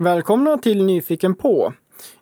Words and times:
Välkomna 0.00 0.58
till 0.58 0.84
Nyfiken 0.84 1.34
på. 1.34 1.72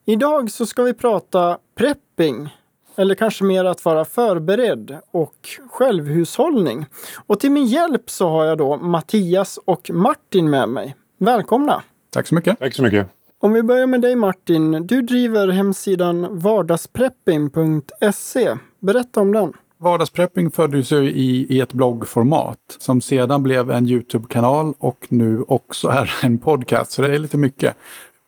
Idag 0.05 0.51
så 0.51 0.67
ska 0.67 0.83
vi 0.83 0.95
prata 0.95 1.59
prepping. 1.79 2.55
Eller 2.97 3.15
kanske 3.15 3.45
mer 3.45 3.65
att 3.65 3.85
vara 3.85 4.05
förberedd 4.05 4.99
och 5.11 5.49
självhushållning. 5.71 6.87
Och 7.27 7.41
till 7.41 7.51
min 7.51 7.67
hjälp 7.67 8.11
så 8.11 8.29
har 8.29 8.45
jag 8.45 8.59
då 8.59 8.77
Mattias 8.77 9.59
och 9.65 9.91
Martin 9.91 10.51
med 10.51 10.69
mig. 10.69 10.97
Välkomna! 11.19 11.83
Tack 12.11 12.27
så 12.27 12.35
mycket. 12.35 12.59
Tack 12.59 12.75
så 12.75 12.83
mycket. 12.83 13.09
Om 13.39 13.53
vi 13.53 13.63
börjar 13.63 13.87
med 13.87 14.01
dig 14.01 14.17
Martin. 14.17 14.87
Du 14.87 15.03
driver 15.03 15.49
hemsidan 15.49 16.39
vardagsprepping.se. 16.39 18.57
Berätta 18.81 19.21
om 19.21 19.33
den. 19.33 19.53
Vardagsprepping 19.79 20.51
föddes 20.51 20.93
ju 20.93 21.11
i, 21.11 21.47
i 21.49 21.61
ett 21.61 21.73
bloggformat 21.73 22.59
som 22.79 23.01
sedan 23.01 23.43
blev 23.43 23.71
en 23.71 23.89
Youtube-kanal 23.89 24.75
och 24.79 25.07
nu 25.09 25.45
också 25.49 25.89
är 25.89 26.15
en 26.23 26.39
podcast. 26.39 26.91
Så 26.91 27.03
det 27.03 27.15
är 27.15 27.19
lite 27.19 27.37
mycket. 27.37 27.77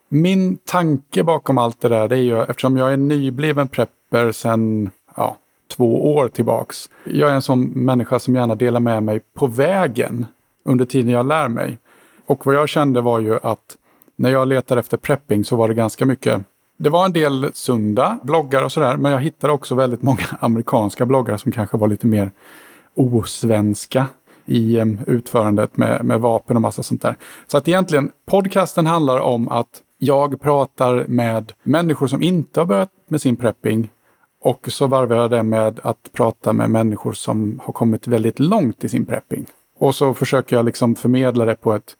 Min 0.08 0.56
tanke 0.56 1.22
bakom 1.22 1.58
allt 1.58 1.80
det 1.80 1.88
där 1.88 2.08
det 2.08 2.16
är 2.16 2.22
ju 2.22 2.42
eftersom 2.42 2.76
jag 2.76 2.92
är 2.92 2.96
nybliven 2.96 3.68
prepper 3.68 4.32
sedan 4.32 4.90
ja, 5.16 5.36
två 5.76 6.14
år 6.14 6.28
tillbaks. 6.28 6.90
Jag 7.04 7.30
är 7.30 7.34
en 7.34 7.42
sån 7.42 7.64
människa 7.64 8.18
som 8.18 8.34
gärna 8.34 8.54
delar 8.54 8.80
med 8.80 9.02
mig 9.02 9.20
på 9.34 9.46
vägen 9.46 10.26
under 10.64 10.84
tiden 10.84 11.10
jag 11.10 11.26
lär 11.26 11.48
mig. 11.48 11.78
Och 12.26 12.46
vad 12.46 12.54
jag 12.54 12.68
kände 12.68 13.00
var 13.00 13.20
ju 13.20 13.38
att 13.42 13.76
när 14.16 14.30
jag 14.30 14.48
letade 14.48 14.80
efter 14.80 14.96
prepping 14.96 15.44
så 15.44 15.56
var 15.56 15.68
det 15.68 15.74
ganska 15.74 16.06
mycket 16.06 16.42
det 16.78 16.90
var 16.90 17.04
en 17.04 17.12
del 17.12 17.50
sunda 17.54 18.18
bloggar 18.22 18.64
och 18.64 18.72
sådär, 18.72 18.96
men 18.96 19.12
jag 19.12 19.20
hittade 19.20 19.52
också 19.52 19.74
väldigt 19.74 20.02
många 20.02 20.24
amerikanska 20.40 21.06
bloggar 21.06 21.36
som 21.36 21.52
kanske 21.52 21.76
var 21.76 21.88
lite 21.88 22.06
mer 22.06 22.30
osvenska 22.94 24.06
i 24.46 24.96
utförandet 25.06 25.76
med, 25.76 26.04
med 26.04 26.20
vapen 26.20 26.56
och 26.56 26.62
massa 26.62 26.82
sånt 26.82 27.02
där. 27.02 27.16
Så 27.46 27.58
att 27.58 27.68
egentligen, 27.68 28.10
podcasten 28.26 28.86
handlar 28.86 29.20
om 29.20 29.48
att 29.48 29.82
jag 29.98 30.40
pratar 30.40 31.04
med 31.08 31.52
människor 31.62 32.06
som 32.06 32.22
inte 32.22 32.60
har 32.60 32.66
börjat 32.66 32.90
med 33.08 33.22
sin 33.22 33.36
prepping 33.36 33.90
och 34.40 34.66
så 34.68 34.86
varvar 34.86 35.16
jag 35.16 35.30
det 35.30 35.42
med 35.42 35.80
att 35.82 36.10
prata 36.12 36.52
med 36.52 36.70
människor 36.70 37.12
som 37.12 37.60
har 37.64 37.72
kommit 37.72 38.06
väldigt 38.06 38.38
långt 38.38 38.84
i 38.84 38.88
sin 38.88 39.06
prepping. 39.06 39.46
Och 39.78 39.94
så 39.94 40.14
försöker 40.14 40.56
jag 40.56 40.64
liksom 40.64 40.94
förmedla 40.94 41.44
det 41.44 41.56
på 41.56 41.72
ett 41.72 41.96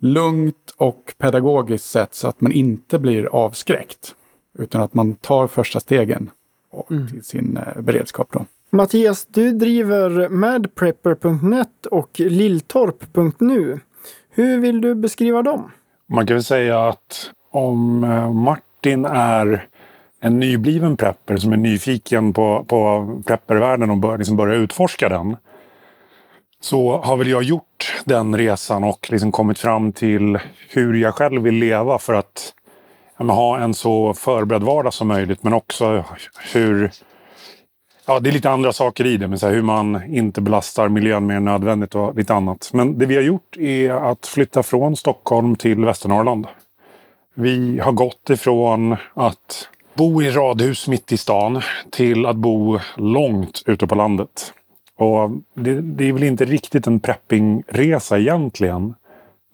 lugnt 0.00 0.74
och 0.76 1.14
pedagogiskt 1.18 1.90
sätt 1.90 2.14
så 2.14 2.28
att 2.28 2.40
man 2.40 2.52
inte 2.52 2.98
blir 2.98 3.26
avskräckt. 3.26 4.14
Utan 4.58 4.80
att 4.80 4.94
man 4.94 5.14
tar 5.14 5.46
första 5.46 5.80
stegen 5.80 6.30
mm. 6.90 7.08
till 7.08 7.24
sin 7.24 7.56
eh, 7.56 7.82
beredskap. 7.82 8.28
Då. 8.32 8.44
Mattias, 8.70 9.26
du 9.26 9.52
driver 9.52 10.28
madprepper.net 10.28 11.86
och 11.90 12.20
lilltorp.nu. 12.20 13.80
Hur 14.30 14.58
vill 14.58 14.80
du 14.80 14.94
beskriva 14.94 15.42
dem? 15.42 15.70
Man 16.06 16.26
kan 16.26 16.34
väl 16.34 16.44
säga 16.44 16.88
att 16.88 17.30
om 17.50 18.04
eh, 18.04 18.32
Martin 18.32 19.04
är 19.04 19.66
en 20.20 20.38
nybliven 20.38 20.96
prepper 20.96 21.36
som 21.36 21.52
är 21.52 21.56
nyfiken 21.56 22.32
på, 22.32 22.64
på 22.68 23.08
preppervärlden 23.26 23.90
och 23.90 23.96
bör, 23.96 24.18
liksom 24.18 24.36
börjar 24.36 24.56
utforska 24.56 25.08
den 25.08 25.36
så 26.60 26.98
har 26.98 27.16
väl 27.16 27.28
jag 27.28 27.42
gjort 27.42 28.02
den 28.04 28.36
resan 28.36 28.84
och 28.84 29.10
liksom 29.10 29.32
kommit 29.32 29.58
fram 29.58 29.92
till 29.92 30.38
hur 30.68 30.94
jag 30.94 31.14
själv 31.14 31.42
vill 31.42 31.54
leva 31.54 31.98
för 31.98 32.14
att 32.14 32.54
ja, 33.18 33.24
ha 33.24 33.58
en 33.58 33.74
så 33.74 34.14
förberedd 34.14 34.62
vardag 34.62 34.94
som 34.94 35.08
möjligt. 35.08 35.42
Men 35.42 35.52
också 35.52 36.04
hur... 36.52 36.90
Ja, 38.06 38.20
det 38.20 38.30
är 38.30 38.32
lite 38.32 38.50
andra 38.50 38.72
saker 38.72 39.06
i 39.06 39.16
det, 39.16 39.28
men 39.28 39.38
så 39.38 39.46
här, 39.46 39.54
hur 39.54 39.62
man 39.62 40.14
inte 40.14 40.40
belastar 40.40 40.88
miljön 40.88 41.26
mer 41.26 41.36
än 41.36 41.44
nödvändigt 41.44 41.94
och 41.94 42.14
lite 42.14 42.34
annat. 42.34 42.70
Men 42.72 42.98
det 42.98 43.06
vi 43.06 43.14
har 43.16 43.22
gjort 43.22 43.56
är 43.56 43.90
att 43.90 44.26
flytta 44.26 44.62
från 44.62 44.96
Stockholm 44.96 45.56
till 45.56 45.84
Västernorrland. 45.84 46.46
Vi 47.34 47.78
har 47.78 47.92
gått 47.92 48.30
ifrån 48.30 48.96
att 49.14 49.68
bo 49.94 50.22
i 50.22 50.30
radhus 50.30 50.88
mitt 50.88 51.12
i 51.12 51.16
stan 51.16 51.62
till 51.90 52.26
att 52.26 52.36
bo 52.36 52.78
långt 52.96 53.62
ute 53.66 53.86
på 53.86 53.94
landet. 53.94 54.52
Och 55.00 55.30
det, 55.54 55.80
det, 55.80 56.08
är 56.08 56.12
väl 56.12 56.22
inte 56.22 56.44
riktigt 56.44 56.86
en 56.86 57.00
preppingresa 57.00 58.18
egentligen. 58.18 58.94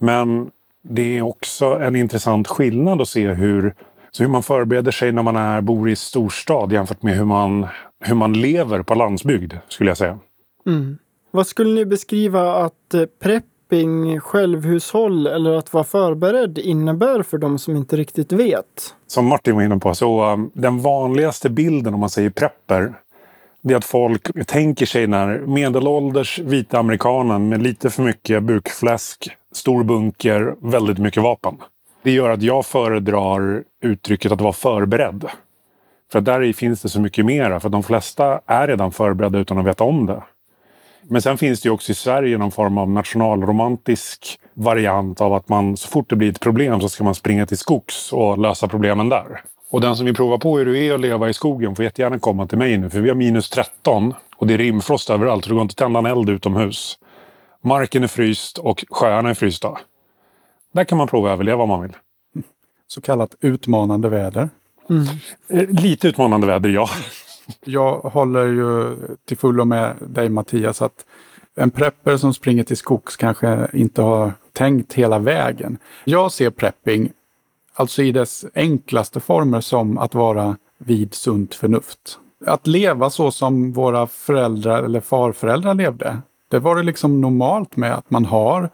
Men 0.01 0.51
det 0.83 1.19
är 1.19 1.23
också 1.23 1.67
en 1.67 1.97
intressant 1.97 2.49
skillnad 2.49 3.01
att 3.01 3.09
se 3.09 3.29
hur, 3.29 3.75
så 4.11 4.23
hur 4.23 4.31
man 4.31 4.43
förbereder 4.43 4.91
sig 4.91 5.13
när 5.13 5.23
man 5.23 5.37
är, 5.37 5.61
bor 5.61 5.91
i 5.91 5.97
storstad 5.97 6.73
jämfört 6.73 7.03
med 7.03 7.17
hur 7.17 7.25
man, 7.25 7.67
hur 8.01 8.15
man 8.15 8.33
lever 8.33 8.83
på 8.83 8.95
landsbygd, 8.95 9.55
skulle 9.69 9.91
jag 9.91 9.97
säga. 9.97 10.19
Mm. 10.67 10.99
Vad 11.31 11.47
skulle 11.47 11.75
ni 11.75 11.85
beskriva 11.85 12.55
att 12.55 12.95
eh, 12.95 13.03
prepping, 13.23 14.21
självhushåll 14.21 15.27
eller 15.27 15.53
att 15.53 15.73
vara 15.73 15.85
förberedd 15.85 16.59
innebär 16.59 17.23
för 17.23 17.39
de 17.39 17.59
som 17.59 17.77
inte 17.77 17.97
riktigt 17.97 18.33
vet? 18.33 18.95
Som 19.07 19.27
Martin 19.27 19.55
var 19.55 19.63
inne 19.63 19.79
på, 19.79 19.95
så 19.95 20.33
um, 20.33 20.51
den 20.55 20.81
vanligaste 20.81 21.51
bilden 21.51 21.95
om 21.95 22.01
man 22.01 22.11
säger 22.11 22.31
prepper 22.31 22.95
det 23.67 23.75
är 23.75 23.77
att 23.77 23.85
folk 23.85 24.47
tänker 24.47 24.87
sig 24.87 25.01
den 25.01 25.13
här 25.13 25.39
medelålders 25.47 26.39
vita 26.39 26.79
amerikanen 26.79 27.49
med 27.49 27.63
lite 27.63 27.91
för 27.91 28.03
mycket 28.03 28.43
bukfläsk, 28.43 29.37
stor 29.53 29.85
bunker, 29.85 30.55
väldigt 30.61 30.99
mycket 30.99 31.23
vapen. 31.23 31.57
Det 32.03 32.11
gör 32.11 32.31
att 32.31 32.43
jag 32.43 32.67
föredrar 32.67 33.63
uttrycket 33.83 34.33
att 34.33 34.41
vara 34.41 34.53
förberedd. 34.53 35.25
För 36.13 36.21
där 36.21 36.53
finns 36.53 36.83
det 36.83 36.89
så 36.89 37.01
mycket 37.01 37.27
mera. 37.27 37.61
För 37.61 37.69
de 37.69 37.83
flesta 37.83 38.41
är 38.47 38.69
redan 38.69 38.93
förberedda 38.93 39.39
utan 39.39 39.59
att 39.59 39.67
veta 39.67 39.85
om 39.85 40.07
det. 40.07 40.23
Men 41.03 41.23
sen 41.23 41.39
finns 41.39 41.61
det 41.61 41.67
ju 41.67 41.73
också 41.73 41.93
i 41.93 41.95
Sverige 41.95 42.39
någon 42.39 42.53
form 42.53 42.79
av 42.79 42.91
nationalromantisk 42.91 44.39
variant 44.55 45.21
av 45.21 45.35
att 45.35 45.49
man 45.49 45.77
så 45.77 45.89
fort 45.89 46.11
det 46.11 46.17
blir 46.17 46.31
ett 46.31 46.41
problem 46.41 46.81
så 46.81 46.89
ska 46.89 47.05
man 47.05 47.15
springa 47.15 47.47
till 47.47 47.59
skogs 47.59 48.13
och 48.13 48.39
lösa 48.39 48.69
problemen 48.69 49.09
där. 49.09 49.43
Och 49.71 49.81
den 49.81 49.97
som 49.97 50.07
vill 50.07 50.15
prova 50.15 50.39
på 50.39 50.59
hur 50.59 50.67
det 50.67 50.79
är 50.79 50.95
att 50.95 51.01
leva 51.01 51.29
i 51.29 51.35
skogen 51.35 51.77
får 51.77 51.85
jättegärna 51.85 52.19
komma 52.19 52.47
till 52.47 52.59
mig 52.59 52.79
nu. 52.79 52.91
För 52.91 53.01
vi 53.01 53.09
har 53.09 53.17
minus 53.17 53.51
13 53.51 54.15
och 54.37 54.47
det 54.47 54.55
är 54.55 54.59
rimfrost 54.59 55.11
överallt. 55.11 55.45
Så 55.45 55.49
det 55.49 55.55
går 55.55 55.63
inte 55.63 55.73
att 55.73 55.77
tända 55.77 55.99
en 55.99 56.07
eld 56.07 56.31
utomhus. 56.31 56.99
Marken 57.63 58.03
är 58.03 58.09
fryst 58.09 58.59
och 58.59 58.85
sjöarna 58.91 59.31
är 59.31 59.35
frysta. 59.35 59.79
Där 60.73 60.85
kan 60.85 60.99
man 60.99 61.09
prova 61.09 61.29
att 61.29 61.33
överleva 61.33 61.63
om 61.63 61.69
man 61.69 61.83
vill. 61.83 61.97
Så 62.87 63.01
kallat 63.01 63.35
utmanande 63.41 64.09
väder. 64.09 64.49
Mm. 64.91 65.07
Eh, 65.49 65.83
lite 65.83 66.09
utmanande 66.09 66.47
väder, 66.47 66.71
ja. 66.71 66.89
Jag 67.65 67.99
håller 67.99 68.47
ju 68.47 68.97
till 69.29 69.37
fullo 69.37 69.65
med 69.65 69.97
dig 70.01 70.29
Mattias 70.29 70.83
att 70.83 71.05
en 71.57 71.71
prepper 71.71 72.17
som 72.17 72.35
springer 72.35 72.65
till 72.65 72.77
skogs 72.77 73.17
kanske 73.17 73.69
inte 73.73 74.03
har 74.03 74.33
tänkt 74.53 74.93
hela 74.93 75.19
vägen. 75.19 75.79
Jag 76.05 76.33
ser 76.33 76.51
prepping 76.51 77.11
Alltså 77.79 78.03
i 78.03 78.13
dess 78.13 78.45
enklaste 78.55 79.21
former 79.21 79.61
som 79.61 79.99
att 79.99 80.15
vara 80.15 80.57
vid 80.79 81.15
sunt 81.15 81.55
förnuft. 81.55 82.19
Att 82.47 82.67
leva 82.67 83.11
så 83.11 83.31
som 83.31 83.73
våra 83.73 84.07
föräldrar 84.07 84.83
eller 84.83 85.01
farföräldrar 85.01 85.75
levde. 85.75 86.19
Det 86.51 86.59
var 86.59 86.77
det 86.77 86.83
liksom 86.83 87.21
normalt 87.21 87.77
med 87.77 87.95
att 87.95 88.11
man 88.11 88.25
har 88.25 88.71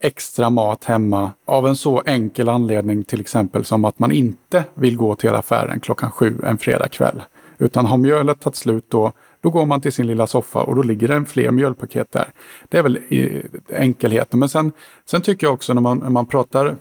extra 0.00 0.50
mat 0.50 0.84
hemma 0.84 1.32
av 1.44 1.66
en 1.66 1.76
så 1.76 2.02
enkel 2.06 2.48
anledning 2.48 3.04
till 3.04 3.20
exempel 3.20 3.64
som 3.64 3.84
att 3.84 3.98
man 3.98 4.12
inte 4.12 4.64
vill 4.74 4.96
gå 4.96 5.14
till 5.14 5.30
affären 5.30 5.80
klockan 5.80 6.10
sju 6.10 6.40
en 6.44 6.58
fredagkväll. 6.58 7.22
Utan 7.58 7.86
har 7.86 7.96
mjölet 7.96 8.40
tagit 8.40 8.56
slut 8.56 8.84
då, 8.88 9.12
då 9.40 9.50
går 9.50 9.66
man 9.66 9.80
till 9.80 9.92
sin 9.92 10.06
lilla 10.06 10.26
soffa 10.26 10.62
och 10.62 10.76
då 10.76 10.82
ligger 10.82 11.08
det 11.08 11.14
en 11.14 11.26
fler 11.26 11.50
mjölpaket 11.50 12.12
där. 12.12 12.26
Det 12.68 12.78
är 12.78 12.82
väl 12.82 12.98
eh, 13.08 13.40
enkelheten. 13.80 14.40
Men 14.40 14.48
sen, 14.48 14.72
sen 15.10 15.22
tycker 15.22 15.46
jag 15.46 15.54
också 15.54 15.74
när 15.74 15.80
man, 15.80 15.98
när 15.98 16.10
man 16.10 16.26
pratar 16.26 16.76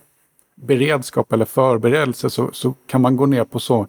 beredskap 0.65 1.33
eller 1.33 1.45
förberedelse 1.45 2.29
så, 2.29 2.49
så 2.53 2.73
kan 2.87 3.01
man 3.01 3.17
gå 3.17 3.25
ner 3.25 3.43
på 3.43 3.59
så 3.59 3.87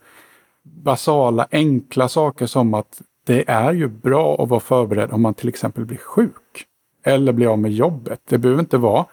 basala, 0.62 1.46
enkla 1.50 2.08
saker 2.08 2.46
som 2.46 2.74
att 2.74 3.02
det 3.26 3.44
är 3.50 3.72
ju 3.72 3.88
bra 3.88 4.42
att 4.42 4.48
vara 4.48 4.60
förberedd 4.60 5.12
om 5.12 5.22
man 5.22 5.34
till 5.34 5.48
exempel 5.48 5.84
blir 5.84 5.98
sjuk. 5.98 6.66
Eller 7.06 7.32
blir 7.32 7.46
av 7.46 7.58
med 7.58 7.72
jobbet. 7.72 8.20
Det 8.28 8.38
behöver 8.38 8.60
inte 8.60 8.78
vara 8.78 9.06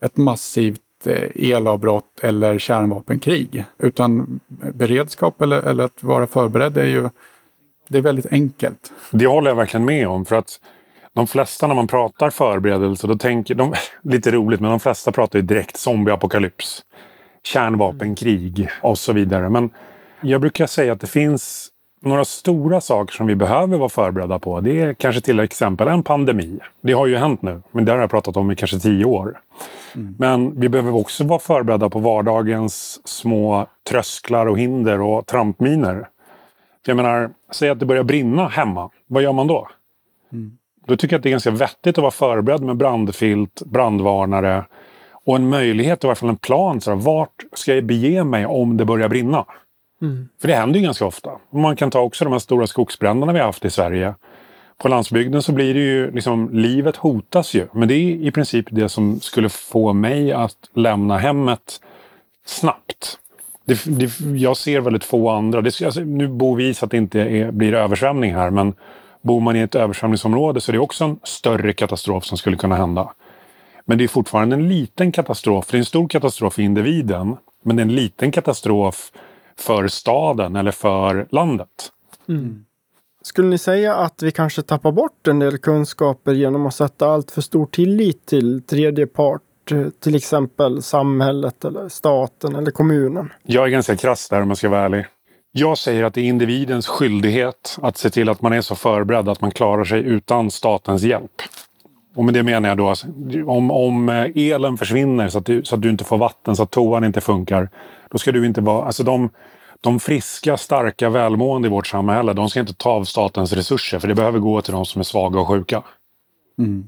ett 0.00 0.16
massivt 0.16 0.80
eh, 1.04 1.52
elavbrott 1.52 2.20
eller 2.22 2.58
kärnvapenkrig. 2.58 3.64
Utan 3.78 4.40
beredskap 4.74 5.42
eller, 5.42 5.62
eller 5.62 5.84
att 5.84 6.02
vara 6.02 6.26
förberedd 6.26 6.76
är 6.76 6.86
ju 6.86 7.08
det 7.88 7.98
är 7.98 8.02
väldigt 8.02 8.32
enkelt. 8.32 8.92
Det 9.10 9.26
håller 9.26 9.50
jag 9.50 9.56
verkligen 9.56 9.86
med 9.86 10.08
om. 10.08 10.24
För 10.24 10.36
att 10.36 10.60
de 11.16 11.26
flesta 11.26 11.66
när 11.66 11.74
man 11.74 11.86
pratar 11.86 12.30
förberedelse, 12.30 13.06
då 13.06 13.18
tänker 13.18 13.54
de, 13.54 13.74
lite 14.02 14.30
roligt, 14.30 14.60
men 14.60 14.70
de 14.70 14.80
flesta 14.80 15.12
pratar 15.12 15.38
ju 15.38 15.42
direkt 15.42 15.76
zombieapokalyps, 15.76 16.82
kärnvapenkrig 17.42 18.68
och 18.82 18.98
så 18.98 19.12
vidare. 19.12 19.48
Men 19.48 19.70
jag 20.20 20.40
brukar 20.40 20.66
säga 20.66 20.92
att 20.92 21.00
det 21.00 21.06
finns 21.06 21.68
några 22.02 22.24
stora 22.24 22.80
saker 22.80 23.14
som 23.14 23.26
vi 23.26 23.34
behöver 23.34 23.78
vara 23.78 23.88
förberedda 23.88 24.38
på. 24.38 24.60
Det 24.60 24.80
är 24.80 24.94
kanske 24.94 25.20
till 25.20 25.40
exempel 25.40 25.88
en 25.88 26.02
pandemi. 26.02 26.58
Det 26.80 26.92
har 26.92 27.06
ju 27.06 27.16
hänt 27.16 27.42
nu, 27.42 27.62
men 27.70 27.84
det 27.84 27.92
har 27.92 27.98
jag 27.98 28.10
pratat 28.10 28.36
om 28.36 28.50
i 28.50 28.56
kanske 28.56 28.78
tio 28.78 29.04
år. 29.04 29.40
Mm. 29.94 30.14
Men 30.18 30.60
vi 30.60 30.68
behöver 30.68 30.94
också 30.94 31.24
vara 31.24 31.38
förberedda 31.38 31.90
på 31.90 31.98
vardagens 31.98 33.00
små 33.04 33.66
trösklar 33.90 34.46
och 34.46 34.58
hinder 34.58 35.00
och 35.00 35.26
trampminer. 35.26 36.08
Jag 36.86 36.96
menar, 36.96 37.30
säg 37.52 37.68
att 37.68 37.80
det 37.80 37.86
börjar 37.86 38.04
brinna 38.04 38.48
hemma. 38.48 38.90
Vad 39.06 39.22
gör 39.22 39.32
man 39.32 39.46
då? 39.46 39.68
Mm. 40.32 40.58
Då 40.86 40.96
tycker 40.96 41.14
jag 41.14 41.18
att 41.18 41.22
det 41.22 41.28
är 41.28 41.30
ganska 41.30 41.50
vettigt 41.50 41.98
att 41.98 42.02
vara 42.02 42.10
förberedd 42.10 42.62
med 42.62 42.76
brandfilt, 42.76 43.62
brandvarnare 43.66 44.64
Och 45.26 45.36
en 45.36 45.48
möjlighet, 45.48 46.04
i 46.04 46.06
alla 46.06 46.14
fall 46.14 46.28
en 46.28 46.36
plan. 46.36 46.80
Så 46.80 46.90
här, 46.90 46.98
vart 46.98 47.44
ska 47.52 47.74
jag 47.74 47.84
bege 47.84 48.24
mig 48.24 48.46
om 48.46 48.76
det 48.76 48.84
börjar 48.84 49.08
brinna? 49.08 49.44
Mm. 50.02 50.28
För 50.40 50.48
det 50.48 50.54
händer 50.54 50.78
ju 50.78 50.84
ganska 50.84 51.06
ofta. 51.06 51.30
Man 51.52 51.76
kan 51.76 51.90
ta 51.90 52.00
också 52.00 52.24
de 52.24 52.32
här 52.32 52.38
stora 52.38 52.66
skogsbränderna 52.66 53.32
vi 53.32 53.38
har 53.38 53.46
haft 53.46 53.64
i 53.64 53.70
Sverige. 53.70 54.14
På 54.78 54.88
landsbygden 54.88 55.42
så 55.42 55.52
blir 55.52 55.74
det 55.74 55.80
ju 55.80 56.10
liksom, 56.10 56.50
livet 56.52 56.96
hotas 56.96 57.54
ju. 57.54 57.66
Men 57.72 57.88
det 57.88 57.94
är 57.94 58.26
i 58.26 58.30
princip 58.30 58.66
det 58.70 58.88
som 58.88 59.20
skulle 59.20 59.48
få 59.48 59.92
mig 59.92 60.32
att 60.32 60.56
lämna 60.74 61.18
hemmet 61.18 61.80
snabbt. 62.46 63.18
Det, 63.64 63.84
det, 63.84 64.20
jag 64.20 64.56
ser 64.56 64.80
väldigt 64.80 65.04
få 65.04 65.30
andra. 65.30 65.60
Det, 65.60 65.82
alltså, 65.82 66.00
nu 66.00 66.28
bor 66.28 66.56
vi 66.56 66.74
så 66.74 66.84
att 66.84 66.90
det 66.90 66.96
inte 66.96 67.20
är, 67.20 67.50
blir 67.50 67.74
översvämning 67.74 68.34
här. 68.34 68.50
Men 68.50 68.74
bor 69.26 69.40
man 69.40 69.56
i 69.56 69.60
ett 69.60 69.74
översvämningsområde 69.74 70.60
så 70.60 70.70
är 70.70 70.72
det 70.72 70.78
också 70.78 71.04
en 71.04 71.18
större 71.22 71.72
katastrof 71.72 72.24
som 72.24 72.38
skulle 72.38 72.56
kunna 72.56 72.76
hända. 72.76 73.12
Men 73.84 73.98
det 73.98 74.04
är 74.04 74.08
fortfarande 74.08 74.56
en 74.56 74.68
liten 74.68 75.12
katastrof. 75.12 75.66
Det 75.70 75.76
är 75.76 75.78
en 75.78 75.84
stor 75.84 76.08
katastrof 76.08 76.54
för 76.54 76.62
individen. 76.62 77.36
Men 77.62 77.76
det 77.76 77.80
är 77.80 77.84
en 77.84 77.94
liten 77.94 78.32
katastrof 78.32 79.12
för 79.58 79.88
staden 79.88 80.56
eller 80.56 80.70
för 80.70 81.26
landet. 81.30 81.68
Mm. 82.28 82.64
Skulle 83.22 83.48
ni 83.48 83.58
säga 83.58 83.94
att 83.94 84.22
vi 84.22 84.30
kanske 84.30 84.62
tappar 84.62 84.92
bort 84.92 85.28
en 85.28 85.38
del 85.38 85.58
kunskaper 85.58 86.32
genom 86.32 86.66
att 86.66 86.74
sätta 86.74 87.06
allt 87.06 87.30
för 87.30 87.40
stor 87.40 87.66
tillit 87.66 88.26
till 88.26 88.62
tredje 88.62 89.06
part? 89.06 89.42
Till 90.00 90.14
exempel 90.14 90.82
samhället 90.82 91.64
eller 91.64 91.88
staten 91.88 92.56
eller 92.56 92.70
kommunen. 92.70 93.32
Jag 93.42 93.64
är 93.64 93.68
ganska 93.68 93.96
krass 93.96 94.28
där 94.28 94.42
om 94.42 94.48
jag 94.48 94.58
ska 94.58 94.68
vara 94.68 94.84
ärlig. 94.84 95.06
Jag 95.58 95.78
säger 95.78 96.04
att 96.04 96.14
det 96.14 96.20
är 96.20 96.24
individens 96.24 96.86
skyldighet 96.86 97.78
att 97.82 97.96
se 97.96 98.10
till 98.10 98.28
att 98.28 98.42
man 98.42 98.52
är 98.52 98.60
så 98.60 98.74
förberedd 98.74 99.28
att 99.28 99.40
man 99.40 99.50
klarar 99.50 99.84
sig 99.84 100.00
utan 100.00 100.50
statens 100.50 101.02
hjälp. 101.02 101.42
Och 102.14 102.24
med 102.24 102.34
det 102.34 102.42
menar 102.42 102.68
jag 102.68 102.78
då 102.78 102.90
att 102.90 103.04
om, 103.46 103.70
om 103.70 104.08
eh, 104.08 104.30
elen 104.34 104.76
försvinner 104.76 105.28
så 105.28 105.38
att, 105.38 105.46
du, 105.46 105.64
så 105.64 105.74
att 105.74 105.82
du 105.82 105.90
inte 105.90 106.04
får 106.04 106.18
vatten, 106.18 106.56
så 106.56 106.62
att 106.62 106.70
toan 106.70 107.04
inte 107.04 107.20
funkar. 107.20 107.70
Då 108.10 108.18
ska 108.18 108.32
du 108.32 108.46
inte 108.46 108.60
vara... 108.60 108.86
Alltså 108.86 109.02
de, 109.02 109.30
de 109.80 110.00
friska, 110.00 110.56
starka, 110.56 111.08
välmående 111.08 111.68
i 111.68 111.70
vårt 111.70 111.86
samhälle, 111.86 112.32
de 112.32 112.50
ska 112.50 112.60
inte 112.60 112.74
ta 112.74 112.90
av 112.90 113.04
statens 113.04 113.52
resurser. 113.52 113.98
För 113.98 114.08
det 114.08 114.14
behöver 114.14 114.38
gå 114.38 114.60
till 114.60 114.72
de 114.72 114.86
som 114.86 115.00
är 115.00 115.04
svaga 115.04 115.40
och 115.40 115.48
sjuka. 115.48 115.82
Mm. 116.58 116.84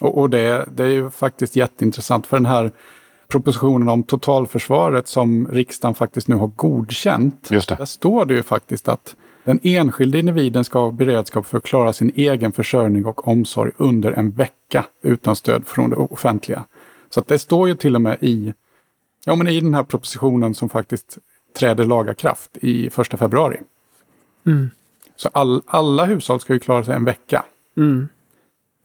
Och, 0.00 0.18
och 0.18 0.30
det, 0.30 0.68
det, 0.72 0.84
är 0.84 0.88
ju 0.88 1.10
faktiskt 1.10 1.56
jätteintressant 1.56 2.26
för 2.26 2.36
den 2.36 2.46
här 2.46 2.72
propositionen 3.32 3.88
om 3.88 4.02
totalförsvaret 4.02 5.08
som 5.08 5.48
riksdagen 5.48 5.94
faktiskt 5.94 6.28
nu 6.28 6.36
har 6.36 6.46
godkänt. 6.46 7.48
Just 7.50 7.68
det. 7.68 7.74
Där 7.74 7.84
står 7.84 8.24
det 8.24 8.34
ju 8.34 8.42
faktiskt 8.42 8.88
att 8.88 9.16
den 9.44 9.60
enskilde 9.62 10.18
individen 10.18 10.64
ska 10.64 10.78
ha 10.78 10.90
beredskap 10.90 11.46
för 11.46 11.58
att 11.58 11.64
klara 11.64 11.92
sin 11.92 12.12
egen 12.14 12.52
försörjning 12.52 13.06
och 13.06 13.28
omsorg 13.28 13.72
under 13.76 14.12
en 14.12 14.30
vecka 14.30 14.86
utan 15.02 15.36
stöd 15.36 15.66
från 15.66 15.90
det 15.90 15.96
offentliga. 15.96 16.64
Så 17.10 17.20
att 17.20 17.28
det 17.28 17.38
står 17.38 17.68
ju 17.68 17.74
till 17.74 17.94
och 17.94 18.02
med 18.02 18.18
i, 18.20 18.54
ja, 19.24 19.36
men 19.36 19.48
i 19.48 19.60
den 19.60 19.74
här 19.74 19.82
propositionen 19.82 20.54
som 20.54 20.68
faktiskt 20.68 21.18
träder 21.58 21.84
laga 21.84 22.14
kraft 22.14 22.50
i 22.60 22.90
första 22.90 23.16
februari. 23.16 23.60
Mm. 24.46 24.70
Så 25.16 25.28
all, 25.32 25.62
alla 25.66 26.04
hushåll 26.04 26.40
ska 26.40 26.52
ju 26.52 26.58
klara 26.58 26.84
sig 26.84 26.94
en 26.94 27.04
vecka. 27.04 27.44
Mm. 27.76 28.08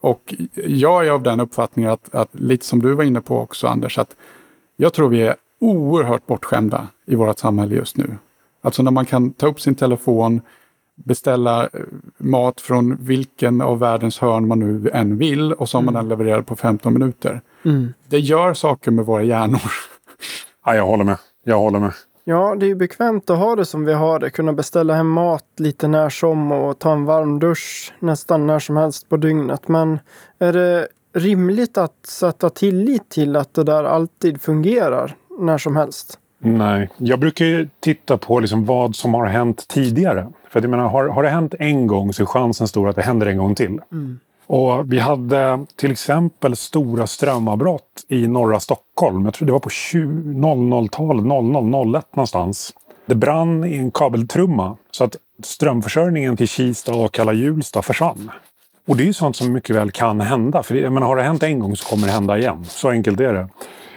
Och 0.01 0.35
jag 0.65 1.07
är 1.07 1.11
av 1.11 1.23
den 1.23 1.39
uppfattningen 1.39 1.91
att, 1.91 2.15
att, 2.15 2.29
lite 2.31 2.65
som 2.65 2.81
du 2.81 2.93
var 2.93 3.03
inne 3.03 3.21
på 3.21 3.39
också 3.39 3.67
Anders, 3.67 3.97
att 3.97 4.15
jag 4.77 4.93
tror 4.93 5.09
vi 5.09 5.21
är 5.21 5.35
oerhört 5.59 6.25
bortskämda 6.25 6.87
i 7.05 7.15
vårt 7.15 7.39
samhälle 7.39 7.75
just 7.75 7.97
nu. 7.97 8.17
Alltså 8.61 8.83
när 8.83 8.91
man 8.91 9.05
kan 9.05 9.33
ta 9.33 9.47
upp 9.47 9.61
sin 9.61 9.75
telefon, 9.75 10.41
beställa 10.95 11.63
eh, 11.63 11.69
mat 12.17 12.61
från 12.61 12.97
vilken 12.99 13.61
av 13.61 13.79
världens 13.79 14.19
hörn 14.19 14.47
man 14.47 14.59
nu 14.59 14.89
än 14.89 15.17
vill 15.17 15.53
och 15.53 15.69
som 15.69 15.83
mm. 15.83 15.93
man 15.93 16.03
den 16.03 16.09
levererar 16.09 16.41
på 16.41 16.55
15 16.55 16.93
minuter. 16.93 17.41
Mm. 17.65 17.93
Det 18.07 18.19
gör 18.19 18.53
saker 18.53 18.91
med 18.91 19.05
våra 19.05 19.23
hjärnor. 19.23 19.61
Ja, 20.65 20.75
jag 20.75 20.85
håller 20.85 21.03
med. 21.03 21.17
Jag 21.43 21.59
håller 21.59 21.79
med. 21.79 21.93
Ja, 22.23 22.55
det 22.59 22.65
är 22.65 22.67
ju 22.67 22.75
bekvämt 22.75 23.29
att 23.29 23.37
ha 23.37 23.55
det 23.55 23.65
som 23.65 23.85
vi 23.85 23.93
har 23.93 24.19
det. 24.19 24.29
Kunna 24.29 24.53
beställa 24.53 24.93
hem 24.93 25.09
mat 25.09 25.45
lite 25.57 25.87
när 25.87 26.09
som 26.09 26.51
och 26.51 26.79
ta 26.79 26.93
en 26.93 27.05
varm 27.05 27.39
dusch 27.39 27.93
nästan 27.99 28.47
när 28.47 28.59
som 28.59 28.77
helst 28.77 29.09
på 29.09 29.17
dygnet. 29.17 29.67
Men 29.67 29.99
är 30.39 30.53
det 30.53 30.87
rimligt 31.19 31.77
att 31.77 32.05
sätta 32.07 32.49
tillit 32.49 33.09
till 33.09 33.35
att 33.35 33.53
det 33.53 33.63
där 33.63 33.83
alltid 33.83 34.41
fungerar 34.41 35.15
när 35.39 35.57
som 35.57 35.75
helst? 35.75 36.19
Nej, 36.39 36.89
jag 36.97 37.19
brukar 37.19 37.45
ju 37.45 37.69
titta 37.79 38.17
på 38.17 38.39
liksom 38.39 38.65
vad 38.65 38.95
som 38.95 39.13
har 39.13 39.25
hänt 39.25 39.67
tidigare. 39.67 40.27
För 40.49 40.61
jag 40.61 40.69
menar, 40.69 40.87
har, 40.87 41.07
har 41.07 41.23
det 41.23 41.29
hänt 41.29 41.53
en 41.59 41.87
gång 41.87 42.13
så 42.13 42.23
är 42.23 42.25
chansen 42.25 42.67
stor 42.67 42.89
att 42.89 42.95
det 42.95 43.01
händer 43.01 43.27
en 43.27 43.37
gång 43.37 43.55
till. 43.55 43.79
Mm. 43.91 44.19
Och 44.47 44.93
vi 44.93 44.99
hade 44.99 45.65
till 45.75 45.91
exempel 45.91 46.55
stora 46.55 47.07
strömavbrott 47.07 48.05
i 48.07 48.27
norra 48.27 48.59
Stockholm. 48.59 49.25
Jag 49.25 49.33
tror 49.33 49.45
det 49.45 49.51
var 49.51 49.59
på 49.59 49.69
00-talet, 49.69 51.25
00-01 51.25 52.03
någonstans. 52.13 52.73
Det 53.05 53.15
brann 53.15 53.63
i 53.63 53.77
en 53.77 53.91
kabeltrumma 53.91 54.77
så 54.91 55.03
att 55.03 55.15
strömförsörjningen 55.43 56.37
till 56.37 56.47
Kista 56.47 56.93
och 56.93 57.13
Kalla 57.13 57.33
Hjulsta 57.33 57.81
försvann. 57.81 58.31
Och 58.87 58.97
det 58.97 59.03
är 59.03 59.05
ju 59.05 59.13
sånt 59.13 59.35
som 59.35 59.53
mycket 59.53 59.75
väl 59.75 59.91
kan 59.91 60.21
hända. 60.21 60.63
För 60.63 60.75
jag 60.75 60.93
menar, 60.93 61.07
har 61.07 61.15
det 61.15 61.23
hänt 61.23 61.43
en 61.43 61.59
gång 61.59 61.75
så 61.75 61.89
kommer 61.89 62.07
det 62.07 62.13
hända 62.13 62.37
igen. 62.37 62.65
Så 62.65 62.89
enkelt 62.89 63.19
är 63.19 63.33
det. 63.33 63.49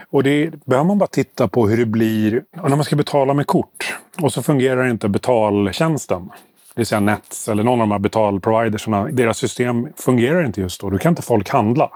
Och 0.09 0.23
det 0.23 0.65
behöver 0.65 0.87
man 0.87 0.97
bara 0.97 1.07
titta 1.07 1.47
på 1.47 1.67
hur 1.67 1.77
det 1.77 1.85
blir 1.85 2.43
när 2.63 2.75
man 2.75 2.83
ska 2.83 2.95
betala 2.95 3.33
med 3.33 3.47
kort. 3.47 3.97
Och 4.21 4.33
så 4.33 4.43
fungerar 4.43 4.87
inte 4.87 5.09
betaltjänsten. 5.09 6.27
Det 6.27 6.79
vill 6.79 6.85
säga 6.85 6.99
Nets 6.99 7.49
eller 7.49 7.63
någon 7.63 7.81
av 7.81 7.87
de 7.87 7.91
här 7.91 7.99
betalprovidersarna. 7.99 9.07
Deras 9.11 9.37
system 9.37 9.87
fungerar 9.95 10.45
inte 10.45 10.61
just 10.61 10.81
då. 10.81 10.89
Då 10.89 10.97
kan 10.97 11.11
inte 11.11 11.21
folk 11.21 11.49
handla. 11.49 11.89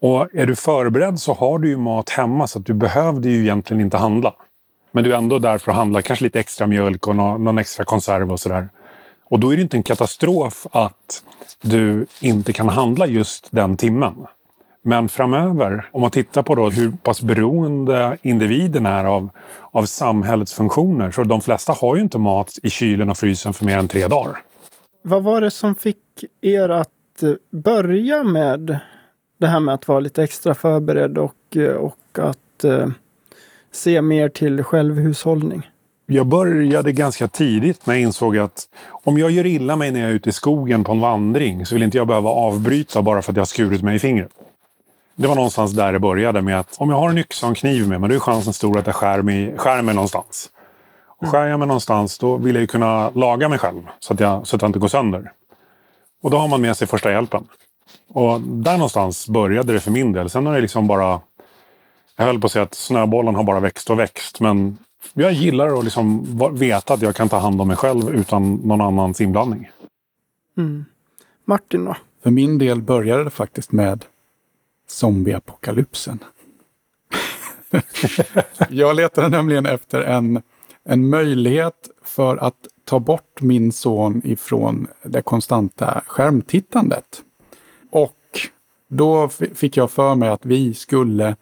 Och 0.00 0.34
är 0.34 0.46
du 0.46 0.56
förberedd 0.56 1.20
så 1.20 1.32
har 1.32 1.58
du 1.58 1.68
ju 1.68 1.76
mat 1.76 2.10
hemma 2.10 2.46
så 2.46 2.58
att 2.58 2.66
du 2.66 2.74
behövde 2.74 3.28
ju 3.28 3.40
egentligen 3.40 3.80
inte 3.80 3.96
handla. 3.96 4.34
Men 4.92 5.04
du 5.04 5.12
är 5.12 5.16
ändå 5.16 5.38
där 5.38 5.58
för 5.58 5.70
att 5.70 5.76
handla 5.76 6.02
kanske 6.02 6.24
lite 6.24 6.40
extra 6.40 6.66
mjölk 6.66 7.08
och 7.08 7.16
någon 7.16 7.58
extra 7.58 7.84
konserv 7.84 8.32
och 8.32 8.40
sådär. 8.40 8.68
Och 9.34 9.40
då 9.40 9.52
är 9.52 9.56
det 9.56 9.62
inte 9.62 9.76
en 9.76 9.82
katastrof 9.82 10.66
att 10.70 11.22
du 11.62 12.06
inte 12.20 12.52
kan 12.52 12.68
handla 12.68 13.06
just 13.06 13.48
den 13.50 13.76
timmen. 13.76 14.14
Men 14.82 15.08
framöver, 15.08 15.88
om 15.92 16.00
man 16.00 16.10
tittar 16.10 16.42
på 16.42 16.54
då 16.54 16.70
hur 16.70 16.90
pass 16.90 17.22
beroende 17.22 18.18
individen 18.22 18.86
är 18.86 19.04
av, 19.04 19.28
av 19.70 19.84
samhällets 19.84 20.54
funktioner, 20.54 21.10
så 21.10 21.24
de 21.24 21.40
flesta 21.40 21.72
har 21.72 21.96
ju 21.96 22.02
inte 22.02 22.18
mat 22.18 22.58
i 22.62 22.70
kylen 22.70 23.10
och 23.10 23.18
frysen 23.18 23.52
för 23.52 23.64
mer 23.64 23.78
än 23.78 23.88
tre 23.88 24.08
dagar. 24.08 24.38
Vad 25.02 25.22
var 25.22 25.40
det 25.40 25.50
som 25.50 25.74
fick 25.74 26.24
er 26.40 26.68
att 26.68 27.22
eh, 27.22 27.32
börja 27.50 28.24
med 28.24 28.78
det 29.38 29.46
här 29.46 29.60
med 29.60 29.74
att 29.74 29.88
vara 29.88 30.00
lite 30.00 30.22
extra 30.22 30.54
förberedd 30.54 31.18
och, 31.18 31.56
eh, 31.56 31.74
och 31.74 32.18
att 32.18 32.64
eh, 32.64 32.88
se 33.72 34.02
mer 34.02 34.28
till 34.28 34.64
självhushållning? 34.64 35.70
Jag 36.06 36.26
började 36.26 36.92
ganska 36.92 37.28
tidigt 37.28 37.86
när 37.86 37.94
jag 37.94 38.02
insåg 38.02 38.38
att 38.38 38.68
om 38.90 39.18
jag 39.18 39.30
gör 39.30 39.46
illa 39.46 39.76
mig 39.76 39.90
när 39.90 40.00
jag 40.00 40.10
är 40.10 40.14
ute 40.14 40.28
i 40.28 40.32
skogen 40.32 40.84
på 40.84 40.92
en 40.92 41.00
vandring 41.00 41.66
så 41.66 41.74
vill 41.74 41.82
inte 41.82 41.96
jag 41.96 42.06
behöva 42.06 42.30
avbryta 42.30 43.02
bara 43.02 43.22
för 43.22 43.32
att 43.32 43.36
jag 43.36 43.40
har 43.40 43.46
skurit 43.46 43.82
mig 43.82 43.96
i 43.96 43.98
fingret. 43.98 44.30
Det 45.16 45.28
var 45.28 45.34
någonstans 45.34 45.72
där 45.72 45.92
det 45.92 45.98
började 45.98 46.42
med 46.42 46.60
att 46.60 46.76
om 46.78 46.90
jag 46.90 46.96
har 46.96 47.10
en 47.10 47.18
yxa 47.18 47.46
och 47.46 47.50
en 47.50 47.54
kniv 47.54 47.88
med 47.88 48.00
mig, 48.00 48.08
då 48.08 48.14
är 48.14 48.18
chansen 48.18 48.52
stor 48.52 48.78
att 48.78 48.86
jag 48.86 48.96
skär 48.96 49.22
mig, 49.22 49.54
skär 49.56 49.82
mig 49.82 49.94
någonstans. 49.94 50.50
Och 51.20 51.28
skär 51.28 51.46
jag 51.46 51.58
mig 51.58 51.68
någonstans, 51.68 52.18
då 52.18 52.36
vill 52.36 52.54
jag 52.54 52.60
ju 52.60 52.66
kunna 52.66 53.10
laga 53.10 53.48
mig 53.48 53.58
själv 53.58 53.82
så 53.98 54.14
att, 54.14 54.20
jag, 54.20 54.46
så 54.46 54.56
att 54.56 54.62
jag 54.62 54.68
inte 54.68 54.78
går 54.78 54.88
sönder. 54.88 55.32
Och 56.22 56.30
då 56.30 56.36
har 56.38 56.48
man 56.48 56.60
med 56.60 56.76
sig 56.76 56.86
första 56.86 57.10
hjälpen. 57.10 57.46
Och 58.08 58.40
där 58.40 58.72
någonstans 58.72 59.28
började 59.28 59.72
det 59.72 59.80
för 59.80 59.90
min 59.90 60.12
del. 60.12 60.30
Sen 60.30 60.46
har 60.46 60.54
det 60.54 60.60
liksom 60.60 60.86
bara... 60.86 61.20
Jag 62.16 62.24
höll 62.24 62.40
på 62.40 62.46
att 62.46 62.52
säga 62.52 62.62
att 62.62 62.74
snöbollen 62.74 63.34
har 63.34 63.44
bara 63.44 63.60
växt 63.60 63.90
och 63.90 63.98
växt. 63.98 64.40
Men 64.40 64.78
jag 65.12 65.32
gillar 65.32 65.78
att 65.78 65.84
liksom 65.84 66.26
veta 66.54 66.94
att 66.94 67.02
jag 67.02 67.16
kan 67.16 67.28
ta 67.28 67.38
hand 67.38 67.60
om 67.60 67.68
mig 67.68 67.76
själv 67.76 68.14
utan 68.14 68.54
någon 68.54 68.80
annans 68.80 69.20
inblandning. 69.20 69.70
Mm. 70.56 70.84
Martin 71.44 71.84
då? 71.84 71.96
För 72.22 72.30
min 72.30 72.58
del 72.58 72.82
började 72.82 73.24
det 73.24 73.30
faktiskt 73.30 73.72
med 73.72 74.04
zombieapokalypsen. 74.88 76.18
jag 78.68 78.96
letade 78.96 79.28
nämligen 79.28 79.66
efter 79.66 80.00
en, 80.00 80.42
en 80.84 81.08
möjlighet 81.08 81.88
för 82.02 82.36
att 82.36 82.56
ta 82.84 82.98
bort 82.98 83.40
min 83.40 83.72
son 83.72 84.22
ifrån 84.24 84.86
det 85.02 85.22
konstanta 85.22 86.02
skärmtittandet. 86.06 87.22
Och 87.90 88.16
då 88.88 89.28
fick 89.28 89.76
jag 89.76 89.90
för 89.90 90.14
mig 90.14 90.28
att 90.28 90.46
vi 90.46 90.74
skulle 90.74 91.36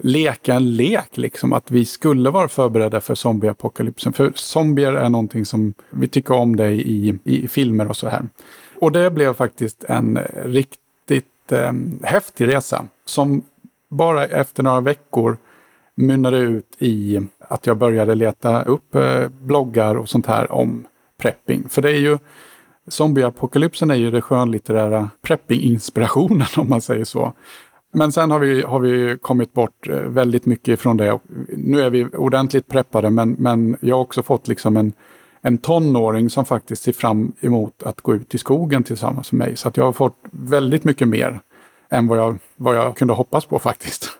leka 0.00 0.54
en 0.54 0.76
lek, 0.76 1.16
liksom 1.16 1.52
att 1.52 1.70
vi 1.70 1.84
skulle 1.84 2.30
vara 2.30 2.48
förberedda 2.48 3.00
för 3.00 3.14
zombieapokalypsen. 3.14 4.12
För 4.12 4.32
zombier 4.34 4.92
är 4.92 5.08
någonting 5.08 5.44
som 5.44 5.74
vi 5.90 6.08
tycker 6.08 6.34
om 6.34 6.56
det 6.56 6.70
i, 6.70 7.18
i 7.24 7.48
filmer 7.48 7.88
och 7.88 7.96
så 7.96 8.08
här. 8.08 8.22
Och 8.80 8.92
det 8.92 9.10
blev 9.10 9.34
faktiskt 9.34 9.84
en 9.84 10.18
riktigt 10.44 11.52
eh, 11.52 11.72
häftig 12.02 12.48
resa 12.48 12.84
som 13.04 13.42
bara 13.88 14.26
efter 14.26 14.62
några 14.62 14.80
veckor 14.80 15.36
mynnade 15.94 16.38
ut 16.38 16.76
i 16.78 17.20
att 17.38 17.66
jag 17.66 17.76
började 17.76 18.14
leta 18.14 18.62
upp 18.62 18.94
eh, 18.94 19.28
bloggar 19.28 19.94
och 19.94 20.08
sånt 20.08 20.26
här 20.26 20.52
om 20.52 20.84
prepping. 21.18 21.68
För 21.68 21.82
det 21.82 21.90
är 21.90 22.00
ju 22.00 22.18
Zombieapokalypsen 22.88 23.90
är 23.90 23.94
ju 23.94 24.10
den 24.10 24.22
skönlitterära 24.22 25.10
prepping-inspirationen 25.22 26.46
om 26.56 26.68
man 26.68 26.80
säger 26.80 27.04
så. 27.04 27.32
Men 27.92 28.12
sen 28.12 28.30
har 28.30 28.38
vi, 28.38 28.62
har 28.62 28.80
vi 28.80 29.18
kommit 29.20 29.52
bort 29.52 29.88
eh, 29.88 29.96
väldigt 29.96 30.46
mycket 30.46 30.80
från 30.80 30.96
det. 30.96 31.18
Nu 31.48 31.80
är 31.80 31.90
vi 31.90 32.04
ordentligt 32.04 32.68
preppade 32.68 33.10
men, 33.10 33.36
men 33.38 33.76
jag 33.80 33.96
har 33.96 34.02
också 34.02 34.22
fått 34.22 34.48
liksom 34.48 34.76
en, 34.76 34.92
en 35.42 35.58
tonåring 35.58 36.30
som 36.30 36.44
faktiskt 36.44 36.82
ser 36.82 36.92
fram 36.92 37.32
emot 37.40 37.82
att 37.82 38.00
gå 38.00 38.14
ut 38.14 38.34
i 38.34 38.38
skogen 38.38 38.84
tillsammans 38.84 39.32
med 39.32 39.46
mig. 39.48 39.56
Så 39.56 39.68
att 39.68 39.76
jag 39.76 39.84
har 39.84 39.92
fått 39.92 40.16
väldigt 40.30 40.84
mycket 40.84 41.08
mer 41.08 41.40
än 41.90 42.06
vad 42.06 42.18
jag, 42.18 42.38
vad 42.56 42.76
jag 42.76 42.96
kunde 42.96 43.14
hoppas 43.14 43.44
på 43.44 43.58
faktiskt. 43.58 44.10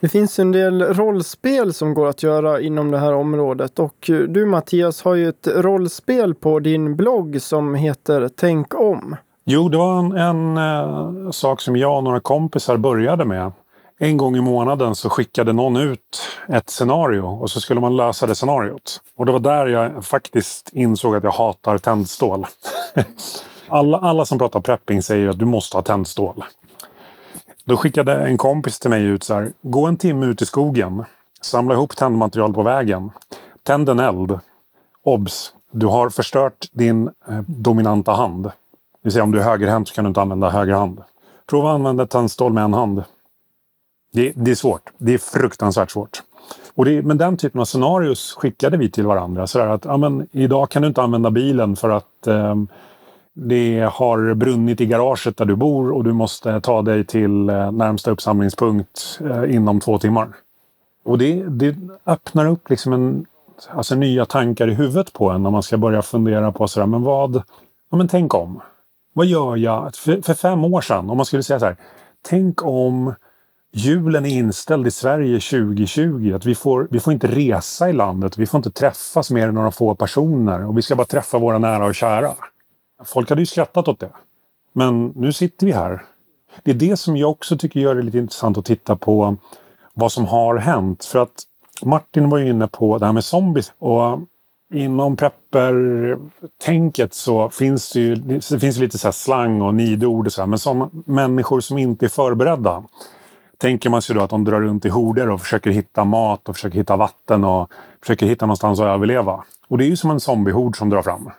Det 0.00 0.08
finns 0.08 0.38
en 0.38 0.52
del 0.52 0.82
rollspel 0.82 1.74
som 1.74 1.94
går 1.94 2.06
att 2.06 2.22
göra 2.22 2.60
inom 2.60 2.90
det 2.90 2.98
här 2.98 3.12
området 3.12 3.78
och 3.78 4.10
eh, 4.10 4.18
du 4.18 4.46
Mattias 4.46 5.02
har 5.02 5.14
ju 5.14 5.28
ett 5.28 5.46
rollspel 5.46 6.34
på 6.34 6.60
din 6.60 6.96
blogg 6.96 7.42
som 7.42 7.74
heter 7.74 8.30
Tänk 8.36 8.74
om. 8.74 9.16
Jo, 9.44 9.68
det 9.68 9.76
var 9.76 9.98
en, 9.98 10.12
en 10.12 10.56
eh, 10.56 11.30
sak 11.30 11.60
som 11.60 11.76
jag 11.76 11.96
och 11.96 12.04
några 12.04 12.20
kompisar 12.20 12.76
började 12.76 13.24
med. 13.24 13.52
En 13.98 14.16
gång 14.16 14.36
i 14.36 14.40
månaden 14.40 14.94
så 14.94 15.10
skickade 15.10 15.52
någon 15.52 15.76
ut 15.76 16.22
ett 16.48 16.70
scenario 16.70 17.20
och 17.20 17.50
så 17.50 17.60
skulle 17.60 17.80
man 17.80 17.96
lösa 17.96 18.26
det 18.26 18.34
scenariot. 18.34 19.00
Och 19.16 19.26
det 19.26 19.32
var 19.32 19.40
där 19.40 19.66
jag 19.66 20.04
faktiskt 20.04 20.70
insåg 20.72 21.16
att 21.16 21.24
jag 21.24 21.30
hatar 21.30 21.78
tändstål. 21.78 22.46
alla, 23.68 23.98
alla 23.98 24.24
som 24.24 24.38
pratar 24.38 24.60
prepping 24.60 25.02
säger 25.02 25.28
att 25.28 25.38
du 25.38 25.44
måste 25.44 25.76
ha 25.76 25.82
tändstål. 25.82 26.44
Då 27.64 27.76
skickade 27.76 28.14
en 28.14 28.38
kompis 28.38 28.78
till 28.78 28.90
mig 28.90 29.04
ut 29.04 29.24
så 29.24 29.34
här. 29.34 29.52
Gå 29.62 29.86
en 29.86 29.96
timme 29.96 30.26
ut 30.26 30.42
i 30.42 30.46
skogen. 30.46 31.04
Samla 31.40 31.74
ihop 31.74 31.96
tändmaterial 31.96 32.54
på 32.54 32.62
vägen. 32.62 33.10
Tänd 33.62 33.88
en 33.88 33.98
eld. 33.98 34.38
Obs! 35.04 35.54
Du 35.72 35.86
har 35.86 36.10
förstört 36.10 36.68
din 36.72 37.06
eh, 37.28 37.40
dominanta 37.46 38.12
hand. 38.12 38.50
Det 39.02 39.06
vill 39.06 39.12
säga 39.12 39.24
om 39.24 39.32
du 39.32 39.40
är 39.40 39.44
högerhänt 39.44 39.88
så 39.88 39.94
kan 39.94 40.04
du 40.04 40.08
inte 40.08 40.20
använda 40.20 40.50
höger 40.50 40.74
hand. 40.74 41.02
Prova 41.50 41.70
att 41.70 41.74
använda 41.74 42.06
tändstål 42.06 42.52
med 42.52 42.64
en 42.64 42.74
hand. 42.74 43.02
Det, 44.12 44.32
det, 44.36 44.50
är 44.50 44.54
svårt. 44.54 44.90
Det 44.98 45.14
är 45.14 45.18
fruktansvärt 45.18 45.90
svårt. 45.90 46.22
Och 46.74 46.84
det, 46.84 47.02
men 47.02 47.18
den 47.18 47.36
typen 47.36 47.60
av 47.60 47.64
scenarios 47.64 48.32
skickade 48.32 48.76
vi 48.76 48.90
till 48.90 49.06
varandra. 49.06 49.46
Så 49.46 49.60
att, 49.60 49.84
ja, 49.84 49.96
men, 49.96 50.28
idag 50.32 50.70
kan 50.70 50.82
du 50.82 50.88
inte 50.88 51.02
använda 51.02 51.30
bilen 51.30 51.76
för 51.76 51.90
att 51.90 52.26
eh, 52.26 52.54
det 53.32 53.90
har 53.92 54.34
brunnit 54.34 54.80
i 54.80 54.86
garaget 54.86 55.36
där 55.36 55.44
du 55.44 55.56
bor 55.56 55.92
och 55.92 56.04
du 56.04 56.12
måste 56.12 56.60
ta 56.60 56.82
dig 56.82 57.04
till 57.04 57.48
eh, 57.48 57.72
närmsta 57.72 58.10
uppsamlingspunkt 58.10 59.20
eh, 59.30 59.54
inom 59.54 59.80
två 59.80 59.98
timmar. 59.98 60.28
Och 61.04 61.18
det, 61.18 61.44
det 61.48 61.76
öppnar 62.06 62.46
upp 62.46 62.70
liksom 62.70 62.92
en, 62.92 63.26
alltså 63.70 63.94
nya 63.94 64.24
tankar 64.24 64.68
i 64.68 64.74
huvudet 64.74 65.12
på 65.12 65.30
en 65.30 65.42
när 65.42 65.50
man 65.50 65.62
ska 65.62 65.76
börja 65.76 66.02
fundera 66.02 66.52
på 66.52 66.68
sådär, 66.68 66.86
men 66.86 67.02
vad... 67.02 67.42
Ja, 67.90 67.96
men 67.96 68.08
tänk 68.08 68.34
om. 68.34 68.60
Vad 69.12 69.26
gör 69.26 69.56
jag? 69.56 69.94
För, 69.94 70.22
för 70.22 70.34
fem 70.34 70.64
år 70.64 70.80
sedan, 70.80 71.10
om 71.10 71.16
man 71.16 71.26
skulle 71.26 71.42
säga 71.42 71.60
så 71.60 71.66
här. 71.66 71.76
Tänk 72.22 72.64
om 72.64 73.14
julen 73.72 74.26
är 74.26 74.30
inställd 74.30 74.86
i 74.86 74.90
Sverige 74.90 75.40
2020. 75.40 76.32
Att 76.36 76.46
vi 76.46 76.54
får, 76.54 76.88
vi 76.90 77.00
får 77.00 77.12
inte 77.12 77.26
resa 77.26 77.90
i 77.90 77.92
landet. 77.92 78.38
Vi 78.38 78.46
får 78.46 78.58
inte 78.58 78.70
träffas 78.70 79.30
mer 79.30 79.48
än 79.48 79.54
några 79.54 79.70
få 79.70 79.94
personer. 79.94 80.66
Och 80.66 80.78
vi 80.78 80.82
ska 80.82 80.96
bara 80.96 81.06
träffa 81.06 81.38
våra 81.38 81.58
nära 81.58 81.86
och 81.86 81.94
kära. 81.94 82.34
Folk 83.04 83.28
hade 83.28 83.42
ju 83.42 83.46
skrattat 83.46 83.88
åt 83.88 84.00
det. 84.00 84.10
Men 84.72 85.06
nu 85.06 85.32
sitter 85.32 85.66
vi 85.66 85.72
här. 85.72 86.02
Det 86.62 86.70
är 86.70 86.74
det 86.74 86.96
som 86.96 87.16
jag 87.16 87.30
också 87.30 87.58
tycker 87.58 87.80
gör 87.80 87.94
det 87.94 88.02
lite 88.02 88.18
intressant 88.18 88.58
att 88.58 88.64
titta 88.64 88.96
på 88.96 89.36
vad 89.94 90.12
som 90.12 90.26
har 90.26 90.56
hänt. 90.56 91.04
För 91.04 91.18
att 91.18 91.42
Martin 91.82 92.30
var 92.30 92.38
ju 92.38 92.50
inne 92.50 92.66
på 92.66 92.98
det 92.98 93.06
här 93.06 93.12
med 93.12 93.24
zombies. 93.24 93.72
Och 93.78 94.20
inom 94.72 95.16
prepper-tänket 95.16 97.14
så 97.14 97.50
finns 97.50 97.92
det 97.92 98.00
ju 98.00 98.14
det 98.14 98.60
finns 98.60 98.78
lite 98.78 98.98
så 98.98 99.12
slang 99.12 99.62
och 99.62 99.74
nidord 99.74 100.26
och 100.26 100.32
så 100.32 100.42
här, 100.42 100.46
Men 100.46 100.58
som 100.58 101.02
människor 101.06 101.60
som 101.60 101.78
inte 101.78 102.06
är 102.06 102.08
förberedda 102.08 102.82
tänker 103.58 103.90
man 103.90 104.02
sig 104.02 104.14
då 104.14 104.22
att 104.22 104.30
de 104.30 104.44
drar 104.44 104.60
runt 104.60 104.84
i 104.84 104.88
horder 104.88 105.30
och 105.30 105.40
försöker 105.40 105.70
hitta 105.70 106.04
mat 106.04 106.48
och 106.48 106.56
försöker 106.56 106.78
hitta 106.78 106.96
vatten 106.96 107.44
och 107.44 107.70
försöker 108.00 108.26
hitta 108.26 108.46
någonstans 108.46 108.80
att 108.80 108.86
överleva. 108.86 109.44
Och 109.68 109.78
det 109.78 109.84
är 109.84 109.88
ju 109.88 109.96
som 109.96 110.10
en 110.10 110.20
zombiehord 110.20 110.78
som 110.78 110.90
drar 110.90 111.02
fram. 111.02 111.30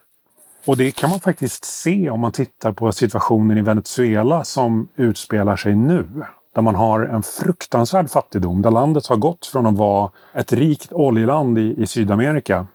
Och 0.65 0.77
det 0.77 0.91
kan 0.91 1.09
man 1.09 1.19
faktiskt 1.19 1.65
se 1.65 2.09
om 2.09 2.19
man 2.19 2.31
tittar 2.31 2.71
på 2.71 2.91
situationen 2.91 3.57
i 3.57 3.61
Venezuela 3.61 4.43
som 4.43 4.87
utspelar 4.95 5.55
sig 5.55 5.75
nu. 5.75 6.07
Där 6.55 6.61
man 6.61 6.75
har 6.75 7.01
en 7.01 7.23
fruktansvärd 7.23 8.09
fattigdom. 8.09 8.61
Där 8.61 8.71
landet 8.71 9.07
har 9.07 9.15
gått 9.15 9.45
från 9.45 9.65
att 9.65 9.77
vara 9.77 10.11
ett 10.33 10.53
rikt 10.53 10.91
oljeland 10.91 11.57
i, 11.57 11.75
i 11.77 11.87
Sydamerika 11.87 12.67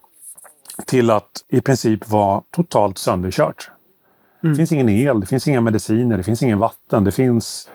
till 0.87 1.11
att 1.11 1.45
i 1.49 1.61
princip 1.61 2.09
vara 2.09 2.43
totalt 2.51 2.99
sönderkört. 2.99 3.71
Mm. 4.43 4.53
Det 4.53 4.57
finns 4.57 4.73
ingen 4.73 4.89
el, 4.89 5.21
det 5.21 5.27
finns 5.27 5.49
inga 5.49 5.61
mediciner, 5.61 6.17
det 6.17 6.23
finns 6.23 6.43
ingen 6.43 6.59
vatten. 6.59 7.05
Det 7.05 7.13
finns... 7.13 7.69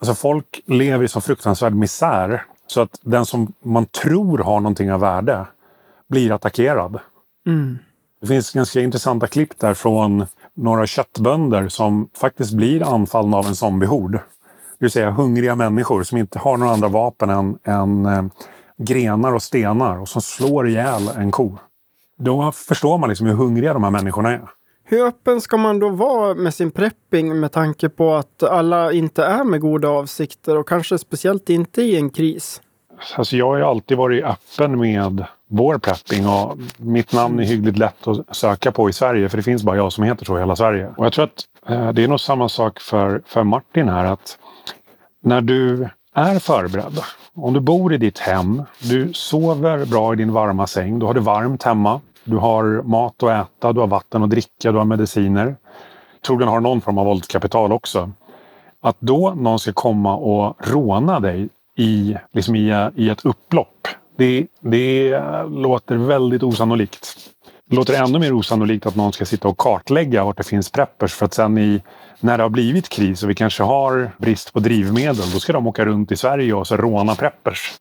Alltså 0.00 0.14
folk 0.14 0.60
lever 0.66 1.04
i 1.04 1.08
så 1.08 1.20
fruktansvärd 1.20 1.74
misär 1.74 2.44
så 2.66 2.80
att 2.80 2.98
den 3.02 3.26
som 3.26 3.52
man 3.64 3.86
tror 3.86 4.38
har 4.38 4.60
någonting 4.60 4.92
av 4.92 5.00
värde 5.00 5.46
blir 6.08 6.32
attackerad. 6.32 6.98
Mm. 7.46 7.78
Det 8.20 8.26
finns 8.26 8.52
ganska 8.52 8.80
intressanta 8.80 9.26
klipp 9.26 9.58
där 9.58 9.74
från 9.74 10.26
några 10.54 10.86
köttbönder 10.86 11.68
som 11.68 12.08
faktiskt 12.16 12.52
blir 12.52 12.94
anfallna 12.94 13.36
av 13.36 13.46
en 13.46 13.56
zombiehord. 13.56 14.12
Det 14.12 14.20
vill 14.78 14.90
säga 14.90 15.10
hungriga 15.10 15.54
människor 15.54 16.02
som 16.02 16.18
inte 16.18 16.38
har 16.38 16.56
några 16.56 16.72
andra 16.72 16.88
vapen 16.88 17.30
än, 17.30 17.58
än 17.64 18.06
eh, 18.06 18.24
grenar 18.78 19.32
och 19.32 19.42
stenar 19.42 19.98
och 19.98 20.08
som 20.08 20.22
slår 20.22 20.68
ihjäl 20.68 21.08
en 21.16 21.30
ko. 21.30 21.58
Då 22.24 22.52
förstår 22.52 22.98
man 22.98 23.08
liksom 23.08 23.26
hur 23.26 23.34
hungriga 23.34 23.72
de 23.72 23.84
här 23.84 23.90
människorna 23.90 24.32
är. 24.32 24.42
Hur 24.84 25.06
öppen 25.06 25.40
ska 25.40 25.56
man 25.56 25.78
då 25.78 25.88
vara 25.88 26.34
med 26.34 26.54
sin 26.54 26.70
prepping 26.70 27.40
med 27.40 27.52
tanke 27.52 27.88
på 27.88 28.14
att 28.14 28.42
alla 28.42 28.92
inte 28.92 29.24
är 29.24 29.44
med 29.44 29.60
goda 29.60 29.88
avsikter 29.88 30.56
och 30.56 30.68
kanske 30.68 30.98
speciellt 30.98 31.50
inte 31.50 31.82
i 31.82 31.96
en 31.96 32.10
kris? 32.10 32.60
Alltså 33.16 33.36
jag 33.36 33.46
har 33.46 33.56
ju 33.56 33.62
alltid 33.62 33.96
varit 33.96 34.24
öppen 34.24 34.80
med 34.80 35.24
vår 35.48 35.78
prepping 35.78 36.26
och 36.26 36.58
mitt 36.76 37.12
namn 37.12 37.40
är 37.40 37.44
hyggligt 37.44 37.78
lätt 37.78 38.08
att 38.08 38.36
söka 38.36 38.72
på 38.72 38.90
i 38.90 38.92
Sverige 38.92 39.28
för 39.28 39.36
det 39.36 39.42
finns 39.42 39.62
bara 39.62 39.76
jag 39.76 39.92
som 39.92 40.04
heter 40.04 40.24
så 40.24 40.36
i 40.36 40.40
hela 40.40 40.56
Sverige. 40.56 40.94
Och 40.96 41.06
jag 41.06 41.12
tror 41.12 41.24
att 41.24 41.44
eh, 41.68 41.92
det 41.92 42.04
är 42.04 42.08
nog 42.08 42.20
samma 42.20 42.48
sak 42.48 42.80
för, 42.80 43.22
för 43.26 43.44
Martin 43.44 43.88
här 43.88 44.04
att 44.04 44.38
när 45.22 45.40
du 45.40 45.88
är 46.14 46.38
förberedd, 46.38 47.00
om 47.34 47.52
du 47.52 47.60
bor 47.60 47.94
i 47.94 47.96
ditt 47.96 48.18
hem, 48.18 48.62
du 48.78 49.12
sover 49.12 49.84
bra 49.84 50.12
i 50.12 50.16
din 50.16 50.32
varma 50.32 50.66
säng, 50.66 50.98
då 50.98 51.06
har 51.06 51.14
du 51.14 51.20
varmt 51.20 51.62
hemma, 51.62 52.00
du 52.24 52.36
har 52.36 52.82
mat 52.82 53.22
att 53.22 53.46
äta, 53.46 53.72
du 53.72 53.80
har 53.80 53.86
vatten 53.86 54.22
att 54.22 54.30
dricka, 54.30 54.72
du 54.72 54.78
har 54.78 54.84
mediciner. 54.84 55.56
Troligen 56.26 56.48
har 56.48 56.60
någon 56.60 56.80
form 56.80 56.98
av 56.98 57.06
våldskapital 57.06 57.72
också. 57.72 58.10
Att 58.80 58.96
då 58.98 59.34
någon 59.36 59.58
ska 59.58 59.72
komma 59.72 60.16
och 60.16 60.56
råna 60.58 61.20
dig 61.20 61.48
i, 61.76 62.16
liksom 62.32 62.56
i, 62.56 62.90
i 62.94 63.10
ett 63.10 63.24
upplopp 63.24 63.88
det, 64.16 64.46
det 64.60 65.20
låter 65.48 65.96
väldigt 65.96 66.42
osannolikt. 66.42 67.16
Det 67.64 67.76
låter 67.76 68.02
ännu 68.02 68.18
mer 68.18 68.32
osannolikt 68.32 68.86
att 68.86 68.96
någon 68.96 69.12
ska 69.12 69.24
sitta 69.24 69.48
och 69.48 69.58
kartlägga 69.58 70.24
vart 70.24 70.36
det 70.36 70.44
finns 70.44 70.70
preppers 70.70 71.12
för 71.12 71.26
att 71.26 71.34
sen 71.34 71.58
i, 71.58 71.82
när 72.20 72.38
det 72.38 72.44
har 72.44 72.50
blivit 72.50 72.88
kris 72.88 73.22
och 73.22 73.30
vi 73.30 73.34
kanske 73.34 73.62
har 73.62 74.10
brist 74.18 74.52
på 74.52 74.60
drivmedel, 74.60 75.30
då 75.32 75.40
ska 75.40 75.52
de 75.52 75.66
åka 75.66 75.84
runt 75.84 76.12
i 76.12 76.16
Sverige 76.16 76.54
och 76.54 76.66
så 76.66 76.76
råna 76.76 77.14
preppers. 77.14 77.72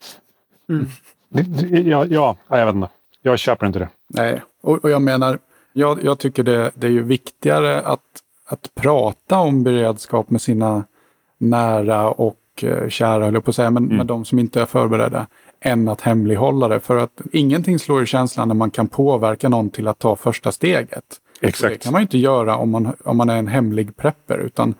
Mm. 0.70 0.88
Ja, 1.88 2.06
ja, 2.06 2.36
jag 2.48 2.66
vet 2.66 2.76
inte. 2.76 2.90
Jag 3.22 3.40
köper 3.40 3.68
inte 3.68 3.80
det. 3.80 3.90
Nej, 4.08 4.42
och, 4.62 4.84
och 4.84 4.90
jag 4.90 5.02
menar, 5.02 5.40
jag, 5.74 6.04
jag 6.04 6.20
tycker 6.20 6.44
det, 6.44 6.72
det 6.76 6.88
är 6.88 6.92
ju 6.92 7.04
viktigare 7.04 7.82
att, 7.82 8.02
att 8.48 8.76
prata 8.76 9.40
om 9.40 9.64
beredskap 9.64 10.30
med 10.30 10.42
sina 10.42 10.84
nära 11.38 12.10
och 12.10 12.38
eh, 12.62 12.90
kära, 12.90 13.26
höll 13.26 13.34
jag 13.34 13.46
på 13.46 13.50
att 13.50 13.56
säga, 13.56 13.72
men 13.72 13.84
mm. 13.84 13.98
med 13.98 14.06
de 14.06 14.26
som 14.26 14.40
inte 14.40 14.62
är 14.62 14.66
förberedda, 14.66 15.28
än 15.62 15.88
att 15.88 16.02
hemlighålla 16.02 16.68
det. 16.68 16.80
För 16.80 16.98
att 16.98 17.22
ingenting 17.32 17.80
slår 17.80 18.04
i 18.04 18.06
känslan 18.06 18.48
när 18.48 18.56
man 18.56 18.72
kan 18.72 18.88
påverka 18.88 19.50
någon 19.50 19.70
till 19.70 19.88
att 19.88 20.00
ta 20.00 20.16
första 20.16 20.52
steget. 20.52 21.04
Exakt. 21.42 21.74
Det 21.74 21.84
kan 21.84 21.94
man 21.94 22.02
inte 22.02 22.18
göra 22.18 22.56
om 22.56 22.70
man, 22.70 22.96
om 23.04 23.18
man 23.18 23.30
är 23.30 23.38
en 23.38 23.48
hemlig 23.48 23.98
prepper. 23.98 24.38
Utan, 24.38 24.74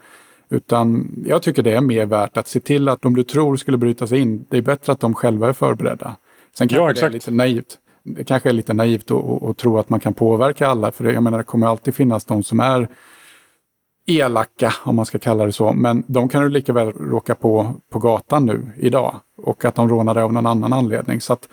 utan 0.50 1.12
jag 1.26 1.42
tycker 1.42 1.64
det 1.64 1.74
är 1.74 1.82
mer 1.82 2.06
värt 2.06 2.38
att 2.38 2.48
se 2.48 2.60
till 2.60 2.90
att 2.90 3.02
de 3.02 3.16
du 3.16 3.24
tror 3.24 3.56
skulle 3.56 3.78
bryta 3.78 4.08
sig 4.08 4.20
in, 4.20 4.46
det 4.50 4.58
är 4.58 4.62
bättre 4.62 4.94
att 4.94 5.00
de 5.00 5.14
själva 5.14 5.50
är 5.50 5.54
förberedda. 5.54 6.16
Sen 6.58 6.68
kanske 6.68 6.88
ja, 6.88 6.94
det 6.94 7.02
är 7.02 7.10
lite 7.10 7.32
naivt. 7.32 7.78
Det 8.04 8.24
kanske 8.24 8.50
är 8.50 8.54
lite 8.54 8.74
naivt 8.74 9.12
att 9.12 9.58
tro 9.58 9.78
att 9.78 9.90
man 9.90 10.00
kan 10.00 10.14
påverka 10.14 10.68
alla. 10.68 10.92
För 10.92 11.04
det, 11.04 11.14
jag 11.14 11.24
menar, 11.24 11.38
det 11.38 11.44
kommer 11.44 11.68
alltid 11.68 11.96
finnas 11.96 12.26
de 12.26 12.44
som 12.44 12.60
är 12.60 12.88
elaka, 14.06 14.74
om 14.84 14.96
man 14.96 15.06
ska 15.06 15.20
kalla 15.20 15.46
det 15.46 15.52
så. 15.52 15.74
Men 15.74 16.04
de 16.08 16.30
kan 16.30 16.44
du 16.44 16.50
lika 16.50 16.74
väl 16.74 16.92
råka 16.92 17.36
på 17.36 17.74
på 17.90 18.00
gatan 18.00 18.46
nu 18.46 18.72
idag. 18.78 19.16
Och 19.38 19.66
att 19.66 19.76
de 19.76 19.90
rånar 19.90 20.14
dig 20.14 20.24
av 20.24 20.34
någon 20.34 20.46
annan 20.46 20.74
anledning. 20.74 21.22
Så 21.22 21.34
att, 21.34 21.50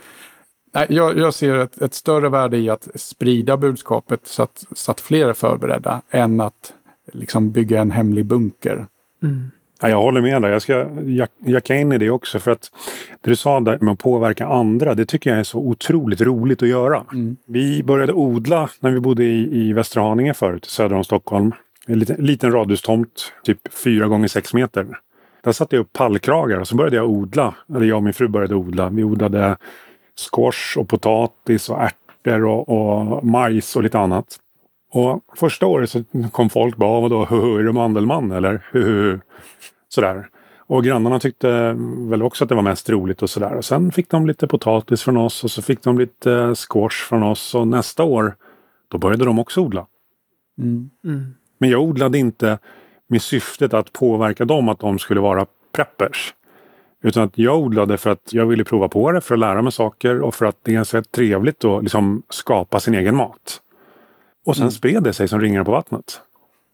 nej, 0.74 0.86
jag, 0.88 1.18
jag 1.18 1.34
ser 1.34 1.54
ett, 1.54 1.82
ett, 1.82 1.94
större 1.94 2.28
värde 2.28 2.58
i 2.58 2.70
att 2.70 2.88
sprida 2.94 3.56
budskapet 3.56 4.20
så 4.24 4.42
att, 4.42 4.64
så 4.72 4.90
att 4.90 5.00
fler 5.00 5.28
är 5.28 5.32
förberedda. 5.32 6.02
Än 6.10 6.40
att 6.40 6.72
liksom 7.12 7.50
bygga 7.50 7.80
en 7.80 7.90
hemlig 7.90 8.26
bunker. 8.26 8.86
Mm. 9.22 9.50
Ja, 9.80 9.88
jag 9.88 10.02
håller 10.02 10.20
med 10.20 10.42
dig. 10.42 10.50
Jag 10.50 10.62
ska 10.62 10.86
jacka 11.38 11.76
in 11.76 11.92
i 11.92 11.98
det 11.98 12.10
också. 12.10 12.38
För 12.38 12.50
att 12.50 12.70
det 13.20 13.30
du 13.30 13.36
sa 13.36 13.60
där 13.60 13.78
med 13.80 13.92
att 13.92 13.98
påverka 13.98 14.46
andra, 14.46 14.94
det 14.94 15.06
tycker 15.06 15.30
jag 15.30 15.38
är 15.38 15.44
så 15.44 15.58
otroligt 15.58 16.20
roligt 16.20 16.62
att 16.62 16.68
göra. 16.68 17.04
Mm. 17.12 17.36
Vi 17.46 17.82
började 17.82 18.12
odla 18.12 18.70
när 18.80 18.90
vi 18.90 19.00
bodde 19.00 19.24
i, 19.24 19.68
i 19.68 19.72
Västra 19.72 20.02
Haninge 20.02 20.34
förut, 20.34 20.64
söder 20.64 20.96
om 20.96 21.04
Stockholm. 21.04 21.52
En 21.86 21.98
liten, 21.98 22.16
liten 22.16 22.52
radhustomt, 22.52 23.32
typ 23.44 23.74
fyra 23.84 24.06
gånger 24.06 24.28
sex 24.28 24.54
meter. 24.54 24.86
Där 25.44 25.52
satte 25.52 25.76
jag 25.76 25.80
upp 25.80 25.92
pallkragar 25.92 26.58
och 26.58 26.68
så 26.68 26.76
började 26.76 26.96
jag 26.96 27.10
odla. 27.10 27.54
Eller 27.76 27.86
jag 27.86 27.96
och 27.96 28.02
min 28.02 28.12
fru 28.12 28.28
började 28.28 28.54
odla. 28.54 28.88
Vi 28.88 29.04
odlade 29.04 29.56
squash 30.30 30.78
och 30.78 30.88
potatis 30.88 31.70
och 31.70 31.82
ärtor 31.82 32.44
och, 32.44 32.68
och 32.68 33.24
majs 33.24 33.76
och 33.76 33.82
lite 33.82 33.98
annat. 33.98 34.38
Och 34.90 35.24
första 35.36 35.66
året 35.66 35.90
så 35.90 36.04
kom 36.32 36.50
folk 36.50 36.76
bara, 36.76 37.00
vadå, 37.00 37.22
är 37.58 37.62
du 37.62 37.72
mandelmann 37.72 38.32
eller? 38.32 38.66
Huhu. 38.72 39.20
Sådär. 39.88 40.28
Och 40.58 40.84
grannarna 40.84 41.20
tyckte 41.20 41.76
väl 42.10 42.22
också 42.22 42.44
att 42.44 42.48
det 42.48 42.54
var 42.54 42.62
mest 42.62 42.90
roligt 42.90 43.22
och 43.22 43.30
sådär. 43.30 43.54
Och 43.54 43.64
sen 43.64 43.92
fick 43.92 44.10
de 44.10 44.26
lite 44.26 44.46
potatis 44.46 45.02
från 45.02 45.16
oss 45.16 45.44
och 45.44 45.50
så 45.50 45.62
fick 45.62 45.82
de 45.82 45.98
lite 45.98 46.54
squash 46.54 47.08
från 47.08 47.22
oss. 47.22 47.54
Och 47.54 47.68
nästa 47.68 48.04
år, 48.04 48.36
då 48.88 48.98
började 48.98 49.24
de 49.24 49.38
också 49.38 49.60
odla. 49.60 49.86
Mm. 50.58 50.90
Mm. 51.04 51.34
Men 51.58 51.70
jag 51.70 51.82
odlade 51.82 52.18
inte 52.18 52.58
med 53.06 53.22
syftet 53.22 53.74
att 53.74 53.92
påverka 53.92 54.44
dem 54.44 54.68
att 54.68 54.78
de 54.78 54.98
skulle 54.98 55.20
vara 55.20 55.46
preppers. 55.72 56.34
Utan 57.02 57.22
att 57.22 57.38
jag 57.38 57.58
odlade 57.58 57.98
för 57.98 58.10
att 58.10 58.32
jag 58.32 58.46
ville 58.46 58.64
prova 58.64 58.88
på 58.88 59.12
det, 59.12 59.20
för 59.20 59.34
att 59.34 59.38
lära 59.38 59.62
mig 59.62 59.72
saker 59.72 60.20
och 60.20 60.34
för 60.34 60.46
att 60.46 60.56
det 60.62 60.70
är 60.70 60.74
ganska 60.74 61.02
trevligt 61.02 61.64
att 61.64 61.82
liksom 61.82 62.22
skapa 62.28 62.80
sin 62.80 62.94
egen 62.94 63.16
mat. 63.16 63.60
Och 64.48 64.56
sen 64.56 64.62
Mm. 64.62 64.70
spred 64.70 65.02
det 65.02 65.12
sig 65.12 65.28
som 65.28 65.40
ringar 65.40 65.64
på 65.64 65.70
vattnet. 65.70 66.20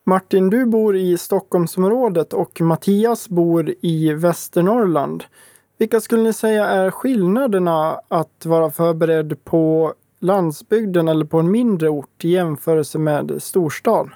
Martin, 0.06 0.50
du 0.50 0.66
bor 0.66 0.96
i 0.96 1.18
Stockholmsområdet 1.18 2.32
och 2.32 2.60
Mattias 2.60 3.28
bor 3.28 3.74
i 3.80 4.12
Västernorrland. 4.12 5.24
Vilka 5.78 6.00
skulle 6.00 6.22
ni 6.22 6.32
säga 6.32 6.66
är 6.66 6.90
skillnaderna 6.90 8.00
att 8.08 8.46
vara 8.46 8.70
förberedd 8.70 9.44
på 9.44 9.94
landsbygden 10.20 11.08
eller 11.08 11.24
på 11.24 11.38
en 11.38 11.50
mindre 11.50 11.88
ort 11.88 12.24
i 12.24 12.28
jämförelse 12.28 12.98
med 12.98 13.42
storstad? 13.42 14.10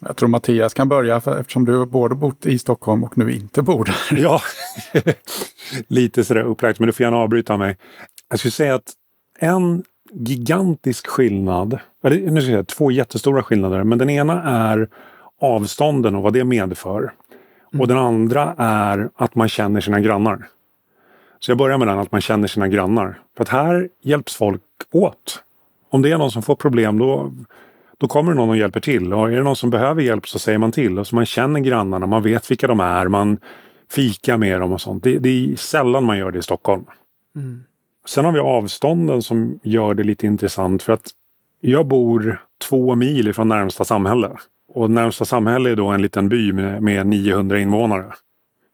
Jag 0.00 0.16
tror 0.16 0.28
Mattias 0.28 0.74
kan 0.74 0.88
börja 0.88 1.20
för, 1.20 1.40
eftersom 1.40 1.64
du 1.64 1.86
både 1.86 2.14
bott 2.14 2.46
i 2.46 2.58
Stockholm 2.58 3.04
och 3.04 3.18
nu 3.18 3.32
inte 3.32 3.62
bor 3.62 3.84
där. 3.84 4.18
Ja, 4.22 4.40
lite 5.88 6.24
sådär 6.24 6.42
upplagt, 6.42 6.78
men 6.78 6.86
du 6.86 6.92
får 6.92 7.04
gärna 7.04 7.16
avbryta 7.16 7.56
mig. 7.56 7.76
Jag 8.30 8.38
skulle 8.38 8.52
säga 8.52 8.74
att 8.74 8.92
en 9.38 9.84
gigantisk 10.12 11.06
skillnad, 11.06 11.78
eller 12.04 12.16
nu 12.16 12.26
ska 12.26 12.34
jag 12.34 12.42
säga 12.42 12.64
två 12.64 12.90
jättestora 12.90 13.42
skillnader, 13.42 13.84
men 13.84 13.98
den 13.98 14.10
ena 14.10 14.42
är 14.42 14.88
avstånden 15.40 16.14
och 16.14 16.22
vad 16.22 16.32
det 16.32 16.44
medför. 16.44 17.12
Och 17.78 17.88
den 17.88 17.98
andra 17.98 18.54
är 18.58 19.10
att 19.16 19.34
man 19.34 19.48
känner 19.48 19.80
sina 19.80 20.00
grannar. 20.00 20.48
Så 21.40 21.50
jag 21.50 21.58
börjar 21.58 21.78
med 21.78 21.88
den, 21.88 21.98
att 21.98 22.12
man 22.12 22.20
känner 22.20 22.48
sina 22.48 22.68
grannar. 22.68 23.20
För 23.36 23.42
att 23.42 23.48
här 23.48 23.88
hjälps 24.02 24.36
folk 24.36 24.62
åt. 24.92 25.42
Om 25.90 26.02
det 26.02 26.10
är 26.10 26.18
någon 26.18 26.30
som 26.30 26.42
får 26.42 26.56
problem 26.56 26.98
då, 26.98 27.32
då 27.98 28.08
kommer 28.08 28.34
någon 28.34 28.48
och 28.48 28.56
hjälper 28.56 28.80
till. 28.80 29.12
Och 29.12 29.32
är 29.32 29.36
det 29.36 29.42
någon 29.42 29.56
som 29.56 29.70
behöver 29.70 30.02
hjälp 30.02 30.28
så 30.28 30.38
säger 30.38 30.58
man 30.58 30.72
till. 30.72 30.98
Och 30.98 31.06
så 31.06 31.14
man 31.14 31.26
känner 31.26 31.60
grannarna, 31.60 32.06
man 32.06 32.22
vet 32.22 32.50
vilka 32.50 32.66
de 32.66 32.80
är, 32.80 33.08
man 33.08 33.38
fikar 33.90 34.36
med 34.36 34.60
dem 34.60 34.72
och 34.72 34.80
sånt. 34.80 35.02
Det, 35.02 35.18
det 35.18 35.28
är 35.28 35.56
sällan 35.56 36.04
man 36.04 36.18
gör 36.18 36.30
det 36.30 36.38
i 36.38 36.42
Stockholm. 36.42 36.84
Mm. 37.36 37.64
Sen 38.08 38.24
har 38.24 38.32
vi 38.32 38.38
avstånden 38.38 39.22
som 39.22 39.60
gör 39.62 39.94
det 39.94 40.02
lite 40.02 40.26
intressant 40.26 40.82
för 40.82 40.92
att 40.92 41.10
jag 41.60 41.86
bor 41.86 42.42
två 42.68 42.94
mil 42.94 43.28
ifrån 43.28 43.48
närmsta 43.48 43.84
samhälle. 43.84 44.30
Och 44.74 44.90
närmsta 44.90 45.24
samhälle 45.24 45.70
är 45.70 45.76
då 45.76 45.86
en 45.86 46.02
liten 46.02 46.28
by 46.28 46.52
med, 46.52 46.82
med 46.82 47.06
900 47.06 47.58
invånare. 47.58 48.12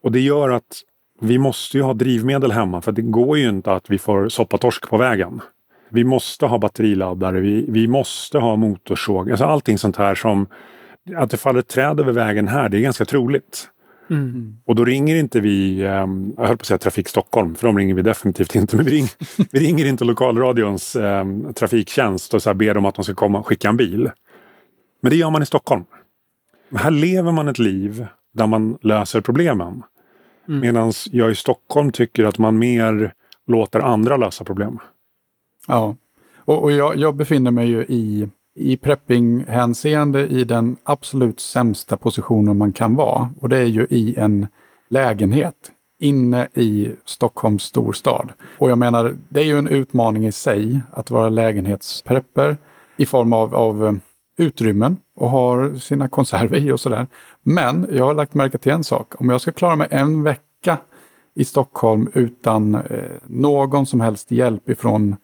Och 0.03 0.12
det 0.12 0.21
gör 0.21 0.50
att 0.50 0.83
vi 1.21 1.38
måste 1.38 1.76
ju 1.76 1.83
ha 1.83 1.95
drivmedel 1.95 2.53
hemma 2.53 2.81
för 2.81 2.93
det 2.93 3.03
går 3.03 3.38
ju 3.38 3.49
inte 3.49 3.73
att 3.73 3.91
vi 3.91 3.99
får 3.99 4.29
soppatorsk 4.29 4.88
på 4.88 4.97
vägen. 4.97 5.41
Vi 5.88 6.05
måste 6.05 6.47
ha 6.47 6.59
batteriladdare, 6.59 7.41
vi, 7.41 7.67
vi 7.69 7.88
måste 7.88 8.38
ha 8.38 8.57
motorsåg. 8.57 9.31
Alltså 9.31 9.45
allting 9.45 9.79
sånt 9.79 9.97
här 9.97 10.14
som 10.14 10.47
att 11.17 11.31
det 11.31 11.37
faller 11.37 11.62
träd 11.62 12.00
över 12.00 12.12
vägen 12.12 12.49
här, 12.49 12.69
det 12.69 12.79
är 12.79 12.81
ganska 12.81 13.05
troligt. 13.05 13.69
Mm. 14.11 14.56
Och 14.64 14.75
då 14.75 14.84
ringer 14.84 15.16
inte 15.16 15.40
vi, 15.40 15.87
ehm, 15.87 16.32
jag 16.37 16.46
höll 16.46 16.56
på 16.56 16.62
att 16.62 16.66
säga 16.66 16.78
Trafik 16.78 17.08
Stockholm, 17.08 17.54
för 17.54 17.66
de 17.66 17.78
ringer 17.78 17.94
vi 17.94 18.02
definitivt 18.02 18.54
inte. 18.54 18.76
Men 18.76 18.84
vi, 18.84 18.90
ring, 18.90 19.06
vi 19.52 19.58
ringer 19.61 19.87
inte 19.87 20.04
lokalradions 20.04 20.96
ehm, 20.96 21.54
trafiktjänst 21.54 22.34
och 22.34 22.42
så 22.42 22.49
här 22.49 22.54
ber 22.54 22.75
dem 22.75 22.84
att 22.84 22.94
de 22.94 23.04
ska 23.04 23.14
komma 23.14 23.38
och 23.38 23.46
skicka 23.46 23.68
en 23.68 23.76
bil. 23.76 24.11
Men 25.00 25.10
det 25.10 25.17
gör 25.17 25.30
man 25.30 25.43
i 25.43 25.47
Stockholm. 25.47 25.84
Här 26.75 26.90
lever 26.90 27.32
man 27.32 27.49
ett 27.49 27.58
liv 27.58 28.06
där 28.34 28.47
man 28.47 28.78
löser 28.82 29.21
problemen. 29.21 29.82
Mm. 30.49 30.60
Medan 30.60 30.93
jag 31.10 31.30
i 31.30 31.34
Stockholm 31.34 31.93
tycker 31.93 32.25
att 32.25 32.38
man 32.38 32.58
mer 32.58 33.12
låter 33.47 33.80
andra 33.80 34.17
lösa 34.17 34.45
problem. 34.45 34.78
Ja, 35.67 35.97
och, 36.36 36.62
och 36.62 36.73
jag, 36.73 36.97
jag 36.97 37.17
befinner 37.17 37.50
mig 37.50 37.69
ju 37.69 37.84
i, 37.88 38.28
i 38.54 38.76
prepping-hänseende 38.76 40.26
i 40.26 40.45
den 40.45 40.76
absolut 40.84 41.40
sämsta 41.40 41.97
positionen 41.97 42.58
man 42.58 42.73
kan 42.73 42.95
vara. 42.95 43.30
Och 43.40 43.49
det 43.49 43.58
är 43.58 43.64
ju 43.64 43.86
i 43.90 44.14
en 44.17 44.47
lägenhet 44.88 45.71
inne 46.00 46.49
i 46.54 46.93
Stockholms 47.04 47.62
storstad. 47.62 48.32
Och 48.58 48.71
jag 48.71 48.78
menar, 48.78 49.17
det 49.28 49.40
är 49.40 49.45
ju 49.45 49.58
en 49.58 49.69
utmaning 49.69 50.26
i 50.26 50.32
sig 50.32 50.80
att 50.93 51.10
vara 51.10 51.28
lägenhetsprepper 51.28 52.56
i 52.97 53.06
form 53.06 53.32
av, 53.32 53.54
av 53.54 53.86
eh, 53.86 53.93
utrymmen 54.36 54.97
och 55.17 55.30
har 55.30 55.75
sina 55.75 56.08
konserver 56.08 56.56
i 56.56 56.73
och 56.73 56.80
sådär. 56.80 57.06
Men 57.43 57.86
jag 57.93 58.04
har 58.04 58.14
lagt 58.14 58.34
märke 58.34 58.58
till 58.58 58.73
en 58.73 58.84
sak. 58.84 59.21
Om 59.21 59.30
jag 59.30 59.40
ska 59.40 59.52
klara 59.52 59.76
mig 59.76 59.88
en 59.90 60.23
vecka 60.23 60.78
i 61.34 61.45
Stockholm 61.45 62.10
utan 62.14 62.75
eh, 62.75 63.10
någon 63.26 63.86
som 63.86 64.00
helst 64.00 64.30
hjälp 64.30 64.69
ifrån 64.69 65.17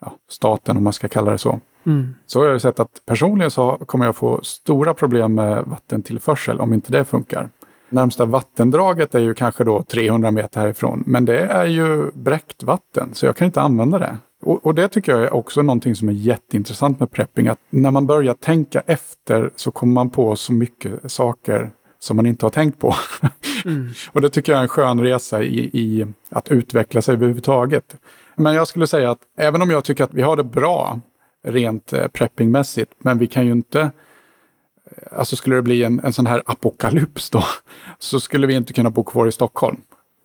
ja, 0.00 0.12
staten, 0.28 0.76
om 0.76 0.84
man 0.84 0.92
ska 0.92 1.08
kalla 1.08 1.30
det 1.30 1.38
så. 1.38 1.60
Mm. 1.86 2.14
Så 2.26 2.40
har 2.40 2.46
jag 2.46 2.60
sett 2.60 2.80
att 2.80 3.02
personligen 3.06 3.50
så 3.50 3.78
kommer 3.86 4.04
jag 4.04 4.16
få 4.16 4.40
stora 4.42 4.94
problem 4.94 5.34
med 5.34 5.64
vattentillförsel 5.66 6.60
om 6.60 6.72
inte 6.72 6.92
det 6.92 7.04
funkar. 7.04 7.48
Närmsta 7.88 8.24
vattendraget 8.24 9.14
är 9.14 9.20
ju 9.20 9.34
kanske 9.34 9.64
då 9.64 9.82
300 9.82 10.30
meter 10.30 10.60
härifrån, 10.60 11.04
men 11.06 11.24
det 11.24 11.40
är 11.40 11.66
ju 11.66 12.10
bräckt 12.14 12.62
vatten 12.62 13.10
så 13.12 13.26
jag 13.26 13.36
kan 13.36 13.46
inte 13.46 13.60
använda 13.60 13.98
det. 13.98 14.16
Och, 14.42 14.66
och 14.66 14.74
det 14.74 14.88
tycker 14.88 15.12
jag 15.12 15.22
är 15.22 15.34
också 15.34 15.62
någonting 15.62 15.96
som 15.96 16.08
är 16.08 16.12
jätteintressant 16.12 17.00
med 17.00 17.10
prepping, 17.10 17.48
att 17.48 17.58
när 17.70 17.90
man 17.90 18.06
börjar 18.06 18.34
tänka 18.34 18.82
efter 18.86 19.50
så 19.56 19.70
kommer 19.70 19.92
man 19.92 20.10
på 20.10 20.36
så 20.36 20.52
mycket 20.52 21.12
saker 21.12 21.70
som 21.98 22.16
man 22.16 22.26
inte 22.26 22.46
har 22.46 22.50
tänkt 22.50 22.78
på. 22.78 22.94
Mm. 23.64 23.88
Och 24.12 24.20
det 24.20 24.30
tycker 24.30 24.52
jag 24.52 24.58
är 24.58 24.62
en 24.62 24.68
skön 24.68 25.00
resa 25.00 25.42
i, 25.42 25.58
i 25.58 26.06
att 26.30 26.48
utveckla 26.48 27.02
sig 27.02 27.14
överhuvudtaget. 27.14 27.96
Men 28.36 28.54
jag 28.54 28.68
skulle 28.68 28.86
säga 28.86 29.10
att 29.10 29.18
även 29.38 29.62
om 29.62 29.70
jag 29.70 29.84
tycker 29.84 30.04
att 30.04 30.14
vi 30.14 30.22
har 30.22 30.36
det 30.36 30.44
bra 30.44 31.00
rent 31.42 31.92
eh, 31.92 32.08
preppingmässigt, 32.08 32.92
men 32.98 33.18
vi 33.18 33.26
kan 33.26 33.46
ju 33.46 33.52
inte 33.52 33.80
eh, 33.80 35.18
Alltså 35.18 35.36
skulle 35.36 35.56
det 35.56 35.62
bli 35.62 35.84
en, 35.84 36.00
en 36.04 36.12
sån 36.12 36.26
här 36.26 36.42
apokalyps 36.46 37.30
då, 37.30 37.44
så 37.98 38.20
skulle 38.20 38.46
vi 38.46 38.54
inte 38.54 38.72
kunna 38.72 38.90
bo 38.90 39.04
kvar 39.04 39.26
i 39.26 39.32
Stockholm. 39.32 39.80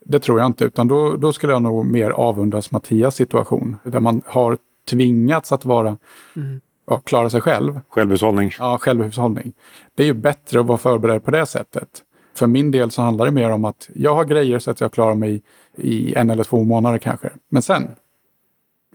Det 0.06 0.20
tror 0.20 0.40
jag 0.40 0.46
inte, 0.46 0.66
utan 0.66 0.88
då, 0.88 1.16
då 1.16 1.34
skulle 1.34 1.54
jag 1.54 1.62
nog 1.62 1.86
mer 1.86 2.12
avundas 2.12 2.72
Mattias 2.72 3.16
situation, 3.16 3.78
där 3.84 4.00
man 4.00 4.22
har 4.26 4.58
tvingats 4.90 5.52
att 5.52 5.66
vara, 5.66 5.98
Mm. 6.36 6.62
ja, 6.88 6.98
klara 7.00 7.30
sig 7.30 7.42
själv. 7.42 7.80
Självhushållning. 7.90 8.52
Ja, 8.60 8.78
självhushållning. 8.78 9.54
Det 9.96 10.04
är 10.04 10.08
ju 10.08 10.14
bättre 10.14 10.60
att 10.60 10.66
vara 10.66 10.78
förberedd 10.78 11.24
på 11.26 11.32
det 11.32 11.46
sättet. 11.46 12.04
För 12.36 12.48
min 12.48 12.72
del 12.72 12.92
så 12.92 13.02
handlar 13.02 13.26
det 13.26 13.32
mer 13.32 13.52
om 13.52 13.66
att 13.66 13.90
jag 13.94 14.16
har 14.16 14.26
grejer 14.26 14.60
så 14.60 14.72
att 14.72 14.82
jag 14.82 14.92
klarar 14.92 15.16
mig 15.16 15.42
i 15.78 16.14
en 16.16 16.30
eller 16.30 16.44
två 16.44 16.64
månader 16.64 16.98
kanske. 16.98 17.30
Men 17.50 17.62
sen, 17.62 17.88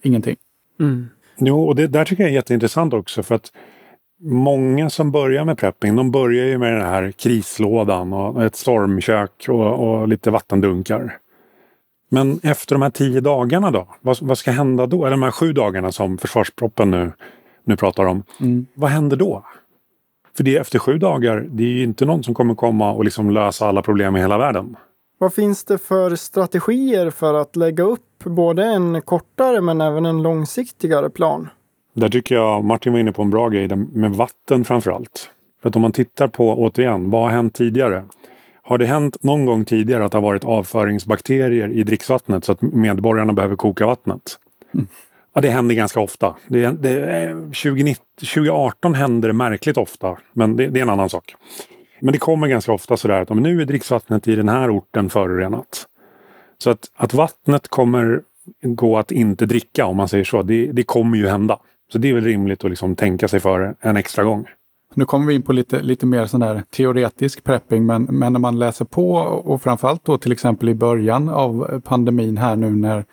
ingenting. 0.02 0.36
Mm. 0.80 1.08
Jo, 1.36 1.64
och 1.68 1.74
det 1.74 1.86
där 1.86 2.04
tycker 2.04 2.22
jag 2.22 2.30
är 2.30 2.34
jätteintressant 2.34 2.94
också 2.94 3.22
för 3.22 3.34
att 3.34 3.52
många 4.20 4.90
som 4.90 5.10
börjar 5.10 5.44
med 5.44 5.58
prepping, 5.58 5.96
de 5.96 6.10
börjar 6.10 6.46
ju 6.46 6.58
med 6.58 6.72
den 6.72 6.82
här 6.82 7.10
krislådan 7.10 8.12
och 8.12 8.44
ett 8.44 8.56
stormkök 8.56 9.46
och, 9.48 9.72
och 9.72 10.08
lite 10.08 10.30
vattendunkar. 10.30 11.18
Men 12.08 12.40
efter 12.42 12.74
de 12.74 12.82
här 12.82 12.90
tio 12.90 13.20
dagarna 13.20 13.70
då? 13.70 13.88
Vad, 14.00 14.18
vad 14.20 14.38
ska 14.38 14.50
hända 14.50 14.86
då? 14.86 15.06
Eller 15.06 15.10
de 15.10 15.22
här 15.22 15.30
sju 15.30 15.52
dagarna 15.52 15.92
som 15.92 16.18
försvarsproppen 16.18 16.90
nu, 16.90 17.12
nu 17.64 17.76
pratar 17.76 18.04
om. 18.04 18.22
Mm. 18.40 18.66
Vad 18.74 18.90
händer 18.90 19.16
då? 19.16 19.44
För 20.36 20.44
det 20.44 20.56
är 20.56 20.60
efter 20.60 20.78
sju 20.78 20.98
dagar, 20.98 21.46
det 21.48 21.62
är 21.62 21.68
ju 21.68 21.82
inte 21.82 22.04
någon 22.04 22.22
som 22.22 22.34
kommer 22.34 22.54
komma 22.54 22.92
och 22.92 23.04
liksom 23.04 23.30
lösa 23.30 23.66
alla 23.66 23.82
problem 23.82 24.16
i 24.16 24.20
hela 24.20 24.38
världen. 24.38 24.76
Vad 25.22 25.34
finns 25.34 25.64
det 25.64 25.78
för 25.78 26.16
strategier 26.16 27.10
för 27.10 27.34
att 27.34 27.56
lägga 27.56 27.84
upp 27.84 28.24
både 28.24 28.64
en 28.64 29.02
kortare 29.02 29.60
men 29.60 29.80
även 29.80 30.06
en 30.06 30.22
långsiktigare 30.22 31.10
plan? 31.10 31.48
Där 31.94 32.08
tycker 32.08 32.34
jag 32.34 32.64
Martin 32.64 32.92
var 32.92 33.00
inne 33.00 33.12
på 33.12 33.22
en 33.22 33.30
bra 33.30 33.48
grej 33.48 33.68
med 33.76 34.10
vatten 34.10 34.64
framför 34.64 34.90
allt. 34.90 35.30
För 35.62 35.68
att 35.68 35.76
om 35.76 35.82
man 35.82 35.92
tittar 35.92 36.28
på, 36.28 36.54
återigen, 36.54 37.10
vad 37.10 37.22
har 37.22 37.30
hänt 37.30 37.54
tidigare? 37.54 38.04
Har 38.62 38.78
det 38.78 38.86
hänt 38.86 39.22
någon 39.22 39.46
gång 39.46 39.64
tidigare 39.64 40.04
att 40.04 40.12
det 40.12 40.18
har 40.18 40.22
varit 40.22 40.44
avföringsbakterier 40.44 41.68
i 41.68 41.82
dricksvattnet 41.82 42.44
så 42.44 42.52
att 42.52 42.62
medborgarna 42.62 43.32
behöver 43.32 43.56
koka 43.56 43.86
vattnet? 43.86 44.38
Mm. 44.74 44.86
Ja, 45.34 45.40
det 45.40 45.50
händer 45.50 45.74
ganska 45.74 46.00
ofta. 46.00 46.36
Det, 46.46 46.70
det, 46.70 47.16
2019, 47.34 48.04
2018 48.16 48.94
hände 48.94 49.28
det 49.28 49.32
märkligt 49.32 49.76
ofta, 49.76 50.18
men 50.32 50.56
det, 50.56 50.66
det 50.66 50.80
är 50.80 50.82
en 50.82 50.90
annan 50.90 51.10
sak. 51.10 51.34
Men 52.02 52.12
det 52.12 52.18
kommer 52.18 52.48
ganska 52.48 52.72
ofta 52.72 52.96
sådär 52.96 53.20
att 53.20 53.30
om 53.30 53.40
nu 53.40 53.60
är 53.60 53.64
dricksvattnet 53.64 54.28
i 54.28 54.36
den 54.36 54.48
här 54.48 54.76
orten 54.76 55.10
förorenat. 55.10 55.86
Så 56.58 56.70
att, 56.70 56.90
att 56.94 57.14
vattnet 57.14 57.68
kommer 57.68 58.22
gå 58.62 58.98
att 58.98 59.12
inte 59.12 59.46
dricka 59.46 59.86
om 59.86 59.96
man 59.96 60.08
säger 60.08 60.24
så, 60.24 60.42
det, 60.42 60.72
det 60.72 60.82
kommer 60.82 61.16
ju 61.16 61.28
hända. 61.28 61.58
Så 61.92 61.98
det 61.98 62.10
är 62.10 62.14
väl 62.14 62.24
rimligt 62.24 62.64
att 62.64 62.70
liksom 62.70 62.96
tänka 62.96 63.28
sig 63.28 63.40
för 63.40 63.74
en 63.80 63.96
extra 63.96 64.24
gång. 64.24 64.46
Nu 64.94 65.04
kommer 65.04 65.26
vi 65.26 65.34
in 65.34 65.42
på 65.42 65.52
lite, 65.52 65.82
lite 65.82 66.06
mer 66.06 66.26
sån 66.26 66.40
där 66.40 66.62
teoretisk 66.70 67.44
prepping, 67.44 67.86
men, 67.86 68.02
men 68.02 68.32
när 68.32 68.40
man 68.40 68.58
läser 68.58 68.84
på 68.84 69.14
och 69.14 69.62
framförallt 69.62 70.04
då 70.04 70.18
till 70.18 70.32
exempel 70.32 70.68
i 70.68 70.74
början 70.74 71.28
av 71.28 71.80
pandemin 71.84 72.36
här 72.36 72.56
nu 72.56 72.70
när, 72.70 73.04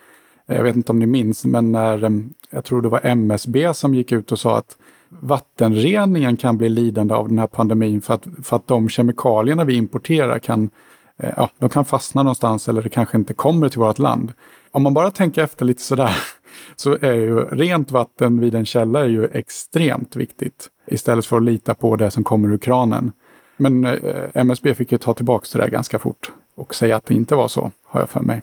jag 0.46 0.62
vet 0.62 0.76
inte 0.76 0.92
om 0.92 0.98
ni 0.98 1.06
minns, 1.06 1.44
men 1.44 1.72
när 1.72 2.04
eh, 2.04 2.10
jag 2.50 2.64
tror 2.64 2.82
det 2.82 2.88
var 2.88 3.00
MSB 3.06 3.74
som 3.74 3.94
gick 3.94 4.12
ut 4.12 4.32
och 4.32 4.38
sa 4.38 4.58
att 4.58 4.76
vattenreningen 5.10 6.36
kan 6.36 6.58
bli 6.58 6.68
lidande 6.68 7.14
av 7.14 7.28
den 7.28 7.38
här 7.38 7.46
pandemin 7.46 8.02
för 8.02 8.14
att, 8.14 8.26
för 8.42 8.56
att 8.56 8.66
de 8.66 8.88
kemikalierna 8.88 9.64
vi 9.64 9.74
importerar 9.74 10.38
kan, 10.38 10.70
eh, 11.18 11.30
ja, 11.36 11.50
de 11.58 11.68
kan 11.68 11.84
fastna 11.84 12.22
någonstans 12.22 12.68
eller 12.68 12.82
det 12.82 12.88
kanske 12.88 13.18
inte 13.18 13.34
kommer 13.34 13.68
till 13.68 13.80
vårt 13.80 13.98
land. 13.98 14.32
Om 14.70 14.82
man 14.82 14.94
bara 14.94 15.10
tänker 15.10 15.42
efter 15.42 15.64
lite 15.64 15.82
sådär 15.82 16.16
så 16.76 16.98
är 17.00 17.14
ju 17.14 17.40
rent 17.40 17.90
vatten 17.90 18.40
vid 18.40 18.54
en 18.54 18.66
källa 18.66 19.00
är 19.00 19.08
ju 19.08 19.28
extremt 19.32 20.16
viktigt 20.16 20.68
istället 20.86 21.26
för 21.26 21.36
att 21.36 21.42
lita 21.42 21.74
på 21.74 21.96
det 21.96 22.10
som 22.10 22.24
kommer 22.24 22.52
ur 22.52 22.58
kranen. 22.58 23.12
Men 23.56 23.84
eh, 23.84 24.30
MSB 24.34 24.74
fick 24.74 24.92
ju 24.92 24.98
ta 24.98 25.14
tillbaka 25.14 25.46
det 25.52 25.58
där 25.58 25.70
ganska 25.70 25.98
fort 25.98 26.32
och 26.54 26.74
säga 26.74 26.96
att 26.96 27.06
det 27.06 27.14
inte 27.14 27.34
var 27.34 27.48
så, 27.48 27.70
har 27.86 28.00
jag 28.00 28.10
för 28.10 28.20
mig. 28.20 28.42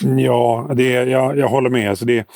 Ja, 0.00 0.70
det, 0.74 0.92
jag, 0.92 1.38
jag 1.38 1.48
håller 1.48 1.70
med. 1.70 1.90
Alltså 1.90 2.04
det, 2.04 2.26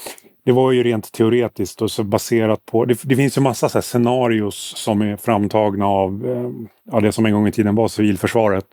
det 0.48 0.52
var 0.52 0.72
ju 0.72 0.82
rent 0.82 1.12
teoretiskt 1.12 1.82
och 1.82 1.90
så 1.90 2.04
baserat 2.04 2.66
på... 2.66 2.84
Det, 2.84 2.98
det 3.02 3.16
finns 3.16 3.36
ju 3.36 3.40
massa 3.40 3.68
så 3.68 3.82
scenarios 3.82 4.72
som 4.76 5.02
är 5.02 5.16
framtagna 5.16 5.86
av 5.86 6.26
eh, 6.26 6.50
ja, 6.92 7.00
det 7.00 7.12
som 7.12 7.26
en 7.26 7.32
gång 7.32 7.48
i 7.48 7.52
tiden 7.52 7.74
var 7.74 7.88
civilförsvaret. 7.88 8.64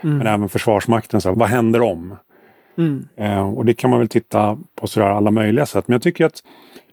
Mm. 0.00 0.18
Men 0.18 0.26
även 0.26 0.48
Försvarsmakten. 0.48 1.20
Så 1.20 1.28
här, 1.28 1.36
vad 1.36 1.48
händer 1.48 1.82
om? 1.82 2.16
Mm. 2.78 3.08
Eh, 3.16 3.54
och 3.54 3.64
det 3.64 3.74
kan 3.74 3.90
man 3.90 3.98
väl 3.98 4.08
titta 4.08 4.58
på 4.74 4.86
sådär 4.86 5.06
alla 5.06 5.30
möjliga 5.30 5.66
sätt. 5.66 5.88
Men 5.88 5.92
jag 5.92 6.02
tycker 6.02 6.24
att 6.24 6.42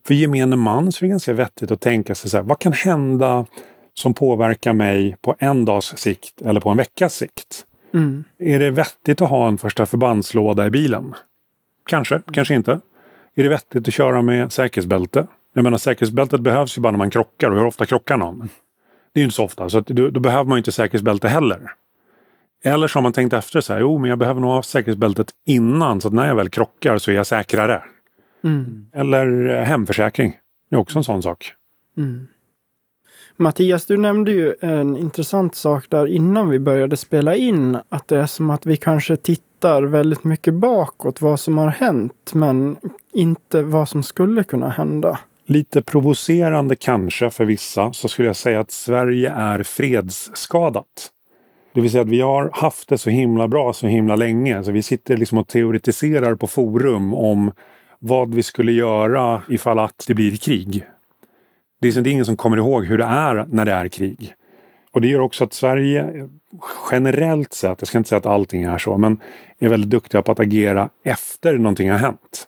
för 0.07 0.13
gemene 0.13 0.55
man 0.55 0.91
så 0.91 1.05
är 1.05 1.07
det 1.07 1.11
ganska 1.11 1.33
vettigt 1.33 1.71
att 1.71 1.81
tänka 1.81 2.15
sig 2.15 2.29
så 2.29 2.37
här, 2.37 2.43
vad 2.43 2.59
kan 2.59 2.73
hända 2.73 3.45
som 3.93 4.13
påverkar 4.13 4.73
mig 4.73 5.15
på 5.21 5.35
en 5.39 5.65
dags 5.65 5.97
sikt 5.97 6.41
eller 6.41 6.59
på 6.59 6.69
en 6.69 6.77
veckas 6.77 7.15
sikt? 7.15 7.65
Mm. 7.93 8.23
Är 8.39 8.59
det 8.59 8.71
vettigt 8.71 9.21
att 9.21 9.29
ha 9.29 9.47
en 9.47 9.57
första 9.57 9.85
förbandslåda 9.85 10.65
i 10.65 10.69
bilen? 10.69 11.13
Kanske, 11.85 12.21
kanske 12.33 12.53
inte. 12.55 12.79
Är 13.35 13.43
det 13.43 13.49
vettigt 13.49 13.87
att 13.87 13.93
köra 13.93 14.21
med 14.21 14.51
säkerhetsbälte? 14.51 15.27
Jag 15.53 15.63
menar 15.63 15.77
säkerhetsbältet 15.77 16.41
behövs 16.41 16.77
ju 16.77 16.81
bara 16.81 16.91
när 16.91 16.97
man 16.97 17.09
krockar 17.09 17.51
och 17.51 17.57
hur 17.57 17.65
ofta 17.65 17.85
krockar 17.85 18.17
någon? 18.17 18.49
Det 19.13 19.19
är 19.19 19.21
ju 19.21 19.23
inte 19.23 19.35
så 19.35 19.43
ofta, 19.43 19.69
så 19.69 19.77
att 19.77 19.87
då, 19.87 20.09
då 20.09 20.19
behöver 20.19 20.43
man 20.43 20.57
inte 20.57 20.71
säkerhetsbälte 20.71 21.27
heller. 21.27 21.71
Eller 22.63 22.87
så 22.87 22.97
har 22.99 23.03
man 23.03 23.13
tänkt 23.13 23.33
efter 23.33 23.61
så 23.61 23.73
här, 23.73 23.79
jo 23.79 23.97
men 23.97 24.09
jag 24.09 24.19
behöver 24.19 24.41
nog 24.41 24.49
ha 24.49 24.63
säkerhetsbältet 24.63 25.31
innan 25.45 26.01
så 26.01 26.07
att 26.07 26.13
när 26.13 26.27
jag 26.27 26.35
väl 26.35 26.49
krockar 26.49 26.97
så 26.97 27.11
är 27.11 27.15
jag 27.15 27.27
säkrare. 27.27 27.83
Mm. 28.43 28.85
Eller 28.93 29.49
eh, 29.49 29.63
hemförsäkring, 29.63 30.37
det 30.69 30.75
är 30.75 30.79
också 30.79 30.97
en 30.97 31.03
sån 31.03 31.23
sak. 31.23 31.53
Mm. 31.97 32.27
Mattias, 33.37 33.85
du 33.85 33.97
nämnde 33.97 34.31
ju 34.31 34.55
en 34.61 34.97
intressant 34.97 35.55
sak 35.55 35.85
där 35.89 36.07
innan 36.07 36.49
vi 36.49 36.59
började 36.59 36.97
spela 36.97 37.35
in, 37.35 37.77
att 37.89 38.07
det 38.07 38.17
är 38.17 38.25
som 38.25 38.49
att 38.49 38.65
vi 38.65 38.77
kanske 38.77 39.15
tittar 39.17 39.50
väldigt 39.63 40.23
mycket 40.23 40.53
bakåt, 40.53 41.21
vad 41.21 41.39
som 41.39 41.57
har 41.57 41.67
hänt, 41.67 42.31
men 42.33 42.77
inte 43.13 43.63
vad 43.63 43.89
som 43.89 44.03
skulle 44.03 44.43
kunna 44.43 44.69
hända. 44.69 45.19
Lite 45.45 45.81
provocerande 45.81 46.75
kanske 46.75 47.29
för 47.29 47.45
vissa, 47.45 47.93
så 47.93 48.07
skulle 48.07 48.27
jag 48.27 48.35
säga 48.35 48.59
att 48.59 48.71
Sverige 48.71 49.31
är 49.31 49.63
fredsskadat. 49.63 51.11
Det 51.73 51.81
vill 51.81 51.91
säga 51.91 52.01
att 52.01 52.09
vi 52.09 52.21
har 52.21 52.49
haft 52.53 52.89
det 52.89 52.97
så 52.97 53.09
himla 53.09 53.47
bra 53.47 53.73
så 53.73 53.87
himla 53.87 54.15
länge, 54.15 54.63
så 54.63 54.71
vi 54.71 54.83
sitter 54.83 55.17
liksom 55.17 55.37
och 55.37 55.47
teoretiserar 55.47 56.35
på 56.35 56.47
forum 56.47 57.13
om 57.13 57.51
vad 57.99 58.33
vi 58.33 58.43
skulle 58.43 58.71
göra 58.71 59.41
ifall 59.49 59.79
att 59.79 60.03
det 60.07 60.13
blir 60.13 60.35
krig. 60.35 60.85
Det 61.81 61.87
är 61.87 61.87
liksom, 61.87 62.05
ingen 62.05 62.25
som 62.25 62.37
kommer 62.37 62.57
ihåg 62.57 62.85
hur 62.85 62.97
det 62.97 63.03
är 63.03 63.45
när 63.49 63.65
det 63.65 63.71
är 63.71 63.87
krig. 63.87 64.33
Och 64.93 65.01
det 65.01 65.07
gör 65.07 65.19
också 65.19 65.43
att 65.43 65.53
Sverige 65.53 66.29
generellt 66.91 67.53
sett, 67.53 67.81
jag 67.81 67.87
ska 67.87 67.97
inte 67.97 68.09
säga 68.09 68.19
att 68.19 68.25
allting 68.25 68.63
är 68.63 68.77
så, 68.77 68.97
men 68.97 69.19
är 69.59 69.69
väldigt 69.69 69.89
duktiga 69.89 70.21
på 70.21 70.31
att 70.31 70.39
agera 70.39 70.89
efter 71.03 71.57
någonting 71.57 71.91
har 71.91 71.97
hänt. 71.97 72.47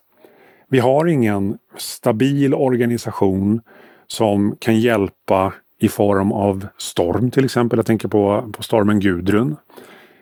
Vi 0.68 0.78
har 0.78 1.06
ingen 1.06 1.58
stabil 1.76 2.54
organisation 2.54 3.60
som 4.06 4.56
kan 4.60 4.80
hjälpa 4.80 5.52
i 5.80 5.88
form 5.88 6.32
av 6.32 6.66
storm 6.78 7.30
till 7.30 7.44
exempel. 7.44 7.78
Jag 7.78 7.86
tänker 7.86 8.08
på, 8.08 8.50
på 8.52 8.62
stormen 8.62 9.00
Gudrun. 9.00 9.56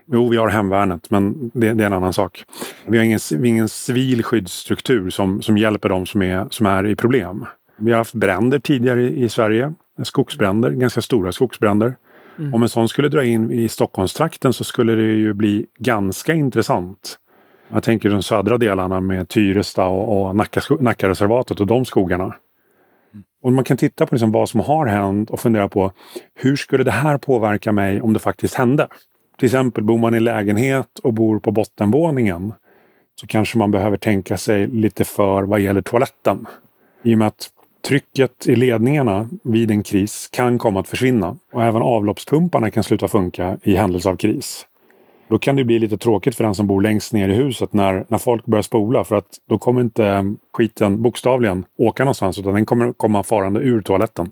Jo, 0.06 0.28
vi 0.28 0.36
har 0.36 0.48
hemvärnet, 0.48 1.10
men 1.10 1.50
det, 1.54 1.72
det, 1.72 1.82
är 1.82 1.86
en 1.86 1.92
annan 1.92 2.12
sak. 2.12 2.44
Vi 2.86 2.98
har 2.98 3.04
ingen, 3.04 3.20
ingen 3.44 3.68
civil 3.68 4.24
skyddsstruktur 4.24 5.10
som, 5.10 5.42
som 5.42 5.58
hjälper 5.58 5.88
dem 5.88 6.06
som 6.06 6.22
är, 6.22 6.46
som 6.50 6.66
är 6.66 6.86
i 6.86 6.96
problem. 6.96 7.46
Vi 7.76 7.90
har 7.90 7.98
haft 7.98 8.14
bränder 8.14 8.58
tidigare 8.58 9.02
i, 9.02 9.24
i 9.24 9.28
Sverige. 9.28 9.72
Skogsbränder, 10.02 10.70
ganska 10.70 11.02
stora 11.02 11.32
skogsbränder. 11.32 11.94
Mm. 12.38 12.54
Om 12.54 12.62
en 12.62 12.68
sån 12.68 12.88
skulle 12.88 13.08
dra 13.08 13.24
in 13.24 13.50
i 13.50 13.68
Stockholmstrakten 13.68 14.52
så 14.52 14.64
skulle 14.64 14.94
det 14.94 15.02
ju 15.02 15.32
bli 15.32 15.66
ganska 15.78 16.34
intressant. 16.34 17.18
Jag 17.68 17.82
tänker 17.82 18.10
de 18.10 18.22
södra 18.22 18.58
delarna 18.58 19.00
med 19.00 19.28
Tyresta 19.28 19.84
och, 19.86 20.26
och 20.26 20.36
Nacka, 20.36 20.60
Nackareservatet 20.80 21.60
och 21.60 21.66
de 21.66 21.84
skogarna. 21.84 22.34
Och 23.42 23.52
man 23.52 23.64
kan 23.64 23.76
titta 23.76 24.06
på 24.06 24.14
liksom 24.14 24.32
vad 24.32 24.48
som 24.48 24.60
har 24.60 24.86
hänt 24.86 25.30
och 25.30 25.40
fundera 25.40 25.68
på 25.68 25.92
hur 26.34 26.56
skulle 26.56 26.84
det 26.84 26.90
här 26.90 27.18
påverka 27.18 27.72
mig 27.72 28.00
om 28.00 28.12
det 28.12 28.18
faktiskt 28.18 28.54
hände? 28.54 28.88
Till 29.38 29.46
exempel 29.46 29.84
bor 29.84 29.98
man 29.98 30.14
i 30.14 30.20
lägenhet 30.20 30.98
och 31.02 31.12
bor 31.12 31.38
på 31.38 31.50
bottenvåningen 31.50 32.52
så 33.20 33.26
kanske 33.26 33.58
man 33.58 33.70
behöver 33.70 33.96
tänka 33.96 34.36
sig 34.36 34.66
lite 34.66 35.04
för 35.04 35.42
vad 35.42 35.60
gäller 35.60 35.82
toaletten. 35.82 36.46
I 37.02 37.14
och 37.14 37.18
med 37.18 37.28
att 37.28 37.50
trycket 37.82 38.46
i 38.46 38.56
ledningarna 38.56 39.28
vid 39.42 39.70
en 39.70 39.82
kris 39.82 40.28
kan 40.32 40.58
komma 40.58 40.80
att 40.80 40.88
försvinna 40.88 41.36
och 41.52 41.64
även 41.64 41.82
avloppspumparna 41.82 42.70
kan 42.70 42.84
sluta 42.84 43.08
funka 43.08 43.58
i 43.62 43.76
händelse 43.76 44.08
av 44.08 44.16
kris. 44.16 44.66
Då 45.28 45.38
kan 45.38 45.56
det 45.56 45.64
bli 45.64 45.78
lite 45.78 45.98
tråkigt 45.98 46.34
för 46.34 46.44
den 46.44 46.54
som 46.54 46.66
bor 46.66 46.82
längst 46.82 47.12
ner 47.12 47.28
i 47.28 47.34
huset 47.34 47.72
när, 47.72 48.04
när 48.08 48.18
folk 48.18 48.46
börjar 48.46 48.62
spola 48.62 49.04
för 49.04 49.16
att 49.16 49.38
då 49.48 49.58
kommer 49.58 49.80
inte 49.80 50.34
skiten 50.52 51.02
bokstavligen 51.02 51.64
åka 51.78 52.04
någonstans 52.04 52.38
utan 52.38 52.54
den 52.54 52.66
kommer 52.66 52.92
komma 52.92 53.22
farande 53.22 53.60
ur 53.60 53.80
toaletten. 53.82 54.30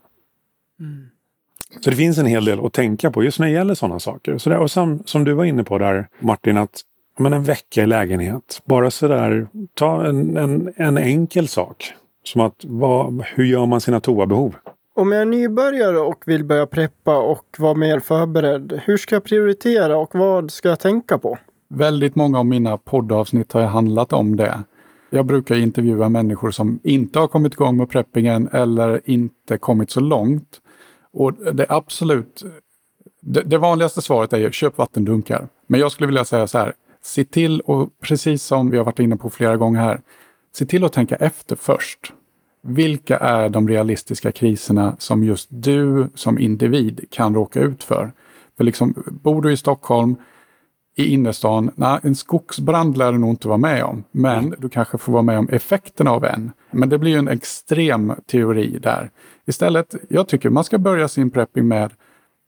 Mm. 0.81 1.07
Så 1.81 1.91
det 1.91 1.97
finns 1.97 2.19
en 2.19 2.27
hel 2.27 2.45
del 2.45 2.67
att 2.67 2.73
tänka 2.73 3.11
på 3.11 3.25
just 3.25 3.39
när 3.39 3.47
det 3.47 3.53
gäller 3.53 3.75
sådana 3.75 3.99
saker. 3.99 4.39
Så 4.39 4.51
där, 4.51 4.59
och 4.59 4.71
som, 4.71 5.03
som 5.05 5.25
du 5.25 5.33
var 5.33 5.45
inne 5.45 5.65
på 5.65 5.79
där 5.79 6.09
Martin, 6.21 6.57
att 6.57 6.81
men 7.19 7.33
en 7.33 7.45
vecka 7.45 7.83
i 7.83 7.87
lägenhet. 7.87 8.63
Bara 8.65 8.91
sådär, 8.91 9.47
ta 9.75 10.07
en, 10.07 10.37
en, 10.37 10.73
en 10.77 10.99
enkel 10.99 11.49
sak. 11.49 11.95
Som 12.25 12.41
att 12.41 12.65
vad, 12.65 13.23
hur 13.23 13.45
gör 13.45 13.67
man 13.67 13.81
sina 13.81 14.01
toabehov? 14.01 14.55
Om 14.95 15.13
jag 15.13 15.23
är 15.23 15.27
nybörjare 15.27 15.99
och 15.99 16.23
vill 16.27 16.45
börja 16.45 16.67
preppa 16.67 17.19
och 17.19 17.57
vara 17.59 17.75
mer 17.75 18.01
förberedd, 18.01 18.81
hur 18.85 18.97
ska 18.97 19.15
jag 19.15 19.25
prioritera 19.25 19.97
och 19.97 20.15
vad 20.15 20.51
ska 20.51 20.69
jag 20.69 20.81
tänka 20.81 21.19
på? 21.19 21.39
Väldigt 21.69 22.15
många 22.15 22.39
av 22.39 22.47
mina 22.47 22.79
poddavsnitt 22.79 23.53
har 23.53 23.63
handlat 23.63 24.13
om 24.13 24.37
det. 24.37 24.59
Jag 25.11 25.27
brukar 25.27 25.57
intervjua 25.57 26.09
människor 26.09 26.51
som 26.51 26.81
inte 26.83 27.19
har 27.19 27.29
kommit 27.29 27.53
igång 27.53 27.77
med 27.77 27.91
preppingen 27.91 28.49
eller 28.53 29.01
inte 29.05 29.59
kommit 29.59 29.91
så 29.91 30.01
långt. 30.01 30.61
Och 31.13 31.33
det 31.33 31.67
absolut, 31.69 32.43
det, 33.21 33.43
det 33.43 33.59
vanligaste 33.59 34.03
svaret 34.03 34.33
är 34.33 34.39
ju 34.39 34.51
köp 34.51 34.79
vattendunkar. 34.79 35.49
Men 35.67 35.81
jag 35.81 35.93
skulle 35.93 36.07
vilja 36.07 36.25
säga 36.25 36.47
så 36.47 36.59
här, 36.59 36.73
se 37.03 37.25
till 37.25 37.61
och 37.61 37.89
precis 38.01 38.43
som 38.43 38.71
vi 38.71 38.77
har 38.77 38.85
varit 38.85 38.99
inne 38.99 39.17
på 39.17 39.31
flera 39.31 39.57
gånger 39.57 39.81
här, 39.81 40.01
se 40.53 40.67
till 40.67 40.85
att 40.85 40.93
tänka 40.93 41.17
efter 41.17 41.57
först. 41.57 42.13
Vilka 42.63 43.19
är 43.19 43.49
de 43.49 43.69
realistiska 43.69 44.33
kriserna 44.33 44.97
som 44.99 45.25
just 45.25 45.49
du 45.51 46.09
som 46.15 46.39
individ 46.39 47.07
kan 47.11 47.35
råka 47.35 47.61
ut 47.61 47.83
för? 47.83 48.13
För 48.57 48.65
liksom, 48.65 48.95
bor 49.07 49.43
du 49.43 49.53
i 49.53 49.57
Stockholm, 49.57 50.17
i 50.97 51.15
innerstan, 51.15 51.71
nej, 51.75 52.01
en 52.03 52.15
skogsbrand 52.15 52.97
lär 52.97 53.13
du 53.13 53.19
nog 53.19 53.31
inte 53.31 53.49
vara 53.49 53.59
med 53.59 53.85
om. 53.85 54.05
Men 54.13 54.55
du 54.59 54.69
kanske 54.69 54.99
får 54.99 55.13
vara 55.13 55.23
med 55.23 55.39
om 55.39 55.49
effekten 55.49 56.09
av 56.09 56.25
en. 56.25 56.53
Men 56.71 56.89
det 56.89 56.99
blir 56.99 57.11
ju 57.11 57.19
en 57.19 57.29
extrem 57.29 58.13
teori 58.27 58.79
där. 58.83 59.11
Istället, 59.47 59.95
jag 60.09 60.29
tycker 60.29 60.51
man 60.51 60.65
ska 60.65 60.79
börja 60.79 61.09
sin 61.09 61.31
prepping 61.31 61.69
med 61.69 61.93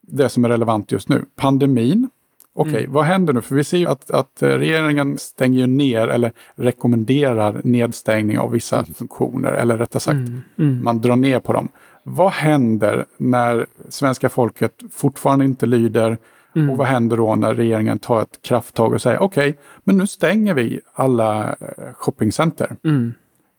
det 0.01 0.29
som 0.29 0.45
är 0.45 0.49
relevant 0.49 0.93
just 0.93 1.09
nu. 1.09 1.25
Pandemin, 1.37 2.09
Okej, 2.55 2.71
okay, 2.71 2.81
mm. 2.81 2.93
vad 2.93 3.05
händer 3.05 3.33
nu? 3.33 3.41
För 3.41 3.55
vi 3.55 3.65
ser 3.65 3.79
ju 3.79 3.87
att, 3.87 4.11
att 4.11 4.37
regeringen 4.39 5.19
stänger 5.19 5.67
ner 5.67 6.09
eller 6.09 6.33
rekommenderar 6.55 7.61
nedstängning 7.65 8.39
av 8.39 8.51
vissa 8.51 8.77
mm. 8.77 8.95
funktioner. 8.95 9.53
Eller 9.53 9.79
rättare 9.79 10.01
sagt, 10.01 10.15
mm. 10.15 10.41
Mm. 10.59 10.85
man 10.85 11.01
drar 11.01 11.17
ner 11.17 11.41
på 11.41 11.53
dem. 11.53 11.69
Vad 12.03 12.33
händer 12.33 13.05
när 13.17 13.67
svenska 13.89 14.29
folket 14.29 14.83
fortfarande 14.93 15.45
inte 15.45 15.67
lyder? 15.67 16.19
Mm. 16.57 16.71
Och 16.71 16.77
vad 16.77 16.87
händer 16.87 17.17
då 17.17 17.35
när 17.35 17.55
regeringen 17.55 17.99
tar 17.99 18.23
ett 18.23 18.39
krafttag 18.43 18.93
och 18.93 19.03
säger 19.03 19.23
okej, 19.23 19.51
okay, 19.51 19.63
men 19.85 19.97
nu 19.97 20.07
stänger 20.07 20.55
vi 20.55 20.81
alla 20.95 21.49
eh, 21.49 21.93
shoppingcenter. 21.95 22.77
Mm. 22.85 23.13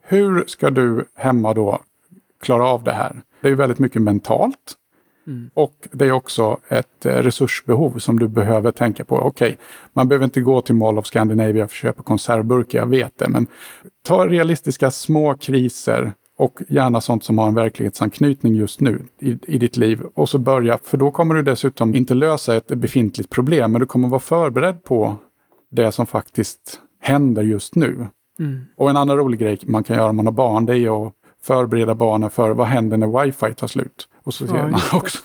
Hur 0.03 0.43
ska 0.47 0.69
du 0.69 1.05
hemma 1.15 1.53
då 1.53 1.79
klara 2.41 2.67
av 2.67 2.83
det 2.83 2.91
här? 2.91 3.21
Det 3.41 3.49
är 3.49 3.55
väldigt 3.55 3.79
mycket 3.79 4.01
mentalt. 4.01 4.77
Mm. 5.27 5.49
Och 5.53 5.87
det 5.91 6.05
är 6.05 6.11
också 6.11 6.57
ett 6.67 7.05
eh, 7.05 7.13
resursbehov 7.13 7.99
som 7.99 8.19
du 8.19 8.27
behöver 8.27 8.71
tänka 8.71 9.05
på. 9.05 9.15
Okej, 9.15 9.47
okay, 9.47 9.57
man 9.93 10.07
behöver 10.07 10.25
inte 10.25 10.41
gå 10.41 10.61
till 10.61 10.75
Mall 10.75 10.97
of 10.97 11.05
Scandinavia 11.05 11.67
för 11.67 11.75
att 11.75 11.81
köpa 11.81 12.03
konservburkar, 12.03 12.79
jag 12.79 12.85
vet 12.85 13.17
det. 13.17 13.29
Men 13.29 13.47
ta 14.05 14.27
realistiska 14.27 14.91
små 14.91 15.37
kriser 15.37 16.13
och 16.37 16.59
gärna 16.69 17.01
sånt 17.01 17.23
som 17.23 17.37
har 17.37 17.47
en 17.47 17.55
verklighetsanknytning 17.55 18.55
just 18.55 18.79
nu 18.79 19.01
i, 19.19 19.39
i 19.47 19.57
ditt 19.57 19.77
liv. 19.77 20.01
Och 20.13 20.29
så 20.29 20.37
börja, 20.37 20.79
för 20.83 20.97
då 20.97 21.11
kommer 21.11 21.35
du 21.35 21.41
dessutom 21.41 21.95
inte 21.95 22.13
lösa 22.13 22.55
ett 22.55 22.67
befintligt 22.67 23.29
problem, 23.29 23.71
men 23.71 23.81
du 23.81 23.85
kommer 23.87 24.07
vara 24.07 24.19
förberedd 24.19 24.83
på 24.83 25.15
det 25.71 25.91
som 25.91 26.05
faktiskt 26.05 26.79
händer 27.01 27.43
just 27.43 27.75
nu. 27.75 28.07
Mm. 28.39 28.65
Och 28.77 28.89
en 28.89 28.97
annan 28.97 29.17
rolig 29.17 29.39
grej 29.39 29.59
man 29.63 29.83
kan 29.83 29.97
göra 29.97 30.09
om 30.09 30.15
man 30.15 30.25
har 30.25 30.33
barn, 30.33 30.65
det 30.65 30.77
är 30.79 31.07
att 31.07 31.13
förbereda 31.43 31.95
barnen 31.95 32.29
för 32.29 32.51
vad 32.51 32.67
händer 32.67 32.97
när 32.97 33.23
wifi 33.23 33.53
tar 33.53 33.67
slut. 33.67 34.07
Och 34.23 34.33
så 34.33 34.47
ser 34.47 34.55
Ja, 34.55 34.67
man 34.67 34.81
också 34.93 35.19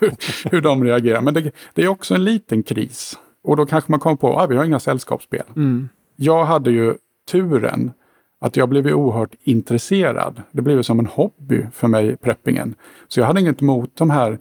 hur, 0.50 0.60
de 0.60 0.84
reagerar. 0.84 1.20
Men 1.20 1.34
det, 1.34 1.50
det 1.74 1.82
är 1.82 1.88
också 1.88 2.14
en 2.14 2.24
liten 2.24 2.62
kris. 2.62 3.18
Och 3.42 3.56
då 3.56 3.66
kanske 3.66 3.92
man 3.92 4.00
kommer 4.00 4.16
på 4.16 4.38
att 4.38 4.50
vi 4.50 4.56
har 4.56 4.64
inga 4.64 4.80
sällskapsspel. 4.80 5.42
Mm. 5.56 5.88
Jag 6.16 6.44
hade 6.44 6.70
ju 6.70 6.94
turen 7.30 7.92
att 8.40 8.56
jag 8.56 8.68
blev 8.68 8.86
oerhört 8.86 9.34
intresserad. 9.42 10.42
Det 10.52 10.62
blev 10.62 10.82
som 10.82 10.98
en 10.98 11.06
hobby 11.06 11.66
för 11.72 11.88
mig, 11.88 12.16
preppingen. 12.16 12.74
Så 13.08 13.20
jag 13.20 13.26
hade 13.26 13.40
inget 13.40 13.62
emot 13.62 13.90
de 13.94 14.10
här 14.10 14.38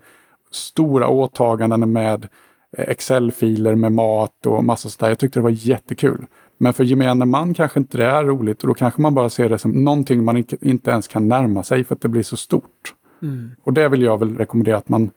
stora 0.52 1.08
åtagandena 1.08 1.86
med 1.86 2.28
eh, 2.78 2.90
Excel-filer 2.90 3.76
med 3.76 3.92
mat 3.92 4.46
och 4.46 4.64
massa 4.64 4.90
sådär. 4.90 5.10
Jag 5.10 5.20
tyckte 5.20 5.40
det 5.40 5.44
var 5.44 5.50
jättekul. 5.50 6.26
Men 6.58 6.74
för 6.74 6.84
gemene 6.84 7.26
man 7.26 7.54
kanske 7.54 7.80
inte 7.80 7.98
det 7.98 8.06
är 8.06 8.24
roligt 8.24 8.62
och 8.62 8.68
då 8.68 8.74
kanske 8.74 9.02
man 9.02 9.14
bara 9.14 9.30
ser 9.30 9.50
det 9.50 9.60
som 9.60 9.72
någonting 9.72 10.24
man 10.24 10.38
inte 10.62 10.92
ens 10.92 11.08
kan 11.08 11.28
närma 11.28 11.64
sig 11.64 11.84
för 11.84 11.96
att 11.96 12.02
det 12.02 12.08
blir 12.08 12.24
så 12.24 12.38
stort. 12.38 12.94
Mm. 13.22 13.52
Och 13.64 13.74
det 13.74 13.90
vill 13.90 14.02
jag 14.02 14.20
väl 14.20 14.38
rekommendera 14.38 14.78
att 14.78 14.90
man 14.90 15.12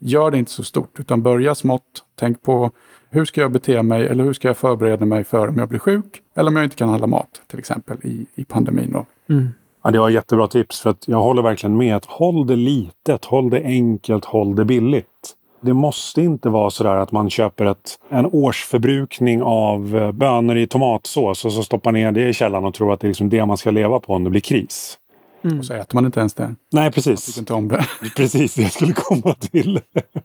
gör 0.00 0.30
det 0.30 0.38
inte 0.38 0.50
så 0.50 0.64
stort 0.64 1.00
utan 1.00 1.22
börja 1.22 1.54
smått. 1.54 2.04
Tänk 2.14 2.42
på 2.42 2.70
hur 3.10 3.24
ska 3.24 3.40
jag 3.40 3.52
bete 3.52 3.82
mig 3.82 4.06
eller 4.06 4.24
hur 4.24 4.32
ska 4.32 4.48
jag 4.48 4.56
förbereda 4.56 5.04
mig 5.04 5.24
för 5.24 5.48
om 5.48 5.58
jag 5.58 5.68
blir 5.68 5.78
sjuk 5.78 6.22
eller 6.36 6.50
om 6.50 6.56
jag 6.56 6.64
inte 6.64 6.76
kan 6.76 6.88
handla 6.88 7.06
mat 7.06 7.42
till 7.46 7.58
exempel 7.58 7.96
i, 8.02 8.26
i 8.34 8.44
pandemin. 8.44 8.92
Då. 8.92 9.06
Mm. 9.34 9.48
Ja, 9.84 9.90
det 9.90 9.98
var 9.98 10.08
jättebra 10.08 10.48
tips 10.48 10.80
för 10.80 10.90
att 10.90 11.08
jag 11.08 11.22
håller 11.22 11.42
verkligen 11.42 11.76
med. 11.76 11.96
att 11.96 12.04
Håll 12.04 12.46
det 12.46 12.56
litet, 12.56 13.24
håll 13.24 13.50
det 13.50 13.62
enkelt, 13.64 14.24
håll 14.24 14.56
det 14.56 14.64
billigt. 14.64 15.34
Det 15.60 15.74
måste 15.74 16.22
inte 16.22 16.48
vara 16.48 16.70
så 16.70 16.84
där 16.84 16.96
att 16.96 17.12
man 17.12 17.30
köper 17.30 17.64
ett, 17.64 17.98
en 18.08 18.26
årsförbrukning 18.26 19.42
av 19.42 19.96
eh, 19.96 20.12
bönor 20.12 20.56
i 20.56 20.66
tomatsås 20.66 21.44
och 21.44 21.52
så 21.52 21.62
stoppar 21.62 21.92
ner 21.92 22.12
det 22.12 22.28
i 22.28 22.32
källaren 22.32 22.64
och 22.64 22.74
tror 22.74 22.92
att 22.92 23.00
det 23.00 23.06
är 23.06 23.08
liksom 23.08 23.28
det 23.28 23.46
man 23.46 23.56
ska 23.56 23.70
leva 23.70 24.00
på 24.00 24.14
om 24.14 24.24
det 24.24 24.30
blir 24.30 24.40
kris. 24.40 24.98
Mm. 25.44 25.58
Och 25.58 25.64
så 25.64 25.74
äter 25.74 25.94
man 25.94 26.06
inte 26.06 26.20
ens 26.20 26.34
det. 26.34 26.54
Nej, 26.72 26.84
Jag 26.84 26.94
precis. 26.94 27.26
tycker 27.26 27.40
inte 27.40 27.54
om 27.54 27.68
det. 27.68 27.86
Precis 28.16 28.54
det 28.54 28.62
jag 28.62 28.72
skulle 28.72 28.92
komma 28.92 29.34
till. 29.34 29.80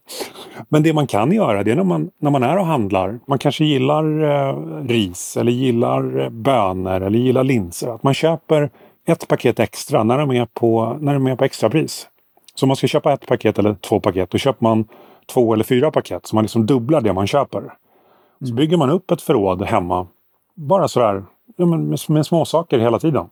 Men 0.70 0.84
det 0.84 0.94
man 0.94 1.08
kan 1.08 1.32
göra 1.32 1.64
det 1.64 1.72
är 1.72 1.76
när 1.76 1.84
man, 1.84 2.10
när 2.22 2.32
man 2.32 2.44
är 2.44 2.58
och 2.58 2.66
handlar. 2.66 3.20
Man 3.28 3.40
kanske 3.40 3.66
gillar 3.66 4.24
eh, 4.24 4.58
ris 4.88 5.38
eller 5.38 5.52
gillar 5.52 6.20
eh, 6.20 6.30
bönor 6.30 7.02
eller 7.02 7.20
gillar 7.20 7.44
linser. 7.44 7.96
Att 7.96 8.04
man 8.04 8.14
köper 8.14 8.70
ett 9.08 9.28
paket 9.28 9.60
extra 9.60 10.04
när 10.04 10.18
de 10.18 10.32
är 10.32 10.46
på, 10.46 10.98
när 11.02 11.14
de 11.14 11.28
är 11.28 11.36
på 11.36 11.46
extrapris. 11.46 12.08
Så 12.56 12.66
om 12.66 12.68
man 12.68 12.76
ska 12.76 12.88
köpa 12.88 13.14
ett 13.14 13.28
paket 13.28 13.60
eller 13.60 13.76
två 13.76 14.00
paket, 14.00 14.30
då 14.30 14.38
köper 14.38 14.64
man 14.64 14.88
två 15.34 15.54
eller 15.54 15.64
fyra 15.64 15.92
paket. 15.92 16.26
Så 16.28 16.36
man 16.36 16.44
liksom 16.44 16.66
dubblar 16.66 17.02
det 17.02 17.14
man 17.14 17.28
köper. 17.28 17.74
Så 18.48 18.54
bygger 18.54 18.78
man 18.78 18.90
upp 18.90 19.12
ett 19.12 19.22
förråd 19.22 19.62
hemma. 19.62 20.08
Bara 20.56 20.88
sådär 20.88 21.24
ja, 21.58 21.66
med, 21.66 22.00
med 22.10 22.26
småsaker 22.26 22.80
hela 22.80 23.00
tiden. 23.00 23.26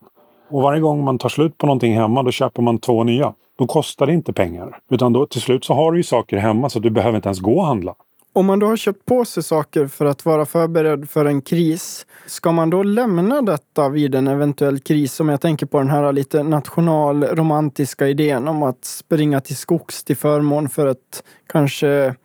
Och 0.52 0.62
varje 0.62 0.82
gång 0.82 1.04
man 1.04 1.18
tar 1.18 1.30
slut 1.30 1.58
på 1.58 1.66
någonting 1.66 1.96
hemma, 1.96 2.24
då 2.24 2.32
köper 2.32 2.62
man 2.62 2.80
två 2.80 3.04
nya. 3.04 3.34
Då 3.58 3.68
kostar 3.68 4.08
det 4.08 4.14
inte 4.14 4.34
pengar. 4.34 4.80
Utan 4.92 5.14
då 5.14 5.26
till 5.26 5.42
slut 5.42 5.66
så 5.66 5.74
har 5.74 5.92
du 5.92 6.00
ju 6.00 6.04
saker 6.04 6.38
hemma 6.38 6.70
så 6.70 6.80
du 6.80 6.90
behöver 6.90 7.16
inte 7.16 7.28
ens 7.28 7.40
gå 7.40 7.58
och 7.58 7.66
handla. 7.66 7.96
Om 8.34 8.46
man 8.46 8.60
då 8.60 8.68
har 8.68 8.78
köpt 8.78 9.06
på 9.06 9.26
sig 9.26 9.44
saker 9.44 9.88
för 9.88 10.06
att 10.06 10.26
vara 10.26 10.46
förberedd 10.46 11.10
för 11.10 11.26
en 11.26 11.42
kris, 11.42 12.06
ska 12.26 12.52
man 12.52 12.70
då 12.70 12.84
lämna 12.84 13.42
detta 13.42 13.90
vid 13.90 14.16
en 14.16 14.28
eventuell 14.28 14.80
kris? 14.80 15.20
Om 15.20 15.30
jag 15.30 15.42
tänker 15.42 15.66
på 15.66 15.78
den 15.78 15.90
här 15.90 16.14
lite 16.14 16.44
nationalromantiska 16.44 18.08
idén 18.08 18.48
om 18.48 18.64
att 18.64 18.86
springa 18.86 19.42
till 19.42 19.58
skogs 19.58 20.04
till 20.04 20.18
förmån 20.18 20.70
för 20.70 20.88
ett 20.88 21.24
kanske 21.48 22.16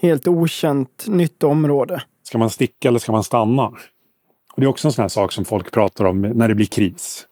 helt 0.00 0.28
okänt 0.28 1.04
nytt 1.06 1.42
område. 1.42 2.02
Ska 2.22 2.38
man 2.38 2.50
sticka 2.50 2.88
eller 2.88 2.98
ska 2.98 3.12
man 3.12 3.24
stanna? 3.24 3.66
Och 4.52 4.60
det 4.60 4.62
är 4.62 4.68
också 4.68 4.88
en 4.88 4.92
sån 4.92 5.02
här 5.02 5.08
sak 5.08 5.32
som 5.32 5.44
folk 5.44 5.72
pratar 5.72 6.04
om 6.04 6.20
när 6.20 6.48
det 6.48 6.54
blir 6.54 6.66
kris. 6.66 7.26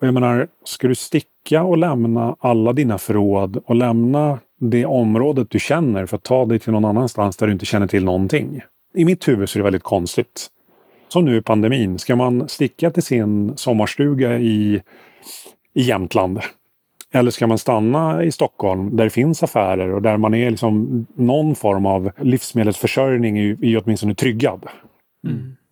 Och 0.00 0.06
jag 0.06 0.14
menar, 0.14 0.48
ska 0.64 0.88
du 0.88 0.94
sticka 0.94 1.62
och 1.62 1.78
lämna 1.78 2.36
alla 2.40 2.72
dina 2.72 2.98
förråd 2.98 3.62
och 3.66 3.74
lämna 3.74 4.38
det 4.60 4.86
området 4.86 5.50
du 5.50 5.58
känner 5.58 6.06
för 6.06 6.16
att 6.16 6.22
ta 6.22 6.46
dig 6.46 6.58
till 6.58 6.72
någon 6.72 6.84
annanstans 6.84 7.36
där 7.36 7.46
du 7.46 7.52
inte 7.52 7.66
känner 7.66 7.86
till 7.86 8.04
någonting? 8.04 8.60
I 8.94 9.04
mitt 9.04 9.28
huvud 9.28 9.48
så 9.48 9.58
är 9.58 9.60
det 9.60 9.64
väldigt 9.64 9.82
konstigt. 9.82 10.46
Som 11.08 11.24
nu 11.24 11.36
i 11.36 11.42
pandemin, 11.42 11.98
ska 11.98 12.16
man 12.16 12.48
sticka 12.48 12.90
till 12.90 13.02
sin 13.02 13.56
sommarstuga 13.56 14.38
i, 14.38 14.82
i 15.74 15.82
Jämtland? 15.82 16.40
Eller 17.12 17.30
ska 17.30 17.46
man 17.46 17.58
stanna 17.58 18.24
i 18.24 18.32
Stockholm 18.32 18.96
där 18.96 19.04
det 19.04 19.10
finns 19.10 19.42
affärer 19.42 19.94
och 19.94 20.02
där 20.02 20.16
man 20.16 20.34
är 20.34 20.50
liksom 20.50 21.06
någon 21.14 21.54
form 21.54 21.86
av 21.86 22.10
livsmedelsförsörjning 22.18 23.38
är, 23.38 23.64
är 23.64 23.82
åtminstone 23.84 24.14
tryggad? 24.14 24.66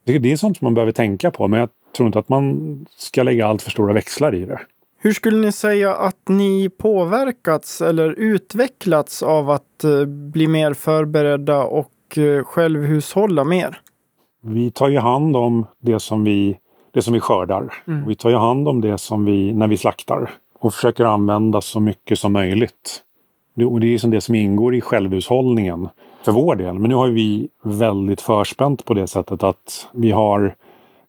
Det, 0.05 0.19
det 0.19 0.33
är 0.33 0.37
sånt 0.37 0.57
som 0.57 0.65
man 0.65 0.75
behöver 0.75 0.93
tänka 0.93 1.31
på, 1.31 1.49
men 1.49 1.61
jag 1.61 1.69
tror 1.97 2.07
inte 2.07 2.19
att 2.19 2.29
man 2.29 2.87
ska 2.97 3.23
lägga 3.23 3.47
allt 3.47 3.63
för 3.63 3.71
stora 3.71 3.93
växlar 3.93 4.35
i 4.35 4.45
det. 4.45 4.61
Hur 4.99 5.13
skulle 5.13 5.37
ni 5.39 5.53
säga 5.53 5.95
att 5.95 6.29
ni 6.29 6.69
påverkats 6.79 7.81
eller 7.81 8.11
utvecklats 8.11 9.23
av 9.23 9.51
att 9.51 9.85
eh, 9.85 10.05
bli 10.05 10.49
mer 10.49 10.75
förberedda 10.75 11.65
och 11.65 12.19
eh, 12.19 12.45
självhushålla 12.45 13.45
mer? 13.45 13.81
Vi 14.43 14.71
tar 14.71 14.89
ju 14.89 14.99
hand 14.99 15.37
om 15.37 15.67
det 15.81 16.01
som 16.01 16.25
vi, 16.25 16.59
det 16.95 17.03
som 17.03 17.15
vi 17.15 17.21
skördar. 17.21 17.73
Mm. 17.87 18.09
Vi 18.09 18.15
tar 18.15 18.31
ju 18.31 18.37
hand 18.37 18.69
om 18.69 18.81
det 18.81 18.99
som 18.99 19.25
vi, 19.25 19.53
när 19.53 19.69
vi 19.69 19.77
slaktar. 19.77 20.31
Och 20.59 20.75
försöker 20.75 21.05
använda 21.05 21.61
så 21.61 21.81
mycket 21.81 22.19
som 22.19 22.33
möjligt. 22.33 23.03
Det, 23.55 23.65
och 23.65 23.81
det 23.81 23.95
är 23.95 23.99
som 23.99 24.11
det 24.11 24.21
som 24.21 24.35
ingår 24.35 24.75
i 24.75 24.81
självhushållningen 24.81 25.89
för 26.25 26.33
vår 26.33 26.57
del. 26.57 26.79
Men 26.79 26.89
nu 26.91 26.95
har 26.95 27.09
vi 27.09 27.49
väldigt 27.63 28.21
förspänt 28.21 28.85
på 28.85 28.95
det 28.95 29.07
sättet 29.07 29.43
att 29.43 29.89
vi 29.93 30.11
har 30.11 30.55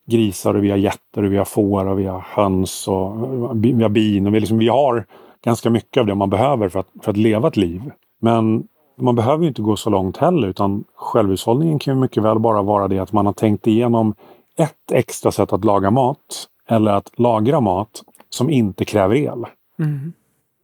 grisar 0.07 0.53
och 0.53 0.63
vi 0.63 0.69
har 0.69 0.77
getter 0.77 1.23
och 1.23 1.33
vi 1.33 1.37
har 1.37 1.45
får 1.45 1.87
och 1.87 1.99
vi 1.99 2.05
har 2.05 2.25
höns 2.27 2.87
och 2.87 3.11
vi 3.53 3.83
har 3.83 3.89
bin. 3.89 4.27
Och 4.27 4.35
vi, 4.35 4.39
liksom, 4.39 4.57
vi 4.57 4.67
har 4.67 5.05
ganska 5.43 5.69
mycket 5.69 6.01
av 6.01 6.07
det 6.07 6.15
man 6.15 6.29
behöver 6.29 6.69
för 6.69 6.79
att, 6.79 6.87
för 7.01 7.11
att 7.11 7.17
leva 7.17 7.47
ett 7.47 7.57
liv. 7.57 7.91
Men 8.21 8.67
man 8.97 9.15
behöver 9.15 9.43
ju 9.43 9.47
inte 9.47 9.61
gå 9.61 9.75
så 9.75 9.89
långt 9.89 10.17
heller 10.17 10.47
utan 10.47 10.83
självhushållningen 10.95 11.79
kan 11.79 11.95
ju 11.95 12.01
mycket 12.01 12.23
väl 12.23 12.39
bara 12.39 12.61
vara 12.61 12.87
det 12.87 12.99
att 12.99 13.11
man 13.11 13.25
har 13.25 13.33
tänkt 13.33 13.67
igenom 13.67 14.15
ett 14.57 14.91
extra 14.91 15.31
sätt 15.31 15.53
att 15.53 15.65
laga 15.65 15.91
mat 15.91 16.47
eller 16.67 16.91
att 16.91 17.19
lagra 17.19 17.59
mat 17.59 18.03
som 18.29 18.49
inte 18.49 18.85
kräver 18.85 19.15
el. 19.15 19.45
Mm. 19.79 20.13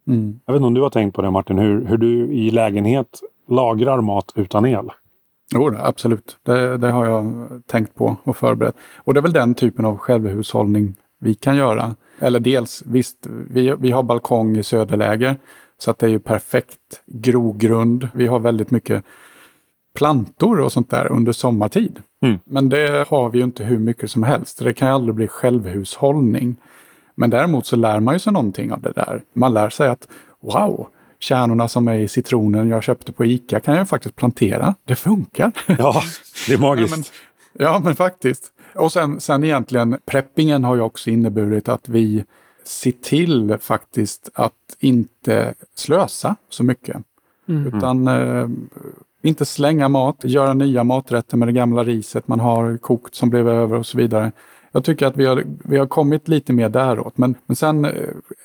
Mm. 0.07 0.39
Jag 0.45 0.53
vet 0.53 0.59
inte 0.59 0.67
om 0.67 0.73
du 0.73 0.81
har 0.81 0.89
tänkt 0.89 1.15
på 1.15 1.21
det 1.21 1.31
Martin, 1.31 1.57
hur, 1.57 1.85
hur 1.85 1.97
du 1.97 2.33
i 2.33 2.51
lägenhet 2.51 3.19
lagrar 3.49 4.01
mat 4.01 4.31
utan 4.35 4.65
el? 4.65 4.89
Jo, 5.53 5.75
absolut. 5.79 6.37
Det, 6.43 6.77
det 6.77 6.91
har 6.91 7.05
jag 7.05 7.47
tänkt 7.67 7.95
på 7.95 8.17
och 8.23 8.37
förberett. 8.37 8.75
Och 8.97 9.13
det 9.13 9.19
är 9.19 9.21
väl 9.21 9.33
den 9.33 9.53
typen 9.53 9.85
av 9.85 9.97
självhushållning 9.97 10.95
vi 11.19 11.33
kan 11.35 11.55
göra. 11.55 11.95
Eller 12.19 12.39
dels, 12.39 12.83
visst, 12.85 13.27
vi, 13.49 13.75
vi 13.79 13.91
har 13.91 14.03
balkong 14.03 14.57
i 14.57 14.63
söderläge. 14.63 15.35
Så 15.77 15.91
att 15.91 15.99
det 15.99 16.05
är 16.05 16.09
ju 16.09 16.19
perfekt 16.19 16.79
grogrund. 17.05 18.07
Vi 18.13 18.27
har 18.27 18.39
väldigt 18.39 18.71
mycket 18.71 19.03
plantor 19.95 20.59
och 20.59 20.71
sånt 20.71 20.89
där 20.89 21.11
under 21.11 21.31
sommartid. 21.31 21.99
Mm. 22.21 22.39
Men 22.45 22.69
det 22.69 23.07
har 23.09 23.29
vi 23.29 23.37
ju 23.37 23.43
inte 23.43 23.63
hur 23.63 23.79
mycket 23.79 24.11
som 24.11 24.23
helst. 24.23 24.59
Det 24.63 24.73
kan 24.73 24.87
ju 24.87 24.93
aldrig 24.93 25.15
bli 25.15 25.27
självhushållning. 25.27 26.55
Men 27.15 27.29
däremot 27.29 27.65
så 27.65 27.75
lär 27.75 27.99
man 27.99 28.15
ju 28.15 28.19
sig 28.19 28.33
någonting 28.33 28.71
av 28.71 28.81
det 28.81 28.91
där. 28.91 29.21
Man 29.33 29.53
lär 29.53 29.69
sig 29.69 29.89
att 29.89 30.07
wow, 30.41 30.87
kärnorna 31.23 31.67
som 31.67 31.87
är 31.87 31.97
i 31.97 32.07
citronen 32.07 32.69
jag 32.69 32.83
köpte 32.83 33.11
på 33.11 33.25
Ica 33.25 33.59
kan 33.59 33.75
jag 33.75 33.89
faktiskt 33.89 34.15
plantera. 34.15 34.75
Det 34.85 34.95
funkar. 34.95 35.51
Ja, 35.67 36.03
det 36.47 36.53
är 36.53 36.57
magiskt. 36.57 37.13
Ja, 37.55 37.65
men, 37.65 37.73
ja, 37.73 37.81
men 37.83 37.95
faktiskt. 37.95 38.43
Och 38.75 38.91
sen, 38.91 39.21
sen 39.21 39.43
egentligen, 39.43 39.97
preppingen 40.05 40.63
har 40.63 40.75
ju 40.75 40.81
också 40.81 41.09
inneburit 41.09 41.69
att 41.69 41.89
vi 41.89 42.23
ser 42.65 42.91
till 42.91 43.57
faktiskt 43.61 44.29
att 44.33 44.53
inte 44.79 45.53
slösa 45.75 46.35
så 46.49 46.63
mycket. 46.63 46.97
Mm. 47.47 47.67
Utan 47.67 48.07
eh, 48.07 48.47
inte 49.21 49.45
slänga 49.45 49.89
mat, 49.89 50.17
göra 50.23 50.53
nya 50.53 50.83
maträtter 50.83 51.37
med 51.37 51.47
det 51.47 51.51
gamla 51.51 51.83
riset 51.83 52.27
man 52.27 52.39
har 52.39 52.77
kokt 52.77 53.15
som 53.15 53.29
blev 53.29 53.49
över 53.49 53.77
och 53.77 53.85
så 53.85 53.97
vidare. 53.97 54.31
Jag 54.75 54.83
tycker 54.83 55.07
att 55.07 55.17
vi 55.17 55.25
har, 55.25 55.43
vi 55.63 55.77
har 55.77 55.87
kommit 55.87 56.27
lite 56.27 56.53
mer 56.53 56.69
däråt. 56.69 57.17
Men, 57.17 57.35
men 57.45 57.55
sen, 57.55 57.85
eh, 57.85 57.91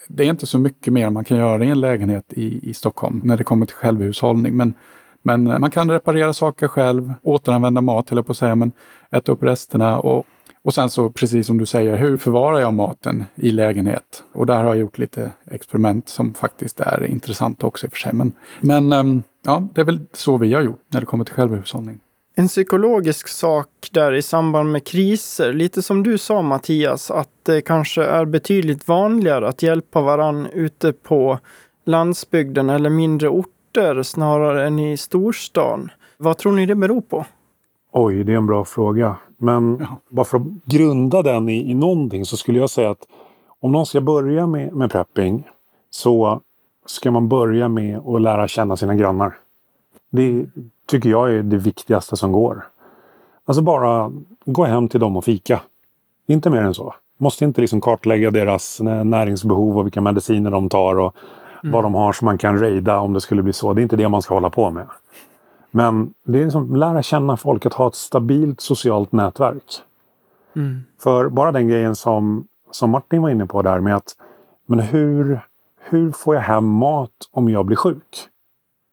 det 0.08 0.24
är 0.24 0.30
inte 0.30 0.46
så 0.46 0.58
mycket 0.58 0.92
mer 0.92 1.10
man 1.10 1.24
kan 1.24 1.38
göra 1.38 1.64
i 1.64 1.70
en 1.70 1.80
lägenhet 1.80 2.32
i, 2.32 2.70
i 2.70 2.74
Stockholm 2.74 3.20
när 3.24 3.36
det 3.36 3.44
kommer 3.44 3.66
till 3.66 3.74
självhushållning. 3.74 4.56
Men, 4.56 4.74
men 5.22 5.46
eh, 5.46 5.58
man 5.58 5.70
kan 5.70 5.90
reparera 5.90 6.32
saker 6.32 6.68
själv, 6.68 7.14
återanvända 7.22 7.80
mat, 7.80 8.12
eller 8.12 8.22
på 8.22 8.32
att 8.32 8.38
säga, 8.38 8.54
men 8.54 8.72
äta 9.10 9.32
upp 9.32 9.42
resterna. 9.42 9.98
Och, 10.00 10.26
och 10.62 10.74
sen 10.74 10.90
så, 10.90 11.10
precis 11.10 11.46
som 11.46 11.58
du 11.58 11.66
säger, 11.66 11.96
hur 11.96 12.16
förvarar 12.16 12.60
jag 12.60 12.74
maten 12.74 13.24
i 13.34 13.50
lägenhet? 13.50 14.22
Och 14.32 14.46
där 14.46 14.56
har 14.56 14.64
jag 14.64 14.76
gjort 14.76 14.98
lite 14.98 15.32
experiment 15.50 16.08
som 16.08 16.34
faktiskt 16.34 16.80
är 16.80 17.06
intressanta 17.06 17.66
också 17.66 17.86
i 17.86 17.88
och 17.88 17.92
för 17.92 17.98
sig. 17.98 18.12
Men, 18.12 18.32
men 18.60 18.92
ehm, 18.92 19.22
ja, 19.44 19.68
det 19.74 19.80
är 19.80 19.84
väl 19.84 20.00
så 20.12 20.36
vi 20.36 20.54
har 20.54 20.62
gjort 20.62 20.82
när 20.88 21.00
det 21.00 21.06
kommer 21.06 21.24
till 21.24 21.34
självhushållning 21.34 22.00
en 22.38 22.48
psykologisk 22.48 23.29
sak 23.29 23.68
där 23.92 24.12
i 24.12 24.22
samband 24.22 24.72
med 24.72 24.87
kriser. 24.87 25.53
Lite 25.53 25.83
som 25.83 26.03
du 26.03 26.18
sa 26.18 26.42
Mattias, 26.42 27.11
att 27.11 27.29
det 27.42 27.61
kanske 27.61 28.05
är 28.05 28.24
betydligt 28.24 28.88
vanligare 28.88 29.48
att 29.48 29.62
hjälpa 29.62 30.01
varann 30.01 30.46
ute 30.46 30.92
på 30.92 31.38
landsbygden 31.87 32.70
eller 32.70 32.90
mindre 32.90 33.29
orter 33.29 34.03
snarare 34.03 34.66
än 34.66 34.79
i 34.79 34.96
storstan. 34.96 35.90
Vad 36.16 36.38
tror 36.38 36.53
ni 36.53 36.66
det 36.66 36.74
beror 36.74 37.01
på? 37.01 37.27
Oj, 37.92 38.24
det 38.24 38.33
är 38.33 38.37
en 38.37 38.46
bra 38.46 38.64
fråga. 38.64 39.16
Men 39.37 39.87
bara 40.11 40.24
för 40.24 40.38
att 40.38 40.64
grunda 40.64 41.22
den 41.22 41.48
i, 41.48 41.70
i 41.70 41.74
någonting 41.74 42.24
så 42.24 42.37
skulle 42.37 42.59
jag 42.59 42.70
säga 42.70 42.90
att 42.90 43.03
om 43.61 43.72
någon 43.72 43.87
ska 43.87 44.01
börja 44.01 44.46
med, 44.46 44.72
med 44.72 44.90
prepping 44.90 45.48
så 45.90 46.40
ska 46.87 47.11
man 47.11 47.29
börja 47.29 47.68
med 47.68 47.98
att 47.98 48.22
lära 48.22 48.48
känna 48.48 48.77
sina 48.77 48.94
grannar. 48.94 49.35
Det 50.11 50.47
tycker 50.87 51.11
jag 51.11 51.35
är 51.35 51.42
det 51.42 51.57
viktigaste 51.57 52.16
som 52.16 52.33
går. 52.33 52.66
Alltså 53.44 53.62
bara 53.62 54.12
gå 54.44 54.64
hem 54.64 54.88
till 54.88 55.01
dem 55.01 55.16
och 55.16 55.25
fika. 55.25 55.61
Inte 56.27 56.51
mer 56.51 56.62
än 56.62 56.75
så. 56.75 56.94
Måste 57.18 57.44
inte 57.44 57.61
liksom 57.61 57.81
kartlägga 57.81 58.31
deras 58.31 58.81
näringsbehov 58.81 59.79
och 59.79 59.87
vilka 59.87 60.01
mediciner 60.01 60.51
de 60.51 60.68
tar 60.68 60.99
och 60.99 61.16
mm. 61.62 61.73
vad 61.73 61.85
de 61.85 61.94
har 61.94 62.12
som 62.12 62.25
man 62.25 62.38
kan 62.38 62.61
raida 62.61 63.01
om 63.01 63.12
det 63.12 63.21
skulle 63.21 63.42
bli 63.42 63.53
så. 63.53 63.73
Det 63.73 63.81
är 63.81 63.83
inte 63.83 63.97
det 63.97 64.09
man 64.09 64.23
ska 64.23 64.35
hålla 64.35 64.51
på 64.51 64.71
med. 64.71 64.87
Men 65.71 66.14
det 66.25 66.38
är 66.38 66.44
liksom 66.44 66.77
lära 66.77 67.03
känna 67.03 67.37
folk, 67.37 67.66
att 67.66 67.75
ha 67.75 67.88
ett 67.88 67.94
stabilt 67.94 68.61
socialt 68.61 69.12
nätverk. 69.12 69.83
Mm. 70.57 70.81
För 71.03 71.29
bara 71.29 71.53
den 71.53 71.68
grejen 71.68 71.97
som, 71.97 72.47
som 72.71 72.90
Martin 72.90 73.23
var 73.23 73.31
inne 73.31 73.47
på 73.47 73.62
där 73.62 73.81
med 73.81 73.97
att 73.97 74.16
men 74.66 74.81
hur, 74.81 75.40
hur 75.81 76.12
får 76.12 76.35
jag 76.35 76.42
hem 76.42 76.64
mat 76.64 77.11
om 77.31 77.49
jag 77.49 77.66
blir 77.66 77.77
sjuk? 77.77 78.29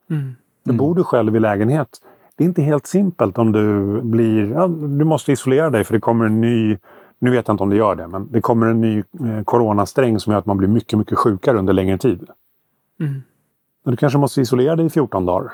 Mm. 0.09 0.35
Mm. 0.65 0.77
Bor 0.77 0.95
du 0.95 1.03
själv 1.03 1.35
i 1.35 1.39
lägenhet, 1.39 1.89
det 2.35 2.43
är 2.43 2.47
inte 2.47 2.61
helt 2.61 2.87
simpelt 2.87 3.37
om 3.37 3.51
du 3.51 4.01
blir... 4.01 4.51
Ja, 4.51 4.67
du 4.67 5.05
måste 5.05 5.31
isolera 5.31 5.69
dig 5.69 5.83
för 5.83 5.93
det 5.93 5.99
kommer 5.99 6.25
en 6.25 6.41
ny... 6.41 6.77
Nu 7.19 7.31
vet 7.31 7.47
jag 7.47 7.53
inte 7.53 7.63
om 7.63 7.69
det 7.69 7.75
gör 7.75 7.95
det, 7.95 8.07
men 8.07 8.31
det 8.31 8.41
kommer 8.41 8.67
en 8.67 8.81
ny 8.81 8.97
eh, 8.97 9.43
coronasträng 9.45 10.19
som 10.19 10.31
gör 10.31 10.39
att 10.39 10.45
man 10.45 10.57
blir 10.57 10.67
mycket, 10.67 10.99
mycket 10.99 11.17
sjukare 11.17 11.57
under 11.57 11.73
längre 11.73 11.97
tid. 11.97 12.29
Mm. 12.99 13.21
Du 13.85 13.97
kanske 13.97 14.19
måste 14.19 14.41
isolera 14.41 14.75
dig 14.75 14.85
i 14.85 14.89
14 14.89 15.25
dagar. 15.25 15.51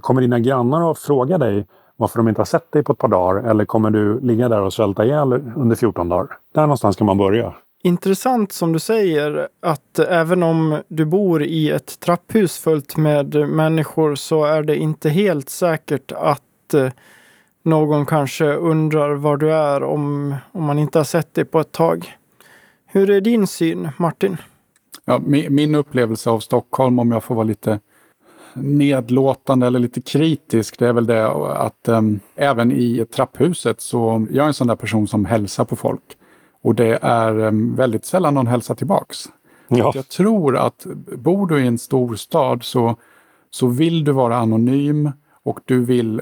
Kommer 0.00 0.20
dina 0.20 0.38
grannar 0.38 0.90
att 0.90 0.98
fråga 0.98 1.38
dig 1.38 1.66
varför 1.96 2.18
de 2.18 2.28
inte 2.28 2.40
har 2.40 2.46
sett 2.46 2.72
dig 2.72 2.84
på 2.84 2.92
ett 2.92 2.98
par 2.98 3.08
dagar? 3.08 3.50
Eller 3.50 3.64
kommer 3.64 3.90
du 3.90 4.20
ligga 4.20 4.48
där 4.48 4.62
och 4.62 4.72
svälta 4.72 5.04
ihjäl 5.04 5.32
under 5.56 5.76
14 5.76 6.08
dagar? 6.08 6.38
Där 6.54 6.62
någonstans 6.62 6.96
kan 6.96 7.06
man 7.06 7.18
börja. 7.18 7.54
Intressant 7.82 8.52
som 8.52 8.72
du 8.72 8.78
säger 8.78 9.48
att 9.60 9.98
även 9.98 10.42
om 10.42 10.82
du 10.88 11.04
bor 11.04 11.42
i 11.42 11.70
ett 11.70 12.00
trapphus 12.00 12.58
fullt 12.58 12.96
med 12.96 13.34
människor 13.48 14.14
så 14.14 14.44
är 14.44 14.62
det 14.62 14.76
inte 14.76 15.10
helt 15.10 15.48
säkert 15.48 16.12
att 16.12 16.74
eh, 16.74 16.90
någon 17.62 18.06
kanske 18.06 18.44
undrar 18.44 19.14
var 19.14 19.36
du 19.36 19.52
är 19.52 19.82
om, 19.82 20.34
om 20.52 20.64
man 20.64 20.78
inte 20.78 20.98
har 20.98 21.04
sett 21.04 21.34
dig 21.34 21.44
på 21.44 21.60
ett 21.60 21.72
tag. 21.72 22.14
Hur 22.86 23.10
är 23.10 23.20
din 23.20 23.46
syn, 23.46 23.88
Martin? 23.96 24.36
Ja, 25.04 25.18
min 25.48 25.74
upplevelse 25.74 26.30
av 26.30 26.40
Stockholm, 26.40 26.98
om 26.98 27.12
jag 27.12 27.24
får 27.24 27.34
vara 27.34 27.44
lite 27.44 27.80
nedlåtande 28.54 29.66
eller 29.66 29.78
lite 29.78 30.00
kritisk, 30.00 30.78
det 30.78 30.88
är 30.88 30.92
väl 30.92 31.06
det 31.06 31.28
att 31.52 31.88
äm, 31.88 32.20
även 32.36 32.72
i 32.72 33.06
trapphuset 33.10 33.80
så 33.80 34.26
jag 34.30 34.42
är 34.44 34.48
en 34.48 34.54
sån 34.54 34.66
där 34.66 34.76
person 34.76 35.08
som 35.08 35.24
hälsar 35.24 35.64
på 35.64 35.76
folk. 35.76 36.17
Och 36.62 36.74
det 36.74 36.98
är 37.02 37.38
äm, 37.38 37.76
väldigt 37.76 38.04
sällan 38.04 38.34
någon 38.34 38.46
hälsar 38.46 38.74
tillbaks. 38.74 39.28
Ja. 39.68 39.92
Jag 39.94 40.08
tror 40.08 40.56
att 40.56 40.86
bor 41.16 41.46
du 41.46 41.60
i 41.60 41.66
en 41.66 41.78
stor 41.78 42.16
stad 42.16 42.64
så, 42.64 42.96
så 43.50 43.66
vill 43.66 44.04
du 44.04 44.12
vara 44.12 44.36
anonym 44.36 45.10
och 45.42 45.60
du 45.64 45.84
vill 45.84 46.20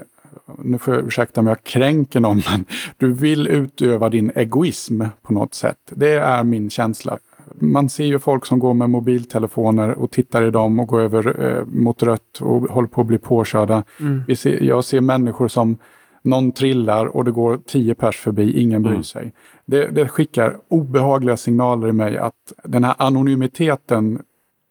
nu 0.57 0.77
får 0.77 0.93
jag 0.93 1.07
ursäkta 1.07 1.41
om 1.41 1.47
jag 1.47 1.63
kränker 1.63 2.19
någon, 2.19 2.41
men 2.49 2.65
du 2.97 3.13
vill 3.13 3.47
utöva 3.47 4.09
din 4.09 4.31
egoism 4.35 5.03
på 5.21 5.33
något 5.33 5.53
sätt. 5.53 5.77
Det 5.89 6.13
är 6.13 6.43
min 6.43 6.69
känsla 6.69 7.17
man 7.59 7.89
ser 7.89 8.05
ju 8.05 8.19
folk 8.19 8.45
som 8.45 8.59
går 8.59 8.73
med 8.73 8.89
mobiltelefoner 8.89 9.91
och 9.91 10.11
tittar 10.11 10.43
i 10.43 10.51
dem 10.51 10.79
och 10.79 10.87
går 10.87 11.01
över 11.01 11.45
eh, 11.45 11.65
mot 11.65 12.03
rött 12.03 12.41
och 12.41 12.61
håller 12.61 12.87
på 12.87 13.01
att 13.01 13.07
bli 13.07 13.17
påkörda. 13.17 13.83
Mm. 13.99 14.23
Vi 14.27 14.35
ser, 14.35 14.63
jag 14.63 14.85
ser 14.85 15.01
människor 15.01 15.47
som 15.47 15.77
någon 16.27 16.51
trillar 16.51 17.05
och 17.05 17.25
det 17.25 17.31
går 17.31 17.59
tio 17.67 17.95
pers 17.95 18.17
förbi, 18.17 18.61
ingen 18.61 18.83
bryr 18.83 18.91
mm. 18.91 19.03
sig. 19.03 19.33
Det, 19.65 19.87
det 19.87 20.07
skickar 20.07 20.57
obehagliga 20.67 21.37
signaler 21.37 21.87
i 21.87 21.91
mig 21.91 22.17
att 22.17 22.53
den 22.63 22.83
här 22.83 22.95
anonymiteten 22.97 24.21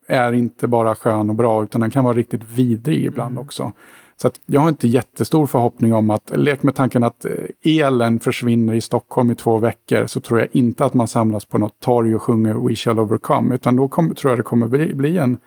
är 0.09 0.33
inte 0.33 0.69
bara 0.69 0.95
skön 0.95 1.31
och 1.31 1.37
bra 1.37 1.65
utan 1.65 1.81
den 1.81 1.91
kan 1.91 2.05
vara 2.05 2.15
riktigt 2.17 2.45
vidrig 2.45 3.05
ibland 3.05 3.33
mm. 3.33 3.45
också. 3.45 3.73
Så 4.17 4.31
jag 4.47 4.61
har 4.61 4.69
inte 4.69 4.89
jättestor 4.89 5.47
förhoppning 5.47 5.95
om 5.95 6.11
att, 6.11 6.33
lek 6.37 6.63
med 6.63 6.75
tanken 6.75 7.05
att 7.05 7.25
eh, 7.25 7.33
elen 7.79 8.21
försvinner 8.21 8.75
i 8.75 8.81
Stockholm 8.81 9.31
i 9.31 9.35
två 9.35 9.59
veckor, 9.59 10.07
så 10.07 10.21
tror 10.21 10.41
jag 10.41 10.49
inte 10.53 10.85
att 10.85 10.95
man 10.95 11.09
samlas 11.09 11.45
på 11.45 11.59
något 11.59 11.81
torg 11.81 12.15
och 12.15 12.23
sjunger 12.23 12.55
We 12.55 12.75
shall 12.75 12.99
overcome, 12.99 13.55
utan 13.55 13.77
då 13.77 13.89
kom, 13.89 14.15
tror 14.15 14.31
jag 14.31 14.39
det 14.39 14.43
kommer 14.43 14.67
bli, 14.67 14.95
bli 14.95 15.19
en 15.19 15.39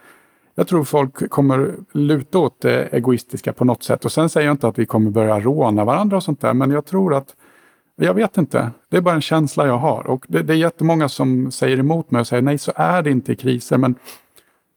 jag 0.59 0.67
tror 0.67 0.83
folk 0.83 1.29
kommer 1.29 1.75
luta 1.91 2.39
åt 2.39 2.61
det 2.61 2.85
egoistiska 2.85 3.53
på 3.53 3.65
något 3.65 3.83
sätt. 3.83 4.05
Och 4.05 4.11
sen 4.11 4.29
säger 4.29 4.47
jag 4.47 4.53
inte 4.53 4.67
att 4.67 4.79
vi 4.79 4.85
kommer 4.85 5.11
börja 5.11 5.39
råna 5.39 5.85
varandra 5.85 6.17
och 6.17 6.23
sånt 6.23 6.41
där, 6.41 6.53
men 6.53 6.71
jag 6.71 6.85
tror 6.85 7.13
att 7.13 7.35
jag 7.95 8.13
vet 8.13 8.37
inte. 8.37 8.71
Det 8.89 8.97
är 8.97 9.01
bara 9.01 9.15
en 9.15 9.21
känsla 9.21 9.67
jag 9.67 9.77
har. 9.77 10.07
Och 10.07 10.25
det, 10.27 10.43
det 10.43 10.53
är 10.53 10.57
jättemånga 10.57 11.09
som 11.09 11.51
säger 11.51 11.79
emot 11.79 12.11
mig 12.11 12.19
och 12.19 12.27
säger 12.27 12.41
nej, 12.41 12.57
så 12.57 12.71
är 12.75 13.01
det 13.01 13.11
inte 13.11 13.31
i 13.31 13.35
kriser. 13.35 13.77
Men 13.77 13.95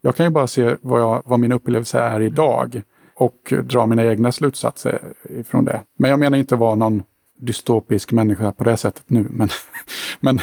jag 0.01 0.17
kan 0.17 0.27
ju 0.27 0.31
bara 0.31 0.47
se 0.47 0.77
vad, 0.81 1.01
jag, 1.01 1.23
vad 1.25 1.41
min 1.41 1.53
upplevelse 1.53 1.99
är 1.99 2.21
idag 2.21 2.83
och 3.15 3.53
dra 3.63 3.87
mina 3.87 4.05
egna 4.05 4.33
slutsatser 4.33 5.01
ifrån 5.31 5.65
det. 5.65 5.81
Men 5.99 6.11
jag 6.11 6.21
menar 6.21 6.39
inte 6.39 6.57
vara 6.57 6.75
någon 6.75 7.03
dystopisk 7.41 8.13
människa 8.13 8.53
på 8.53 8.65
det 8.65 8.77
sättet 8.77 9.05
nu. 9.07 9.27
Men, 9.31 9.49
men 10.21 10.39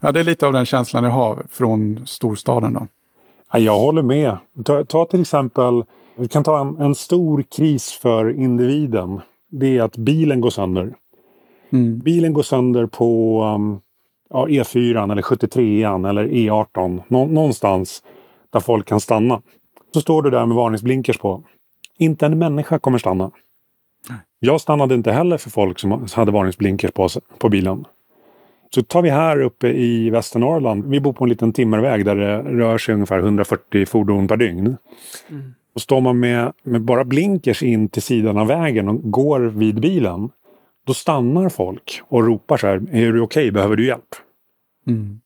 ja, 0.00 0.12
det 0.12 0.20
är 0.20 0.24
lite 0.24 0.46
av 0.46 0.52
den 0.52 0.66
känslan 0.66 1.04
jag 1.04 1.10
har 1.10 1.46
från 1.50 2.06
storstaden. 2.06 2.72
Då. 2.72 2.86
Jag 3.52 3.78
håller 3.78 4.02
med. 4.02 4.36
Ta, 4.64 4.84
ta 4.84 5.04
till 5.04 5.20
exempel, 5.20 5.84
vi 6.16 6.28
kan 6.28 6.44
ta 6.44 6.60
en, 6.60 6.76
en, 6.76 6.94
stor 6.94 7.42
kris 7.42 7.92
för 7.92 8.30
individen. 8.30 9.20
Det 9.50 9.78
är 9.78 9.82
att 9.82 9.96
bilen 9.96 10.40
går 10.40 10.50
sönder. 10.50 10.94
Mm. 11.72 11.98
Bilen 11.98 12.32
går 12.32 12.42
sönder 12.42 12.86
på 12.86 13.42
um, 13.44 13.80
ja, 14.30 14.46
E4 14.46 15.12
eller 15.12 15.22
73 15.22 15.82
eller 15.84 16.28
E18. 16.28 17.02
Nå, 17.08 17.26
någonstans 17.26 18.02
där 18.50 18.60
folk 18.60 18.86
kan 18.88 19.00
stanna. 19.00 19.42
Så 19.94 20.00
står 20.00 20.22
du 20.22 20.30
där 20.30 20.46
med 20.46 20.56
varningsblinkers 20.56 21.18
på. 21.18 21.42
Inte 21.98 22.26
en 22.26 22.38
människa 22.38 22.78
kommer 22.78 22.98
stanna. 22.98 23.30
Jag 24.38 24.60
stannade 24.60 24.94
inte 24.94 25.12
heller 25.12 25.38
för 25.38 25.50
folk 25.50 25.78
som 25.78 26.06
hade 26.14 26.32
varningsblinkers 26.32 26.90
på, 26.90 27.08
på 27.38 27.48
bilen. 27.48 27.84
Så 28.74 28.82
tar 28.82 29.02
vi 29.02 29.10
här 29.10 29.40
uppe 29.40 29.68
i 29.68 30.10
Västernorrland. 30.10 30.86
Vi 30.86 31.00
bor 31.00 31.12
på 31.12 31.24
en 31.24 31.30
liten 31.30 31.52
timmerväg 31.52 32.04
där 32.04 32.16
det 32.16 32.38
rör 32.42 32.78
sig 32.78 32.94
ungefär 32.94 33.18
140 33.18 33.86
fordon 33.86 34.28
per 34.28 34.36
dygn. 34.36 34.76
Mm. 35.30 35.54
Och 35.74 35.80
står 35.80 36.00
man 36.00 36.20
med, 36.20 36.52
med, 36.62 36.82
bara 36.82 37.04
blinkers 37.04 37.62
in 37.62 37.88
till 37.88 38.02
sidan 38.02 38.38
av 38.38 38.46
vägen 38.46 38.88
och 38.88 39.10
går 39.10 39.40
vid 39.40 39.80
bilen. 39.80 40.30
Då 40.86 40.94
stannar 40.94 41.48
folk 41.48 42.00
och 42.08 42.26
ropar 42.26 42.56
så 42.56 42.66
här. 42.66 42.74
Är 42.76 43.12
du 43.12 43.20
okej? 43.20 43.22
Okay? 43.22 43.50
Behöver 43.50 43.76
du 43.76 43.86
hjälp? 43.86 44.14
Mm. 44.86 45.20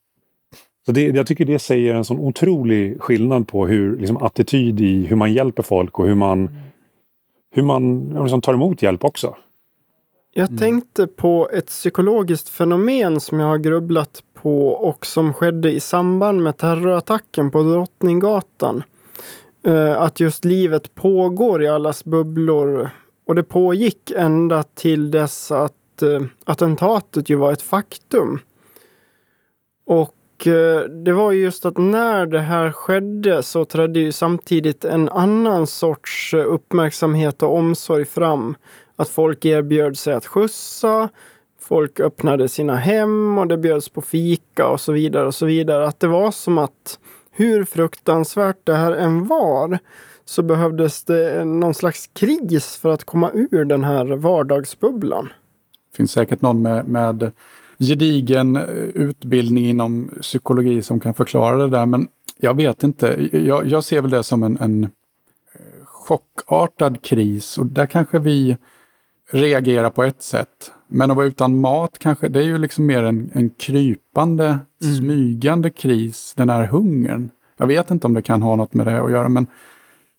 Så 0.87 0.93
det, 0.93 1.03
jag 1.03 1.27
tycker 1.27 1.45
det 1.45 1.59
säger 1.59 1.95
en 1.95 2.05
sån 2.05 2.19
otrolig 2.19 3.01
skillnad 3.01 3.49
på 3.49 3.67
hur 3.67 3.97
liksom, 3.97 4.17
attityd 4.17 4.81
i 4.81 5.07
hur 5.07 5.17
man 5.17 5.33
hjälper 5.33 5.63
folk 5.63 5.99
och 5.99 6.07
hur 6.07 6.15
man, 6.15 6.51
hur 7.55 7.63
man 7.63 8.09
liksom, 8.23 8.41
tar 8.41 8.55
emot 8.55 8.83
hjälp 8.83 9.05
också. 9.05 9.37
Jag 10.33 10.49
mm. 10.49 10.59
tänkte 10.59 11.07
på 11.07 11.49
ett 11.53 11.67
psykologiskt 11.67 12.49
fenomen 12.49 13.21
som 13.21 13.41
jag 13.41 13.47
har 13.47 13.59
grubblat 13.59 14.23
på 14.35 14.69
och 14.69 15.07
som 15.07 15.35
skedde 15.35 15.73
i 15.73 15.81
samband 15.81 16.43
med 16.43 16.57
terrorattacken 16.57 17.51
på 17.51 17.63
Drottninggatan. 17.63 18.83
Uh, 19.67 20.01
att 20.01 20.21
just 20.21 20.45
livet 20.45 20.95
pågår 20.95 21.63
i 21.63 21.69
allas 21.69 22.05
bubblor 22.05 22.91
och 23.27 23.35
det 23.35 23.43
pågick 23.43 24.11
ända 24.11 24.63
till 24.63 25.11
dess 25.11 25.51
att 25.51 26.03
uh, 26.03 26.23
attentatet 26.45 27.29
ju 27.31 27.37
var 27.37 27.53
ett 27.53 27.63
faktum. 27.63 28.39
Och 29.87 30.15
Eh, 30.47 30.81
det 31.05 31.13
var 31.13 31.33
just 31.33 31.67
att 31.67 31.79
när 31.79 32.27
det 32.27 32.41
här 32.41 32.73
skedde 32.73 33.43
så 33.43 33.65
trädde 33.65 34.01
ju 34.01 34.13
samtidigt 34.13 34.85
en 34.85 35.09
annan 35.09 35.67
sorts 35.67 36.35
eh, 36.35 36.45
uppmärksamhet 36.47 37.43
och 37.43 37.57
omsorg 37.57 38.05
fram. 38.05 38.57
Att 39.01 39.09
folk 39.09 39.45
erbjöd 39.45 39.99
sig 39.99 40.15
att 40.15 40.27
skjutsa, 40.27 41.09
folk 41.61 42.01
öppnade 42.01 42.49
sina 42.49 42.77
hem 42.77 43.39
och 43.39 43.47
det 43.47 43.59
bjöds 43.59 43.89
på 43.89 44.03
fika 44.03 44.67
och 44.69 44.81
så 44.81 44.93
vidare 44.93 45.27
och 45.27 45.35
så 45.35 45.47
vidare. 45.47 45.87
Att 45.87 46.01
det 46.01 46.09
var 46.09 46.31
som 46.31 46.59
att 46.59 46.99
hur 47.31 47.65
fruktansvärt 47.65 48.57
det 48.65 48.75
här 48.75 48.93
än 48.93 49.27
var 49.27 49.79
så 50.25 50.43
behövdes 50.43 51.05
det 51.05 51.45
någon 51.45 51.75
slags 51.75 52.11
kris 52.13 52.77
för 52.77 52.91
att 52.91 53.05
komma 53.05 53.31
ur 53.35 53.65
den 53.65 53.85
här 53.85 54.07
vardagsbubblan. 54.07 55.25
Det 55.91 55.97
finns 55.97 56.13
säkert 56.13 56.43
någon 56.43 56.63
med, 56.63 56.89
med 56.89 57.33
gedigen 57.79 58.57
eh, 58.57 58.65
utbildning 58.95 59.67
inom 59.67 60.11
psykologi 60.21 60.83
som 60.83 61.01
kan 61.01 61.15
förklara 61.15 61.57
det 61.57 61.69
där. 61.69 61.87
Men 61.87 62.09
jag 62.39 62.57
vet 62.57 62.83
inte. 62.83 63.29
Jag, 63.33 63.67
jag 63.67 63.85
ser 63.85 64.03
väl 64.03 64.11
det 64.11 64.23
som 64.23 64.43
en, 64.43 64.59
en 64.61 64.85
eh, 64.85 65.85
chockartad 65.85 67.03
kris 67.03 67.59
och 67.59 67.67
där 67.67 67.87
kanske 67.87 68.19
vi 68.19 68.57
reagera 69.31 69.91
på 69.91 70.05
ett 70.05 70.23
sätt. 70.23 70.73
Men 70.89 71.11
att 71.11 71.17
vara 71.17 71.27
utan 71.27 71.61
mat 71.61 71.99
kanske, 71.99 72.29
det 72.29 72.39
är 72.39 72.45
ju 72.45 72.59
liksom 72.59 72.87
mer 72.87 73.03
en, 73.03 73.31
en 73.35 73.51
krypande, 73.51 74.59
mm. 74.83 74.97
smygande 74.97 75.71
kris, 75.71 76.35
den 76.37 76.49
här 76.49 76.67
hungern. 76.67 77.31
Jag 77.57 77.67
vet 77.67 77.91
inte 77.91 78.07
om 78.07 78.15
det 78.15 78.23
kan 78.23 78.43
ha 78.43 78.57
något 78.57 78.75
med 78.75 78.87
det 78.87 79.03
att 79.03 79.11
göra, 79.11 79.29
men 79.29 79.47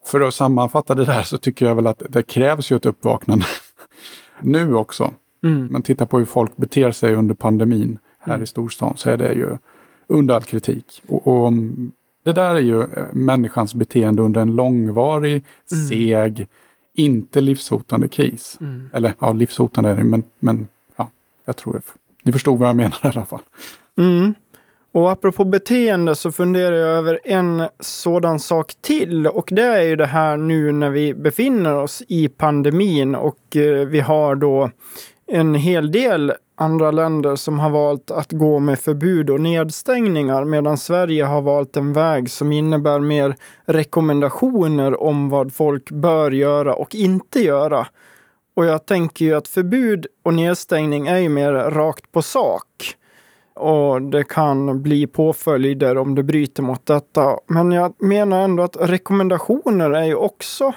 för 0.05 0.21
att 0.21 0.33
sammanfatta 0.33 0.95
det 0.95 1.05
där 1.05 1.23
så 1.23 1.37
tycker 1.37 1.65
jag 1.65 1.75
väl 1.75 1.87
att 1.87 2.03
det 2.09 2.23
krävs 2.23 2.71
ju 2.71 2.75
ett 2.75 2.85
uppvaknande 2.85 3.45
nu 4.41 4.75
också. 4.75 5.13
Mm. 5.43 5.65
Men 5.65 5.81
titta 5.81 6.05
på 6.05 6.17
hur 6.17 6.25
folk 6.25 6.57
beter 6.57 6.91
sig 6.91 7.15
under 7.15 7.35
pandemin 7.35 7.99
här 8.19 8.33
mm. 8.33 8.43
i 8.43 8.47
storstan 8.47 8.93
så 8.97 9.09
är 9.09 9.17
det 9.17 9.33
ju 9.33 9.57
under 10.07 10.35
all 10.35 10.43
kritik. 10.43 11.03
Och, 11.07 11.27
och, 11.27 11.53
det 12.23 12.33
där 12.33 12.55
är 12.55 12.59
ju 12.59 12.81
eh, 12.81 13.05
människans 13.11 13.75
beteende 13.75 14.21
under 14.21 14.41
en 14.41 14.55
långvarig, 14.55 15.45
mm. 15.71 15.87
seg, 15.87 16.47
inte 16.93 17.41
livshotande 17.41 18.07
kris. 18.07 18.57
Mm. 18.61 18.89
Eller 18.93 19.13
ja, 19.19 19.33
livshotande 19.33 19.89
är 19.89 19.95
det, 19.95 20.03
men, 20.03 20.23
men 20.39 20.67
ja, 20.95 21.09
jag 21.45 21.57
tror 21.57 21.73
det. 21.73 21.81
Ni 22.23 22.31
förstod 22.31 22.59
vad 22.59 22.69
jag 22.69 22.75
menar 22.75 22.99
i 23.03 23.07
alla 23.07 23.25
fall. 23.25 23.41
Mm. 23.97 24.33
Och 24.93 25.11
apropå 25.11 25.45
beteende 25.45 26.15
så 26.15 26.31
funderar 26.31 26.75
jag 26.75 26.89
över 26.89 27.19
en 27.23 27.63
sådan 27.79 28.39
sak 28.39 28.73
till 28.81 29.27
och 29.27 29.49
det 29.51 29.63
är 29.63 29.81
ju 29.81 29.95
det 29.95 30.05
här 30.05 30.37
nu 30.37 30.71
när 30.71 30.89
vi 30.89 31.13
befinner 31.13 31.75
oss 31.75 32.03
i 32.07 32.27
pandemin 32.27 33.15
och 33.15 33.55
eh, 33.55 33.87
vi 33.87 33.99
har 33.99 34.35
då 34.35 34.71
en 35.33 35.55
hel 35.55 35.91
del 35.91 36.33
andra 36.55 36.91
länder 36.91 37.35
som 37.35 37.59
har 37.59 37.69
valt 37.69 38.11
att 38.11 38.31
gå 38.31 38.59
med 38.59 38.79
förbud 38.79 39.29
och 39.29 39.41
nedstängningar 39.41 40.45
medan 40.45 40.77
Sverige 40.77 41.23
har 41.23 41.41
valt 41.41 41.77
en 41.77 41.93
väg 41.93 42.31
som 42.31 42.51
innebär 42.51 42.99
mer 42.99 43.35
rekommendationer 43.65 45.01
om 45.01 45.29
vad 45.29 45.53
folk 45.53 45.91
bör 45.91 46.31
göra 46.31 46.73
och 46.73 46.95
inte 46.95 47.39
göra. 47.39 47.87
Och 48.55 48.65
jag 48.65 48.85
tänker 48.85 49.25
ju 49.25 49.33
att 49.33 49.47
förbud 49.47 50.07
och 50.23 50.33
nedstängning 50.33 51.07
är 51.07 51.17
ju 51.17 51.29
mer 51.29 51.51
rakt 51.53 52.11
på 52.11 52.21
sak. 52.21 52.95
Och 53.55 54.01
det 54.01 54.23
kan 54.23 54.81
bli 54.81 55.07
påföljder 55.07 55.97
om 55.97 56.15
du 56.15 56.23
bryter 56.23 56.63
mot 56.63 56.85
detta. 56.85 57.37
Men 57.47 57.71
jag 57.71 57.93
menar 58.03 58.43
ändå 58.43 58.63
att 58.63 58.77
rekommendationer 58.79 59.91
är 59.91 60.05
ju 60.05 60.15
också 60.15 60.73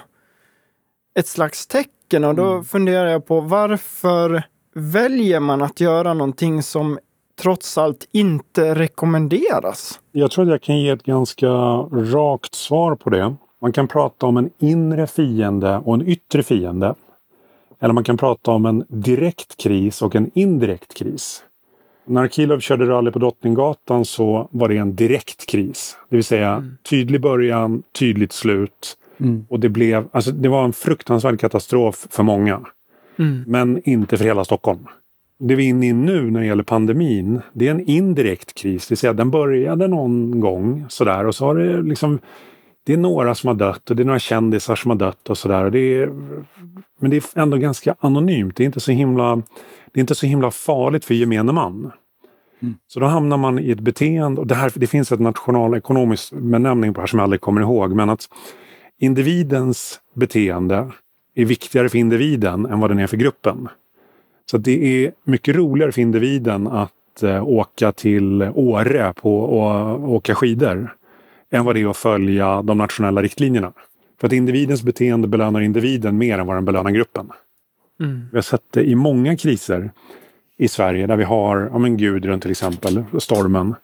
ett 1.19 1.27
slags 1.27 1.67
tecken 1.67 1.94
och 2.23 2.35
då 2.35 2.51
mm. 2.51 2.65
funderar 2.65 3.07
jag 3.07 3.25
på 3.25 3.41
varför 3.41 4.43
väljer 4.75 5.39
man 5.39 5.61
att 5.61 5.79
göra 5.79 6.13
någonting 6.13 6.63
som 6.63 6.99
trots 7.41 7.77
allt 7.77 8.07
inte 8.11 8.75
rekommenderas? 8.75 9.99
Jag 10.11 10.31
tror 10.31 10.45
att 10.45 10.51
jag 10.51 10.61
kan 10.61 10.79
ge 10.79 10.89
ett 10.89 11.03
ganska 11.03 11.47
rakt 11.91 12.55
svar 12.55 12.95
på 12.95 13.09
det. 13.09 13.35
Man 13.61 13.71
kan 13.71 13.87
prata 13.87 14.25
om 14.25 14.37
en 14.37 14.49
inre 14.59 15.07
fiende 15.07 15.81
och 15.85 15.93
en 15.93 16.07
yttre 16.07 16.43
fiende. 16.43 16.95
Eller 17.79 17.93
man 17.93 18.03
kan 18.03 18.17
prata 18.17 18.51
om 18.51 18.65
en 18.65 18.85
direkt 18.87 19.57
kris 19.57 20.01
och 20.01 20.15
en 20.15 20.31
indirekt 20.33 20.93
kris. 20.93 21.43
När 22.07 22.27
Kilov 22.27 22.59
körde 22.59 22.85
rally 22.85 23.11
på 23.11 23.19
Drottninggatan 23.19 24.05
så 24.05 24.49
var 24.51 24.69
det 24.69 24.77
en 24.77 24.95
direkt 24.95 25.45
kris. 25.45 25.97
Det 26.09 26.15
vill 26.15 26.25
säga 26.25 26.49
mm. 26.51 26.77
tydlig 26.89 27.21
början, 27.21 27.83
tydligt 27.99 28.33
slut. 28.33 28.97
Mm. 29.17 29.45
Och 29.49 29.59
det, 29.59 29.69
blev, 29.69 30.07
alltså, 30.11 30.31
det 30.31 30.49
var 30.49 30.65
en 30.65 30.73
fruktansvärd 30.73 31.39
katastrof 31.39 32.07
för 32.09 32.23
många. 32.23 32.61
Mm. 33.19 33.43
Men 33.47 33.81
inte 33.89 34.17
för 34.17 34.25
hela 34.25 34.45
Stockholm. 34.45 34.87
Det 35.39 35.55
vi 35.55 35.65
är 35.65 35.69
inne 35.69 35.87
i 35.87 35.93
nu 35.93 36.31
när 36.31 36.39
det 36.39 36.45
gäller 36.45 36.63
pandemin, 36.63 37.41
det 37.53 37.67
är 37.67 37.71
en 37.71 37.89
indirekt 37.89 38.53
kris. 38.53 38.87
Det 38.87 38.91
vill 38.91 38.97
säga 38.97 39.13
den 39.13 39.31
började 39.31 39.87
någon 39.87 40.39
gång 40.39 40.85
sådär 40.89 41.25
och 41.25 41.35
så 41.35 41.45
har 41.45 41.55
det 41.55 41.81
liksom 41.81 42.19
det 42.85 42.93
är 42.93 42.97
några 42.97 43.35
som 43.35 43.47
har 43.47 43.55
dött 43.55 43.89
och 43.89 43.95
det 43.95 44.03
är 44.03 44.05
några 44.05 44.19
kändisar 44.19 44.75
som 44.75 44.91
har 44.91 44.97
dött 44.97 45.29
och 45.29 45.37
sådär. 45.37 45.69
Men 46.99 47.11
det 47.11 47.17
är 47.17 47.39
ändå 47.39 47.57
ganska 47.57 47.95
anonymt. 47.99 48.55
Det 48.55 48.63
är 48.63 48.65
inte 48.65 48.79
så 48.79 48.91
himla, 48.91 49.35
det 49.91 49.99
är 49.99 50.01
inte 50.01 50.15
så 50.15 50.25
himla 50.25 50.51
farligt 50.51 51.05
för 51.05 51.13
gemene 51.13 51.51
man. 51.51 51.91
Mm. 52.61 52.75
Så 52.87 52.99
då 52.99 53.05
hamnar 53.05 53.37
man 53.37 53.59
i 53.59 53.71
ett 53.71 53.79
beteende, 53.79 54.41
och 54.41 54.47
det, 54.47 54.55
här, 54.55 54.71
det 54.75 54.87
finns 54.87 55.11
ett 55.11 55.19
nationalekonomisk 55.19 56.33
benämning 56.33 56.93
på 56.93 56.97
det 56.97 57.01
här 57.01 57.07
som 57.07 57.19
jag 57.19 57.23
aldrig 57.23 57.41
kommer 57.41 57.61
ihåg, 57.61 57.95
men 57.95 58.09
att 58.09 58.29
individens 58.99 59.99
beteende 60.13 60.91
är 61.35 61.45
viktigare 61.45 61.89
för 61.89 61.97
individen 61.97 62.65
än 62.65 62.79
vad 62.79 62.91
den 62.91 62.99
är 62.99 63.07
för 63.07 63.17
gruppen. 63.17 63.67
Så 64.51 64.57
det 64.57 65.05
är 65.05 65.11
mycket 65.23 65.55
roligare 65.55 65.91
för 65.91 66.01
individen 66.01 66.67
att 66.67 67.23
eh, 67.23 67.47
åka 67.47 67.91
till 67.91 68.41
Åre 68.41 69.13
på, 69.13 69.39
och 69.39 70.13
åka 70.13 70.35
skidor 70.35 70.95
än 71.51 71.65
vad 71.65 71.75
det 71.75 71.81
är 71.81 71.89
att 71.89 71.97
följa 71.97 72.61
de 72.61 72.77
nationella 72.77 73.21
riktlinjerna. 73.21 73.73
För 74.19 74.27
att 74.27 74.33
individens 74.33 74.83
beteende 74.83 75.27
belönar 75.27 75.61
individen 75.61 76.17
mer 76.17 76.39
än 76.39 76.47
vad 76.47 76.57
den 76.57 76.65
belönar 76.65 76.91
gruppen. 76.91 77.29
Mm. 77.99 78.27
Vi 78.31 78.37
har 78.37 78.41
sett 78.41 78.71
det 78.71 78.83
i 78.83 78.95
många 78.95 79.37
kriser 79.37 79.91
i 80.57 80.67
Sverige 80.67 81.07
där 81.07 81.15
vi 81.15 81.23
har, 81.23 81.69
ja 81.71 81.77
men 81.77 81.97
Gudrun 81.97 82.39
till 82.39 82.51
exempel, 82.51 83.03
stormen, 83.19 83.75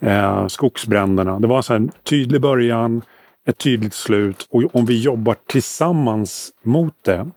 eh, 0.00 0.46
skogsbränderna. 0.46 1.38
Det 1.38 1.46
var 1.46 1.62
så 1.62 1.74
en 1.74 1.90
tydlig 2.02 2.40
början, 2.40 3.02
ett 3.48 3.58
tydligt 3.58 3.94
slut 3.94 4.46
och 4.50 4.74
om 4.74 4.86
vi 4.86 5.02
jobbar 5.02 5.36
tillsammans 5.46 6.52
mot 6.62 6.94
det 7.04 7.30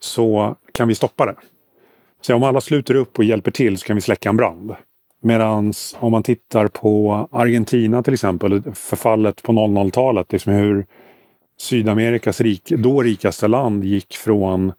så 0.00 0.56
kan 0.72 0.88
vi 0.88 0.94
stoppa 0.94 1.26
det. 1.26 1.34
Så 2.20 2.34
om 2.34 2.42
alla 2.42 2.60
sluter 2.60 2.94
upp 2.94 3.18
och 3.18 3.24
hjälper 3.24 3.50
till 3.50 3.78
så 3.78 3.86
kan 3.86 3.96
vi 3.96 4.02
släcka 4.02 4.28
en 4.28 4.36
brand. 4.36 4.74
Medan 5.22 5.72
om 5.98 6.12
man 6.12 6.22
tittar 6.22 6.68
på 6.68 7.28
Argentina 7.32 8.02
till 8.02 8.14
exempel, 8.14 8.62
förfallet 8.74 9.42
på 9.42 9.52
00-talet, 9.52 10.32
liksom 10.32 10.52
hur 10.52 10.86
Sydamerikas 11.58 12.40
rik, 12.40 12.72
då 12.78 13.02
rikaste 13.02 13.48
land 13.48 13.84
gick 13.84 14.16
från 14.16 14.72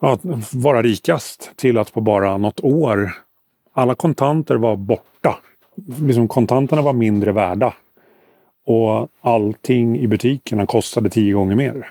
att 0.00 0.20
vara 0.54 0.82
rikast 0.82 1.52
till 1.56 1.78
att 1.78 1.92
på 1.92 2.00
bara 2.00 2.38
något 2.38 2.60
år 2.60 3.12
alla 3.72 3.94
kontanter 3.94 4.54
var 4.54 4.76
borta. 4.76 5.38
Liksom 6.00 6.28
kontanterna 6.28 6.82
var 6.82 6.92
mindre 6.92 7.32
värda. 7.32 7.74
Och 8.66 9.08
allting 9.20 9.98
i 9.98 10.06
butikerna 10.06 10.66
kostade 10.66 11.10
tio 11.10 11.34
gånger 11.34 11.56
mer. 11.56 11.88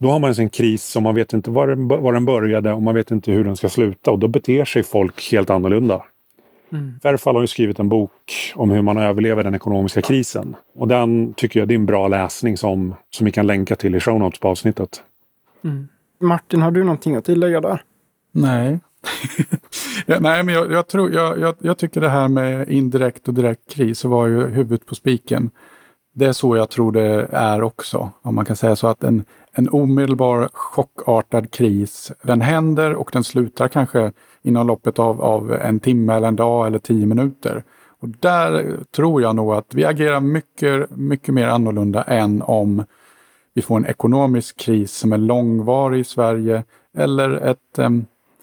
Då 0.00 0.10
har 0.10 0.18
man 0.18 0.32
en 0.32 0.48
kris 0.48 0.84
som 0.84 1.02
man 1.02 1.14
vet 1.14 1.32
inte 1.32 1.50
var 1.50 1.66
den, 1.66 1.88
var 1.88 2.12
den 2.12 2.24
började 2.24 2.72
och 2.72 2.82
man 2.82 2.94
vet 2.94 3.10
inte 3.10 3.32
hur 3.32 3.44
den 3.44 3.56
ska 3.56 3.68
sluta. 3.68 4.10
Och 4.10 4.18
då 4.18 4.28
beter 4.28 4.64
sig 4.64 4.82
folk 4.82 5.30
helt 5.32 5.50
annorlunda. 5.50 6.02
Mm. 6.72 6.94
Verfall 7.02 7.34
har 7.34 7.42
ju 7.42 7.46
skrivit 7.46 7.78
en 7.78 7.88
bok 7.88 8.52
om 8.54 8.70
hur 8.70 8.82
man 8.82 8.96
överlever 8.96 9.44
den 9.44 9.54
ekonomiska 9.54 10.02
krisen. 10.02 10.56
Och 10.74 10.88
den 10.88 11.34
tycker 11.34 11.60
jag 11.60 11.70
är 11.70 11.74
en 11.74 11.86
bra 11.86 12.08
läsning 12.08 12.56
som, 12.56 12.94
som 13.10 13.24
vi 13.24 13.32
kan 13.32 13.46
länka 13.46 13.76
till 13.76 13.94
i 13.94 14.00
show 14.00 14.18
notes 14.18 14.40
på 14.40 14.48
avsnittet. 14.48 15.02
Mm. 15.64 15.88
Martin, 16.20 16.62
har 16.62 16.70
du 16.70 16.84
någonting 16.84 17.16
att 17.16 17.24
tillägga 17.24 17.60
där? 17.60 17.82
Nej. 18.32 18.80
ja, 20.06 20.20
nej, 20.20 20.42
men 20.42 20.54
jag, 20.54 20.72
jag 20.72 20.86
tror, 20.86 21.12
jag, 21.12 21.40
jag, 21.40 21.54
jag, 21.58 21.78
tycker 21.78 22.00
det 22.00 22.08
här 22.08 22.28
med 22.28 22.68
indirekt 22.68 23.28
och 23.28 23.34
direkt 23.34 23.74
kris 23.74 24.04
var 24.04 24.26
ju 24.26 24.46
huvudet 24.46 24.86
på 24.86 24.94
spiken. 24.94 25.50
Det 26.14 26.26
är 26.26 26.32
så 26.32 26.56
jag 26.56 26.70
tror 26.70 26.92
det 26.92 27.28
är 27.32 27.62
också, 27.62 28.10
om 28.22 28.34
man 28.34 28.44
kan 28.44 28.56
säga 28.56 28.76
så 28.76 28.86
att 28.86 29.04
en, 29.04 29.24
en 29.52 29.68
omedelbar 29.68 30.48
chockartad 30.52 31.50
kris, 31.50 32.12
den 32.22 32.40
händer 32.40 32.94
och 32.94 33.10
den 33.12 33.24
slutar 33.24 33.68
kanske 33.68 34.12
inom 34.42 34.66
loppet 34.66 34.98
av, 34.98 35.22
av 35.22 35.52
en 35.52 35.80
timme 35.80 36.14
eller 36.14 36.28
en 36.28 36.36
dag 36.36 36.66
eller 36.66 36.78
tio 36.78 37.06
minuter. 37.06 37.64
Och 38.00 38.08
där 38.08 38.76
tror 38.96 39.22
jag 39.22 39.36
nog 39.36 39.52
att 39.52 39.74
vi 39.74 39.84
agerar 39.84 40.20
mycket, 40.20 40.90
mycket 40.90 41.34
mer 41.34 41.48
annorlunda 41.48 42.02
än 42.02 42.42
om 42.42 42.84
vi 43.54 43.62
får 43.62 43.76
en 43.76 43.86
ekonomisk 43.86 44.56
kris 44.56 44.92
som 44.92 45.12
är 45.12 45.18
långvarig 45.18 46.00
i 46.00 46.04
Sverige 46.04 46.64
eller 46.96 47.30
ett, 47.30 47.78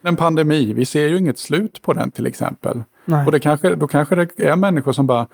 en 0.01 0.15
pandemi. 0.17 0.73
Vi 0.73 0.85
ser 0.85 1.07
ju 1.07 1.17
inget 1.17 1.39
slut 1.39 1.81
på 1.81 1.93
den 1.93 2.11
till 2.11 2.27
exempel. 2.27 2.83
Nej. 3.05 3.25
Och 3.25 3.31
det 3.31 3.39
kanske, 3.39 3.75
då 3.75 3.87
kanske 3.87 4.15
det 4.15 4.39
är 4.39 4.55
människor 4.55 4.91
som 4.91 5.07
bara 5.07 5.27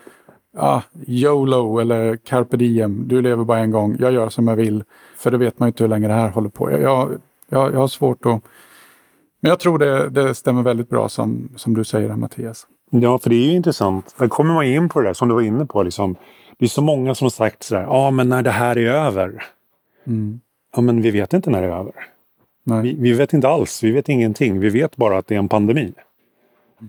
ah, 0.58 0.82
YOLO 1.08 1.80
eller 1.80 2.16
carpe 2.16 2.58
diem, 2.58 3.08
du 3.08 3.22
lever 3.22 3.44
bara 3.44 3.60
en 3.60 3.72
gång, 3.72 3.98
jag 4.00 4.14
gör 4.14 4.30
som 4.30 4.48
jag 4.48 4.56
vill. 4.56 4.84
För 5.18 5.32
det 5.32 5.38
vet 5.38 5.60
man 5.60 5.68
ju 5.68 5.70
inte 5.70 5.84
hur 5.84 5.90
länge 5.90 6.08
det 6.08 6.14
här 6.14 6.30
håller 6.30 6.50
på. 6.50 6.72
Jag, 6.72 6.82
jag, 6.82 7.10
jag, 7.50 7.74
jag 7.74 7.80
har 7.80 7.88
svårt 7.88 8.26
att... 8.26 8.42
Men 9.40 9.50
jag 9.50 9.60
tror 9.60 9.80
det, 9.80 10.10
det 10.10 10.36
stämmer 10.36 10.64
väldigt 10.64 10.90
bra 10.90 11.10
som, 11.10 11.50
som 11.56 11.74
du 11.74 11.84
säger 11.84 12.16
Mattias. 12.16 12.68
Ja, 12.90 13.20
för 13.20 13.30
det 13.30 13.36
är 13.36 13.48
ju 13.48 13.52
intressant. 13.52 14.16
Där 14.18 14.28
kommer 14.28 14.54
man 14.54 14.66
in 14.66 14.90
på 14.90 15.02
det 15.02 15.08
där 15.08 15.14
som 15.14 15.28
du 15.28 15.34
var 15.36 15.42
inne 15.42 15.66
på. 15.66 15.84
Liksom. 15.84 16.16
Det 16.58 16.66
är 16.66 16.70
så 16.70 16.82
många 16.82 17.16
som 17.16 17.26
har 17.26 17.30
sagt 17.30 17.64
sådär, 17.64 17.82
ja 17.82 17.90
ah, 17.90 18.12
men 18.12 18.30
när 18.30 18.42
det 18.42 18.52
här 18.52 18.78
är 18.78 18.92
över. 18.92 19.44
Mm. 20.08 20.40
Ja, 20.76 20.82
men 20.82 21.02
vi 21.02 21.12
vet 21.12 21.34
inte 21.34 21.50
när 21.50 21.62
det 21.62 21.68
är 21.68 21.80
över. 21.80 21.94
Vi, 22.84 22.96
vi, 23.00 23.14
vet 23.14 23.34
inte 23.34 23.50
alls. 23.50 23.84
Vi 23.84 23.92
vet 23.92 24.10
ingenting. 24.10 24.60
Vi 24.60 24.70
vet 24.70 24.96
bara 24.96 25.18
att 25.18 25.28
det 25.28 25.36
är 25.36 25.40
en 25.40 25.50
pandemi. 25.50 25.94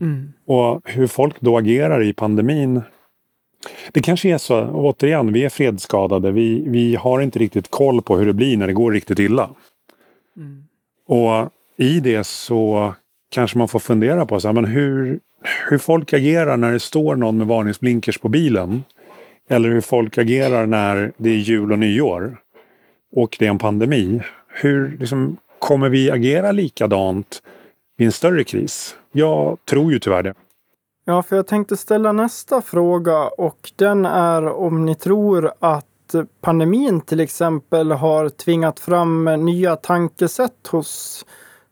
Mm. 0.00 0.32
Och 0.46 0.80
hur 0.84 1.06
folk 1.06 1.40
då 1.40 1.58
agerar 1.58 2.02
i 2.02 2.12
pandemin. 2.12 2.82
Det 3.92 4.02
kanske 4.02 4.28
är 4.28 4.38
så, 4.38 4.64
återigen, 4.64 5.32
vi 5.32 5.44
är 5.44 5.48
fredsskadade. 5.48 6.32
Vi, 6.32 6.68
vi 6.68 6.96
har 6.96 7.20
inte 7.20 7.38
riktigt 7.38 7.70
koll 7.70 8.02
på 8.02 8.16
hur 8.16 8.26
det 8.26 8.32
blir 8.32 8.57
när 8.57 8.66
det 8.66 8.72
går 8.72 8.92
riktigt 8.92 9.18
illa. 9.18 9.50
Mm. 10.36 10.64
Och 11.07 11.50
i 11.76 12.00
det 12.00 12.24
så 12.26 12.94
kanske 13.30 13.59
man 13.59 13.68
får 13.68 13.78
fundera 13.78 14.26
på 14.26 14.40
så 14.40 14.48
här, 14.48 14.52
men 14.52 14.64
hur, 14.64 15.20
hur 15.68 15.78
folk 15.78 16.12
agerar 16.12 16.57
när 16.57 16.72
det 16.72 16.80
står 16.80 17.16
någon 17.16 17.38
med 17.38 17.46
varningsblinkers 17.46 18.18
på 18.18 18.28
bilen. 18.28 18.84
Eller 19.48 19.68
hur 19.68 19.80
folk 19.80 20.18
agerar 20.18 20.66
när 20.66 21.12
det 21.16 21.30
är 21.30 21.36
jul 21.36 21.72
och 21.72 21.78
nyår 21.78 22.36
och 23.16 23.36
det 23.38 23.46
är 23.46 23.50
en 23.50 23.59
pandemi. 23.59 24.20
Hur 24.48 24.96
liksom, 25.00 25.36
Kommer 25.59 25.88
vi 25.88 26.11
agera 26.11 26.52
likadant 26.52 27.42
vid 27.96 28.07
en 28.07 28.12
större 28.12 28.44
kris? 28.44 28.96
Jag 29.12 29.59
tror 29.64 29.92
ju 29.92 29.98
tyvärr 29.98 30.22
det. 30.22 30.34
Ja, 31.09 31.22
för 31.22 31.36
jag 31.36 31.46
tänkte 31.46 31.76
ställa 31.76 32.12
nästa 32.12 32.62
fråga 32.62 33.28
och 33.28 33.72
den 33.76 34.04
är 34.07 34.46
om 34.46 34.86
ni 34.86 34.94
tror 34.94 35.52
att 35.59 36.14
pandemin 36.40 37.00
till 37.00 37.20
exempel 37.20 37.92
har 37.92 38.28
tvingat 38.28 38.80
fram 38.80 39.24
nya 39.24 39.76
tankesätt 39.76 40.66
hos 40.70 41.24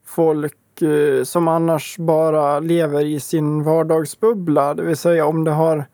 folk 0.07 0.83
eh, 0.83 1.25
som 1.25 1.49
annars 1.49 1.99
bara 1.99 2.61
lever 2.61 3.05
i 3.05 3.21
sin 3.21 3.63
vardagsbubbla. 3.63 4.75
Det 4.75 4.83
vill 4.83 4.97
säga 4.97 5.27
om 5.27 5.45
det 5.45 5.51
har 5.51 5.85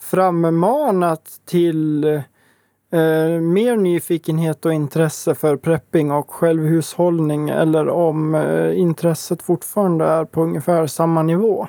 frammanat 0.00 1.40
till 1.46 2.04
eh, 2.04 3.40
mer 3.40 3.76
nyfikenhet 3.76 4.66
och 4.66 4.72
intresse 4.72 5.34
för 5.34 5.56
prepping 5.56 6.12
och 6.12 6.30
självhushållning 6.30 7.48
eller 7.48 7.88
om 7.88 8.34
eh, 8.34 8.78
intresset 8.78 9.42
fortfarande 9.42 10.04
är 10.04 10.24
på 10.24 10.42
ungefär 10.42 10.86
samma 10.86 11.22
nivå. 11.22 11.68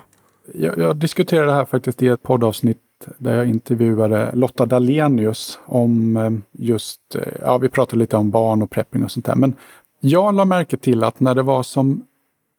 Jag, 0.53 0.77
jag 0.77 0.95
diskuterade 0.95 1.47
det 1.47 1.53
här 1.53 1.65
faktiskt 1.65 2.03
i 2.03 2.07
ett 2.07 2.23
poddavsnitt 2.23 2.77
där 3.17 3.37
jag 3.37 3.49
intervjuade 3.49 4.31
Lotta 4.33 4.65
Dalenius 4.65 5.59
om 5.65 6.17
eh, 6.17 6.31
just, 6.51 7.15
eh, 7.15 7.33
ja 7.41 7.57
vi 7.57 7.69
pratade 7.69 7.99
lite 7.99 8.17
om 8.17 8.31
barn 8.31 8.61
och 8.61 8.69
prepping 8.69 9.03
och 9.03 9.11
sånt 9.11 9.25
där. 9.25 9.35
Men 9.35 9.55
jag 9.99 10.35
la 10.35 10.45
märke 10.45 10.77
till 10.77 11.03
att 11.03 11.19
när 11.19 11.35
det 11.35 11.41
var 11.41 11.63
som 11.63 12.05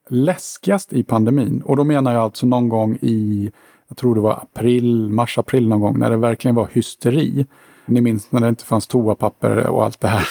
läskigast 0.08 0.92
i 0.92 1.02
pandemin, 1.02 1.62
och 1.64 1.76
då 1.76 1.84
menar 1.84 2.12
jag 2.12 2.22
alltså 2.22 2.46
någon 2.46 2.68
gång 2.68 2.98
i, 3.00 3.50
jag 3.88 3.96
tror 3.96 4.14
det 4.14 4.20
var 4.20 4.32
april, 4.32 5.08
mars-april 5.10 5.68
någon 5.68 5.80
gång, 5.80 5.98
när 5.98 6.10
det 6.10 6.16
verkligen 6.16 6.54
var 6.54 6.68
hysteri. 6.72 7.46
Ni 7.86 8.00
minns 8.00 8.32
när 8.32 8.40
det 8.40 8.48
inte 8.48 8.64
fanns 8.64 8.86
toapapper 8.86 9.66
och 9.66 9.84
allt 9.84 10.00
det 10.00 10.08
här. 10.08 10.28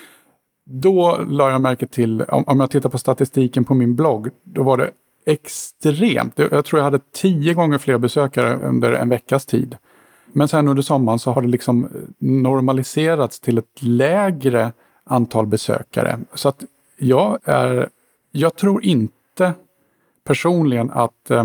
Då 0.64 1.20
la 1.28 1.50
jag 1.50 1.60
märke 1.60 1.86
till, 1.86 2.22
om 2.22 2.60
jag 2.60 2.70
tittar 2.70 2.88
på 2.88 2.98
statistiken 2.98 3.64
på 3.64 3.74
min 3.74 3.96
blogg, 3.96 4.28
då 4.44 4.62
var 4.62 4.76
det 4.76 4.90
extremt. 5.26 6.38
Jag 6.38 6.64
tror 6.64 6.80
jag 6.80 6.84
hade 6.84 7.00
tio 7.12 7.54
gånger 7.54 7.78
fler 7.78 7.98
besökare 7.98 8.56
under 8.56 8.92
en 8.92 9.08
veckas 9.08 9.46
tid. 9.46 9.76
Men 10.32 10.48
sen 10.48 10.68
under 10.68 10.82
sommaren 10.82 11.18
så 11.18 11.30
har 11.30 11.42
det 11.42 11.48
liksom 11.48 11.84
eh, 11.84 11.90
normaliserats 12.18 13.40
till 13.40 13.58
ett 13.58 13.82
lägre 13.82 14.72
antal 15.04 15.46
besökare. 15.46 16.18
Så 16.34 16.48
att 16.48 16.64
jag 16.98 17.38
är, 17.44 17.88
jag 18.30 18.56
tror 18.56 18.84
inte 18.84 19.52
personligen 20.24 20.90
att 20.90 21.30
eh, 21.30 21.44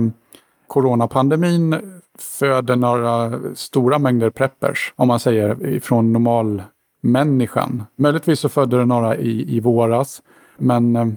coronapandemin 0.68 1.76
föder 2.20 2.76
några 2.76 3.40
stora 3.56 4.00
mängder 4.00 4.30
preppers, 4.30 4.94
om 4.96 5.08
man 5.08 5.20
säger 5.20 5.80
från 5.80 6.14
normalmänniskan. 6.14 7.84
Möjligtvis 7.96 8.40
så 8.40 8.50
födde 8.50 8.78
det 8.78 8.86
några 8.86 9.18
i, 9.18 9.56
i 9.56 9.60
våras, 9.60 10.22
men 10.58 10.96
eh, 10.96 11.08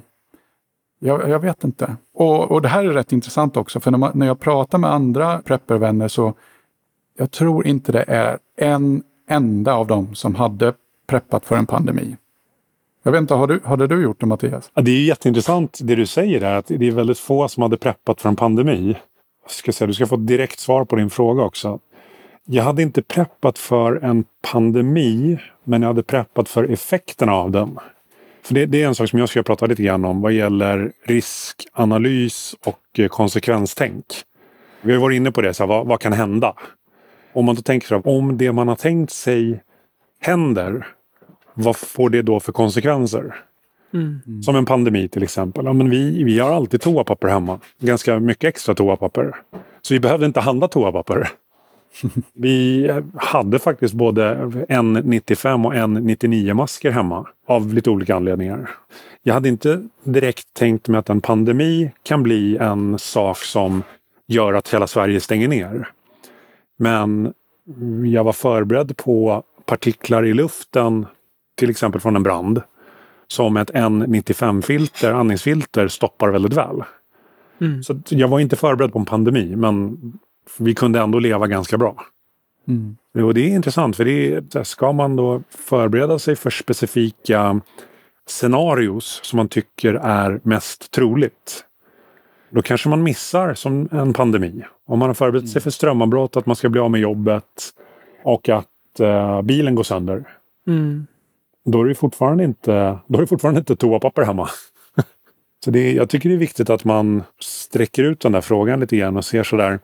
jag, 1.01 1.28
jag, 1.28 1.40
vet 1.40 1.64
inte. 1.64 1.96
Och, 2.14 2.51
och 2.51 2.62
det 2.62 2.68
här 2.68 2.84
är 2.84 2.88
rätt 2.88 3.12
intressant 3.12 3.57
också, 3.57 3.80
för 3.80 3.90
när, 3.90 3.98
man, 3.98 4.12
när 4.14 4.26
jag 4.26 4.40
pratar 4.40 4.78
med 4.78 4.92
andra 4.92 5.42
preppervänner 5.42 6.09
så 6.09 6.34
jag 7.18 7.30
tror 7.30 7.66
inte 7.66 7.92
det 7.92 8.05
är 8.09 8.38
en 8.57 9.03
enda 9.28 9.74
av 9.74 9.86
dem 9.86 10.14
som 10.14 10.34
hade 10.34 10.74
preppat 11.07 11.44
för 11.44 11.57
en 11.57 11.66
pandemi. 11.66 12.16
Jag 13.03 13.12
vet 13.12 13.20
inte, 13.20 13.34
har 13.34 13.46
du, 13.46 13.61
hade 13.64 13.86
du 13.86 14.03
gjort 14.03 14.20
det 14.20 14.26
Mattias? 14.26 14.70
Ja, 14.74 14.82
det 14.82 14.90
är 14.90 15.05
jätteintressant 15.05 15.78
det 15.82 15.94
du 15.94 16.07
säger 16.07 16.40
där, 16.40 16.55
att 16.55 16.66
det 16.66 16.86
är 16.86 16.90
väldigt 16.90 17.18
få 17.18 17.48
som 17.48 17.62
hade 17.62 17.76
preppat 17.76 18.20
för 18.20 18.28
en 18.28 18.36
pandemi. 18.36 18.96
Jag 19.42 19.51
ska 19.51 19.72
säga, 19.72 19.86
du 19.86 19.94
ska 19.94 20.07
få 20.07 20.14
ett 20.14 20.26
direkt 20.26 20.61
svar 20.61 20.84
på 20.84 20.96
din 20.96 21.11
fråga 21.11 21.42
också. 21.42 21.78
Jag 22.44 22.64
hade 22.64 22.82
inte 22.82 23.03
preppat 23.03 23.59
för 23.59 24.05
en 24.05 24.24
pandemi, 24.53 25.38
men 25.64 25.82
jag 25.82 25.88
hade 25.88 26.03
preppat 26.03 26.48
för 26.48 26.64
effekterna 26.64 27.32
av 27.32 27.51
den. 27.51 27.78
Det, 28.49 28.66
det, 28.66 28.82
är 28.82 28.88
en 28.88 28.95
sak 28.95 29.11
som 29.11 29.18
jag 29.18 29.28
ska 29.28 29.43
prata 29.43 29.66
lite 29.66 29.82
grann 29.82 30.05
om 30.05 30.20
vad 30.20 30.32
gäller 30.32 30.93
riskanalys 31.05 32.57
och 32.66 32.99
eh, 32.99 33.09
konsekvenstänk. 33.09 34.05
Vi 34.82 34.93
har 34.93 35.01
varit 35.01 35.16
inne 35.16 35.32
på 35.32 35.41
det, 35.41 35.55
så 35.55 35.62
här, 35.62 35.68
vad, 35.68 35.86
vad, 35.86 36.01
kan 36.01 36.12
hända? 36.12 36.55
Om 37.32 37.45
man 37.45 37.55
då 37.55 37.62
tänker 37.62 37.86
så 37.88 37.95
här, 37.95 38.07
om 38.07 38.38
det 38.38 38.53
man 38.53 38.68
har 38.68 38.76
tänkt 38.76 39.12
sig 39.12 39.62
händer, 40.20 40.86
vad 41.55 41.76
får 41.76 42.11
det 42.11 42.22
då 42.22 42.41
för 42.41 42.53
konsekvenser? 42.53 43.34
Mm. 43.95 44.43
Som 44.43 44.57
en 44.57 44.66
pandemi 44.66 45.09
till 45.09 45.22
exempel. 45.22 45.64
Ja, 45.64 45.72
men 45.72 45.91
vi, 45.91 46.24
vi 46.24 46.38
har 46.38 46.53
alltid 46.53 46.80
toapapper 46.80 47.28
hemma. 47.28 47.61
Ganska 47.80 48.20
mycket 48.20 48.49
extra 48.49 48.74
toapapper. 48.74 49.36
Så 49.82 49.95
vi 49.95 50.01
behövde 50.01 50.26
inte 50.26 50.41
handla 50.41 50.68
toapapper. 50.68 51.28
Vi 52.34 52.91
hade 53.16 53.59
faktiskt 53.59 53.95
både 53.95 54.34
N95 54.68 55.66
och 55.66 55.74
N99-masker 55.74 56.91
hemma 56.91 57.26
av 57.47 57.74
lite 57.74 57.91
olika 57.91 58.16
anledningar. 58.16 58.70
Jag 59.22 59.34
hade 59.34 59.49
inte 59.49 59.88
direkt 60.05 60.55
tänkt 60.55 60.88
mig 60.88 60.99
att 60.99 61.11
en 61.11 61.20
pandemi 61.20 61.93
kan 62.03 62.22
bli 62.22 62.57
en 62.57 62.99
sak 62.99 63.38
som 63.38 63.82
gör 64.26 64.53
att 64.53 64.74
hela 64.74 64.86
Sverige 64.86 65.20
stänger 65.20 65.49
ner. 65.49 65.88
Men 66.78 67.32
jag 68.05 68.24
var 68.24 68.32
förberedd 68.32 68.97
på 68.97 69.43
partiklar 69.66 70.26
i 70.26 70.34
luften, 70.34 71.07
till 71.57 71.70
exempel 71.70 72.01
från 72.01 72.16
en 72.16 72.22
brand, 72.22 72.62
som 73.26 73.57
ett 73.57 73.70
N95-filter, 73.70 75.12
andningsfilter, 75.12 75.88
stoppar 75.88 76.28
väldigt 76.28 76.55
väl. 76.55 76.82
Mm. 77.61 77.82
Så 77.82 78.01
jag 78.09 78.28
var 78.28 78.41
inte 78.41 78.57
förberedd 78.57 78.93
på 78.93 78.99
en 78.99 79.05
pandemi, 79.05 79.57
men 79.57 79.99
vi 80.59 80.74
kunde 80.74 81.01
ändå 81.01 81.18
leva 81.18 81.47
ganska 81.47 81.78
bra. 81.78 82.05
Mm. 82.68 82.97
Och 83.26 83.34
det 83.34 83.41
är 83.41 83.49
intressant, 83.49 83.97
för 83.97 84.05
det 84.05 84.34
är, 84.34 84.62
ska 84.64 84.93
man 84.93 85.16
då 85.16 85.43
förbereda 85.49 86.18
sig 86.18 86.36
för 86.36 86.51
specifika 86.51 87.61
scenarios 88.26 89.20
som 89.22 89.36
man 89.36 89.49
tycker 89.49 89.95
är 89.95 90.41
mest 90.43 90.91
troligt. 90.91 91.64
Då 92.51 92.62
kanske 92.62 92.88
man 92.88 93.03
missar 93.03 93.55
som 93.55 93.88
en 93.93 94.12
pandemi. 94.12 94.64
Om 94.86 94.99
man 94.99 95.09
har 95.09 95.14
förberett 95.14 95.49
sig 95.49 95.62
för 95.62 95.70
strömavbrott, 95.70 96.36
att 96.36 96.47
man 96.47 96.57
ska 96.57 96.68
bli 96.68 96.80
av 96.80 96.91
med 96.91 97.01
jobbet 97.01 97.70
och 98.24 98.49
att 98.49 98.66
uh, 99.01 99.43
bilen 99.43 99.74
går 99.74 99.82
sönder. 99.82 100.24
Mm. 100.66 101.07
Då 101.64 101.80
är 101.80 101.84
det 101.84 101.95
fortfarande 101.95 102.45
inte, 102.45 102.99
då 103.07 103.18
är 103.18 103.20
det 103.20 103.26
fortfarande 103.26 103.59
inte 103.59 103.76
toapapper 103.76 104.22
hemma. 104.22 104.49
Så 105.64 105.70
det, 105.70 105.93
jag 105.93 106.09
tycker 106.11 106.28
det 106.28 106.34
är 106.34 106.38
viktigt 106.38 106.70
att 106.70 106.84
man 106.84 107.22
sträcker 107.41 108.05
ut 108.05 108.20
den 108.20 108.32
där 108.32 108.41
frågan 108.41 108.80
lite 108.80 108.97
grann 108.97 109.16
och 109.16 109.24
ser 109.24 109.43
sådär 109.43 109.78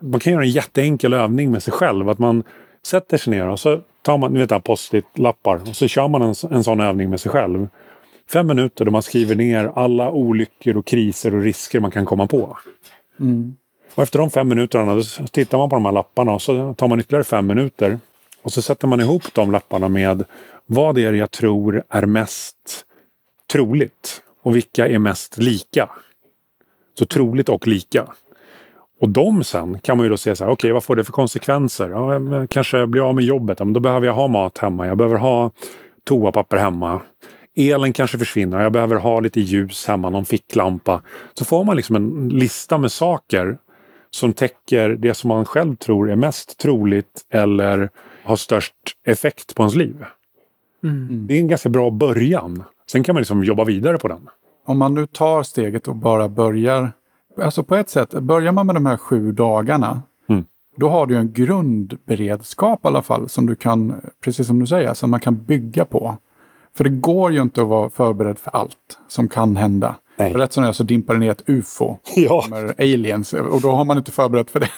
man 0.00 0.20
kan 0.20 0.32
göra 0.32 0.42
en 0.42 0.50
jätteenkel 0.50 1.12
övning 1.14 1.50
med 1.50 1.62
sig 1.62 1.72
själv. 1.72 2.08
Att 2.08 2.18
man 2.18 2.42
sätter 2.86 3.18
sig 3.18 3.30
ner 3.30 3.48
och 3.48 3.60
så 3.60 3.80
tar 4.02 4.18
man 4.18 4.32
ni 4.32 4.46
vet, 4.46 4.64
post-it-lappar 4.64 5.60
och 5.68 5.76
så 5.76 5.88
kör 5.88 6.08
man 6.08 6.22
en, 6.22 6.34
en 6.50 6.64
sån 6.64 6.80
övning 6.80 7.10
med 7.10 7.20
sig 7.20 7.32
själv. 7.32 7.68
Fem 8.32 8.46
minuter 8.46 8.84
då 8.84 8.90
man 8.90 9.02
skriver 9.02 9.34
ner 9.34 9.72
alla 9.74 10.10
olyckor 10.10 10.76
och 10.76 10.86
kriser 10.86 11.34
och 11.34 11.42
risker 11.42 11.80
man 11.80 11.90
kan 11.90 12.06
komma 12.06 12.26
på. 12.26 12.58
Mm. 13.20 13.56
Och 13.94 14.02
efter 14.02 14.18
de 14.18 14.30
fem 14.30 14.48
minuterna 14.48 14.94
då 14.94 15.02
tittar 15.30 15.58
man 15.58 15.68
på 15.70 15.76
de 15.76 15.84
här 15.84 15.92
lapparna 15.92 16.32
och 16.32 16.42
så 16.42 16.74
tar 16.74 16.88
man 16.88 17.00
ytterligare 17.00 17.24
fem 17.24 17.46
minuter. 17.46 17.98
Och 18.42 18.52
så 18.52 18.62
sätter 18.62 18.86
man 18.88 19.00
ihop 19.00 19.34
de 19.34 19.50
lapparna 19.52 19.88
med 19.88 20.24
vad 20.66 20.94
det 20.94 21.04
är 21.04 21.12
jag 21.12 21.30
tror 21.30 21.82
är 21.88 22.06
mest 22.06 22.84
troligt 23.52 24.22
och 24.42 24.56
vilka 24.56 24.88
är 24.88 24.98
mest 24.98 25.38
lika. 25.38 25.90
Så 26.98 27.06
troligt 27.06 27.48
och 27.48 27.66
lika. 27.66 28.06
Och 29.00 29.08
de 29.08 29.44
sen 29.44 29.78
kan 29.78 29.96
man 29.96 30.06
ju 30.06 30.10
då 30.10 30.16
se 30.16 30.36
så 30.36 30.44
här, 30.44 30.50
okej 30.50 30.54
okay, 30.54 30.72
vad 30.72 30.84
får 30.84 30.96
det 30.96 31.04
för 31.04 31.12
konsekvenser? 31.12 31.90
Ja, 31.90 32.14
jag 32.14 32.50
kanske 32.50 32.86
blir 32.86 33.08
av 33.08 33.14
med 33.14 33.24
jobbet, 33.24 33.58
ja, 33.58 33.64
men 33.64 33.72
då 33.72 33.80
behöver 33.80 34.06
jag 34.06 34.14
ha 34.14 34.28
mat 34.28 34.58
hemma, 34.58 34.86
jag 34.86 34.96
behöver 34.98 35.16
ha 35.16 35.50
toapapper 36.04 36.56
hemma. 36.56 37.00
Elen 37.56 37.92
kanske 37.92 38.18
försvinner, 38.18 38.60
jag 38.60 38.72
behöver 38.72 38.96
ha 38.96 39.20
lite 39.20 39.40
ljus 39.40 39.86
hemma, 39.86 40.10
någon 40.10 40.24
ficklampa. 40.24 41.02
Så 41.34 41.44
får 41.44 41.64
man 41.64 41.76
liksom 41.76 41.96
en 41.96 42.28
lista 42.28 42.78
med 42.78 42.92
saker 42.92 43.58
som 44.10 44.32
täcker 44.32 44.88
det 44.88 45.14
som 45.14 45.28
man 45.28 45.44
själv 45.44 45.76
tror 45.76 46.10
är 46.10 46.16
mest 46.16 46.58
troligt 46.58 47.26
eller 47.30 47.90
har 48.24 48.36
störst 48.36 48.74
effekt 49.06 49.54
på 49.54 49.62
ens 49.62 49.74
liv. 49.74 50.04
Mm. 50.84 51.26
Det 51.26 51.34
är 51.34 51.38
en 51.38 51.48
ganska 51.48 51.68
bra 51.68 51.90
början. 51.90 52.62
Sen 52.90 53.04
kan 53.04 53.14
man 53.14 53.20
liksom 53.20 53.44
jobba 53.44 53.64
vidare 53.64 53.98
på 53.98 54.08
den. 54.08 54.28
Om 54.66 54.78
man 54.78 54.94
nu 54.94 55.06
tar 55.06 55.42
steget 55.42 55.88
och 55.88 55.96
bara 55.96 56.28
börjar 56.28 56.92
alltså 57.36 57.62
på 57.62 57.76
ett 57.76 57.90
sätt, 57.90 58.10
börjar 58.10 58.52
man 58.52 58.66
med 58.66 58.76
de 58.76 58.86
här 58.86 58.96
sju 58.96 59.32
dagarna, 59.32 60.02
mm. 60.28 60.44
då 60.76 60.88
har 60.88 61.06
du 61.06 61.16
en 61.16 61.32
grundberedskap 61.32 62.84
i 62.84 62.88
alla 62.88 63.02
fall 63.02 63.28
som 63.28 63.46
du 63.46 63.54
kan, 63.54 63.94
precis 64.24 64.46
som 64.46 64.58
du 64.58 64.66
säger, 64.66 64.94
som 64.94 65.10
man 65.10 65.20
kan 65.20 65.44
bygga 65.44 65.84
på. 65.84 66.16
För 66.76 66.84
det 66.84 66.90
går 66.90 67.32
ju 67.32 67.42
inte 67.42 67.62
att 67.62 67.68
vara 67.68 67.90
förberedd 67.90 68.38
för 68.38 68.56
allt 68.56 68.98
som 69.08 69.28
kan 69.28 69.56
hända. 69.56 69.94
Nej. 70.20 70.32
Rätt 70.32 70.52
som 70.52 70.62
det 70.62 70.68
är 70.68 70.72
så 70.72 70.82
dimpar 70.82 71.14
det 71.14 71.20
ner 71.20 71.30
ett 71.30 71.48
UFO. 71.48 71.96
Ja. 72.16 72.44
Aliens 72.78 73.32
och 73.32 73.60
då 73.60 73.70
har 73.70 73.84
man 73.84 73.98
inte 73.98 74.12
förberett 74.12 74.50
för 74.50 74.60
det. 74.60 74.70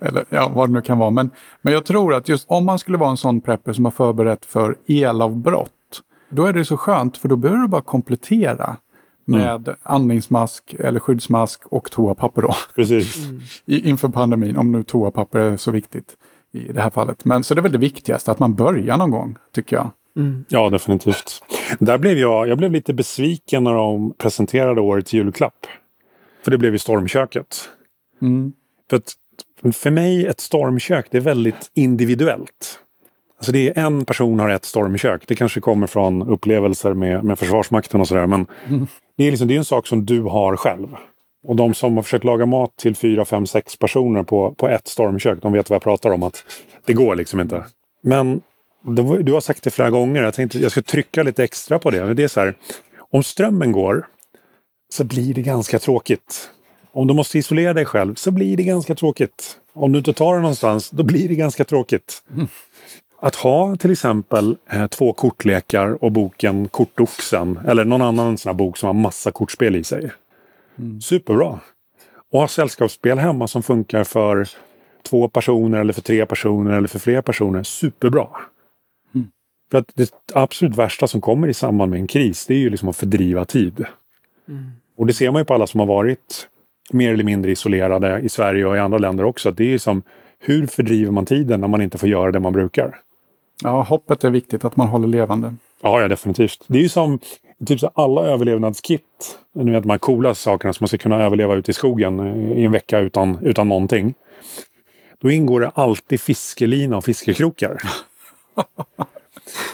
Eller 0.06 0.24
ja, 0.28 0.50
vad 0.54 0.68
det 0.68 0.72
nu 0.72 0.80
kan 0.80 0.98
vara. 0.98 1.10
Men, 1.10 1.30
men 1.62 1.72
jag 1.72 1.84
tror 1.84 2.14
att 2.14 2.28
just 2.28 2.50
om 2.50 2.64
man 2.64 2.78
skulle 2.78 2.98
vara 2.98 3.10
en 3.10 3.16
sån 3.16 3.40
prepper 3.40 3.72
som 3.72 3.84
har 3.84 3.92
förberett 3.92 4.44
för 4.44 4.76
elavbrott. 4.88 5.70
Då 6.30 6.46
är 6.46 6.52
det 6.52 6.64
så 6.64 6.76
skönt 6.76 7.16
för 7.16 7.28
då 7.28 7.36
behöver 7.36 7.62
du 7.62 7.68
bara 7.68 7.82
komplettera. 7.82 8.76
Mm. 9.28 9.40
med 9.40 9.68
mm. 9.68 9.80
andningsmask 9.82 10.74
eller 10.78 11.00
skyddsmask 11.00 11.66
och 11.66 11.90
toapapper 11.90 12.42
då. 12.42 12.54
Precis. 12.74 13.16
Mm. 13.16 13.40
inför 13.66 14.08
pandemin, 14.08 14.56
om 14.56 14.72
nu 14.72 14.82
toapapper 14.82 15.38
är 15.38 15.56
så 15.56 15.70
viktigt 15.70 16.16
i 16.52 16.72
det 16.72 16.80
här 16.80 16.90
fallet. 16.90 17.24
Men 17.24 17.44
så 17.44 17.54
det 17.54 17.60
är 17.60 17.62
väl 17.62 17.72
det 17.72 17.78
viktigaste, 17.78 18.30
att 18.30 18.38
man 18.38 18.54
börjar 18.54 18.96
någon 18.96 19.10
gång, 19.10 19.36
tycker 19.54 19.76
jag. 19.76 19.90
Mm. 20.16 20.44
Ja, 20.48 20.70
definitivt. 20.70 21.42
Där 21.78 21.98
blev 21.98 22.18
jag, 22.18 22.48
jag 22.48 22.58
blev 22.58 22.72
lite 22.72 22.94
besviken 22.94 23.64
när 23.64 23.74
de 23.74 24.14
presenterade 24.18 24.80
årets 24.80 25.12
julklapp. 25.12 25.66
För 26.44 26.50
det 26.50 26.58
blev 26.58 26.72
ju 26.72 26.78
stormköket. 26.78 27.68
Mm. 28.22 28.52
För, 28.90 28.96
att, 28.96 29.14
för 29.74 29.90
mig, 29.90 30.26
ett 30.26 30.40
stormkök, 30.40 31.06
det 31.10 31.16
är 31.16 31.22
väldigt 31.22 31.70
individuellt. 31.74 32.80
Alltså 33.38 33.52
det 33.52 33.68
är 33.68 33.84
en 33.84 34.04
person 34.04 34.40
har 34.40 34.48
ett 34.50 34.64
stormkök. 34.64 35.22
Det 35.26 35.34
kanske 35.34 35.60
kommer 35.60 35.86
från 35.86 36.28
upplevelser 36.28 36.94
med, 36.94 37.24
med 37.24 37.38
Försvarsmakten 37.38 38.00
och 38.00 38.08
sådär. 38.08 38.26
Men 38.26 38.46
det, 39.18 39.24
är 39.24 39.30
liksom, 39.30 39.48
det 39.48 39.54
är 39.54 39.58
en 39.58 39.64
sak 39.64 39.86
som 39.86 40.06
du 40.06 40.22
har 40.22 40.56
själv. 40.56 40.88
Och 41.46 41.56
de 41.56 41.74
som 41.74 41.96
har 41.96 42.02
försökt 42.02 42.24
laga 42.24 42.46
mat 42.46 42.76
till 42.76 42.96
fyra, 42.96 43.24
fem, 43.24 43.46
sex 43.46 43.76
personer 43.76 44.22
på, 44.22 44.54
på 44.54 44.68
ett 44.68 44.88
stormkök, 44.88 45.42
de 45.42 45.52
vet 45.52 45.70
vad 45.70 45.74
jag 45.74 45.82
pratar 45.82 46.10
om. 46.10 46.22
att 46.22 46.44
Det 46.86 46.92
går 46.92 47.16
liksom 47.16 47.40
inte. 47.40 47.64
Men 48.02 48.40
det 48.86 49.02
var- 49.02 49.18
du 49.18 49.32
har 49.32 49.40
sagt 49.40 49.62
det 49.64 49.70
flera 49.70 49.90
gånger. 49.90 50.22
Jag 50.22 50.34
tänkte 50.34 50.58
jag 50.58 50.70
ska 50.72 50.82
trycka 50.82 51.22
lite 51.22 51.44
extra 51.44 51.78
på 51.78 51.90
det. 51.90 52.14
Det 52.14 52.22
är 52.24 52.28
så 52.28 52.40
här, 52.40 52.54
om 53.10 53.22
strömmen 53.22 53.72
går 53.72 54.06
så 54.92 55.04
blir 55.04 55.34
det 55.34 55.42
ganska 55.42 55.78
tråkigt. 55.78 56.50
Om 56.92 57.06
du 57.06 57.14
måste 57.14 57.38
isolera 57.38 57.74
dig 57.74 57.84
själv 57.84 58.14
så 58.14 58.30
blir 58.30 58.56
det 58.56 58.62
ganska 58.62 58.94
tråkigt. 58.94 59.56
Om 59.72 59.92
du 59.92 59.98
inte 59.98 60.12
tar 60.12 60.34
det 60.34 60.40
någonstans, 60.40 60.90
då 60.90 61.02
blir 61.02 61.28
det 61.28 61.34
ganska 61.34 61.64
tråkigt. 61.64 62.22
Att 63.20 63.34
ha 63.34 63.76
till 63.76 63.90
exempel 63.90 64.56
eh, 64.70 64.86
två 64.86 65.12
kortlekar 65.12 66.04
och 66.04 66.12
boken 66.12 66.68
Kortoxen 66.68 67.58
eller 67.66 67.84
någon 67.84 68.02
annan 68.02 68.38
sån 68.38 68.56
bok 68.56 68.76
som 68.76 68.86
har 68.86 68.94
massa 68.94 69.30
kortspel 69.30 69.76
i 69.76 69.84
sig. 69.84 70.10
Superbra! 71.02 71.60
Och 72.32 72.40
ha 72.40 72.48
sällskapsspel 72.48 73.18
hemma 73.18 73.48
som 73.48 73.62
funkar 73.62 74.04
för 74.04 74.48
två 75.02 75.28
personer 75.28 75.80
eller 75.80 75.92
för 75.92 76.02
tre 76.02 76.26
personer 76.26 76.76
eller 76.76 76.88
för 76.88 76.98
fler 76.98 77.22
personer. 77.22 77.62
Superbra! 77.62 78.28
För 79.70 79.78
att 79.78 79.92
det 79.94 80.12
absolut 80.34 80.76
värsta 80.76 81.06
som 81.06 81.20
kommer 81.20 81.48
i 81.48 81.54
samband 81.54 81.90
med 81.90 82.00
en 82.00 82.06
kris, 82.06 82.46
det 82.46 82.54
är 82.54 82.58
ju 82.58 82.70
liksom 82.70 82.88
att 82.88 82.96
fördriva 82.96 83.44
tid. 83.44 83.86
Och 84.96 85.06
det 85.06 85.12
ser 85.12 85.30
man 85.30 85.40
ju 85.40 85.44
på 85.44 85.54
alla 85.54 85.66
som 85.66 85.80
har 85.80 85.86
varit 85.86 86.48
mer 86.92 87.12
eller 87.12 87.24
mindre 87.24 87.50
isolerade 87.50 88.20
i 88.20 88.28
Sverige 88.28 88.66
och 88.66 88.76
i 88.76 88.78
andra 88.78 88.98
länder 88.98 89.24
också. 89.24 89.50
Det 89.50 89.74
är 89.74 89.78
som, 89.78 90.02
hur 90.38 90.66
fördriver 90.66 91.10
man 91.10 91.26
tiden 91.26 91.60
när 91.60 91.68
man 91.68 91.82
inte 91.82 91.98
får 91.98 92.08
göra 92.08 92.32
det 92.32 92.40
man 92.40 92.52
brukar? 92.52 93.00
Ja, 93.62 93.82
hoppet 93.82 94.24
är 94.24 94.30
viktigt 94.30 94.64
att 94.64 94.76
man 94.76 94.88
håller 94.88 95.08
levande. 95.08 95.54
Ja, 95.82 96.00
ja 96.00 96.08
definitivt. 96.08 96.64
Det 96.66 96.78
är 96.78 96.82
ju 96.82 96.88
som 96.88 97.18
typ 97.66 97.80
så 97.80 97.90
alla 97.94 98.22
överlevnadskit. 98.22 99.38
Ni 99.54 99.70
vet 99.70 99.82
de 99.82 99.90
här 99.90 99.98
coola 99.98 100.34
sakerna 100.34 100.72
som 100.72 100.84
man 100.84 100.88
ska 100.88 100.98
kunna 100.98 101.22
överleva 101.22 101.54
ute 101.54 101.70
i 101.70 101.74
skogen 101.74 102.20
i 102.52 102.64
en 102.64 102.72
vecka 102.72 102.98
utan, 102.98 103.38
utan 103.42 103.68
någonting. 103.68 104.14
Då 105.20 105.30
ingår 105.30 105.60
det 105.60 105.68
alltid 105.68 106.20
fiskelina 106.20 106.96
och 106.96 107.04
fiskekrokar. 107.04 107.78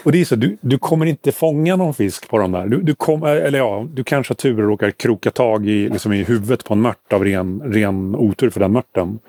Och 0.03 0.11
det 0.11 0.21
är 0.21 0.25
så, 0.25 0.35
du, 0.35 0.57
du 0.61 0.77
kommer 0.77 1.05
inte 1.05 1.31
fånga 1.31 1.75
någon 1.75 1.93
fisk 1.93 2.29
på 2.29 2.37
de 2.37 2.51
där. 2.51 2.67
Du, 2.67 2.81
du, 2.81 2.95
kom, 2.95 3.23
eller 3.23 3.57
ja, 3.59 3.87
du 3.93 4.03
kanske 4.03 4.31
har 4.31 4.35
tur 4.35 4.59
och 4.59 4.67
råkar 4.67 4.91
kroka 4.91 5.31
tag 5.31 5.67
i, 5.67 5.89
liksom 5.89 6.13
i 6.13 6.23
huvudet 6.23 6.65
på 6.65 6.73
en 6.73 6.81
mört 6.81 7.13
av 7.13 7.23
ren, 7.23 7.61
ren 7.65 8.15
otur 8.15 8.49
för 8.49 8.59
den 8.59 8.71
mörten. 8.71 9.19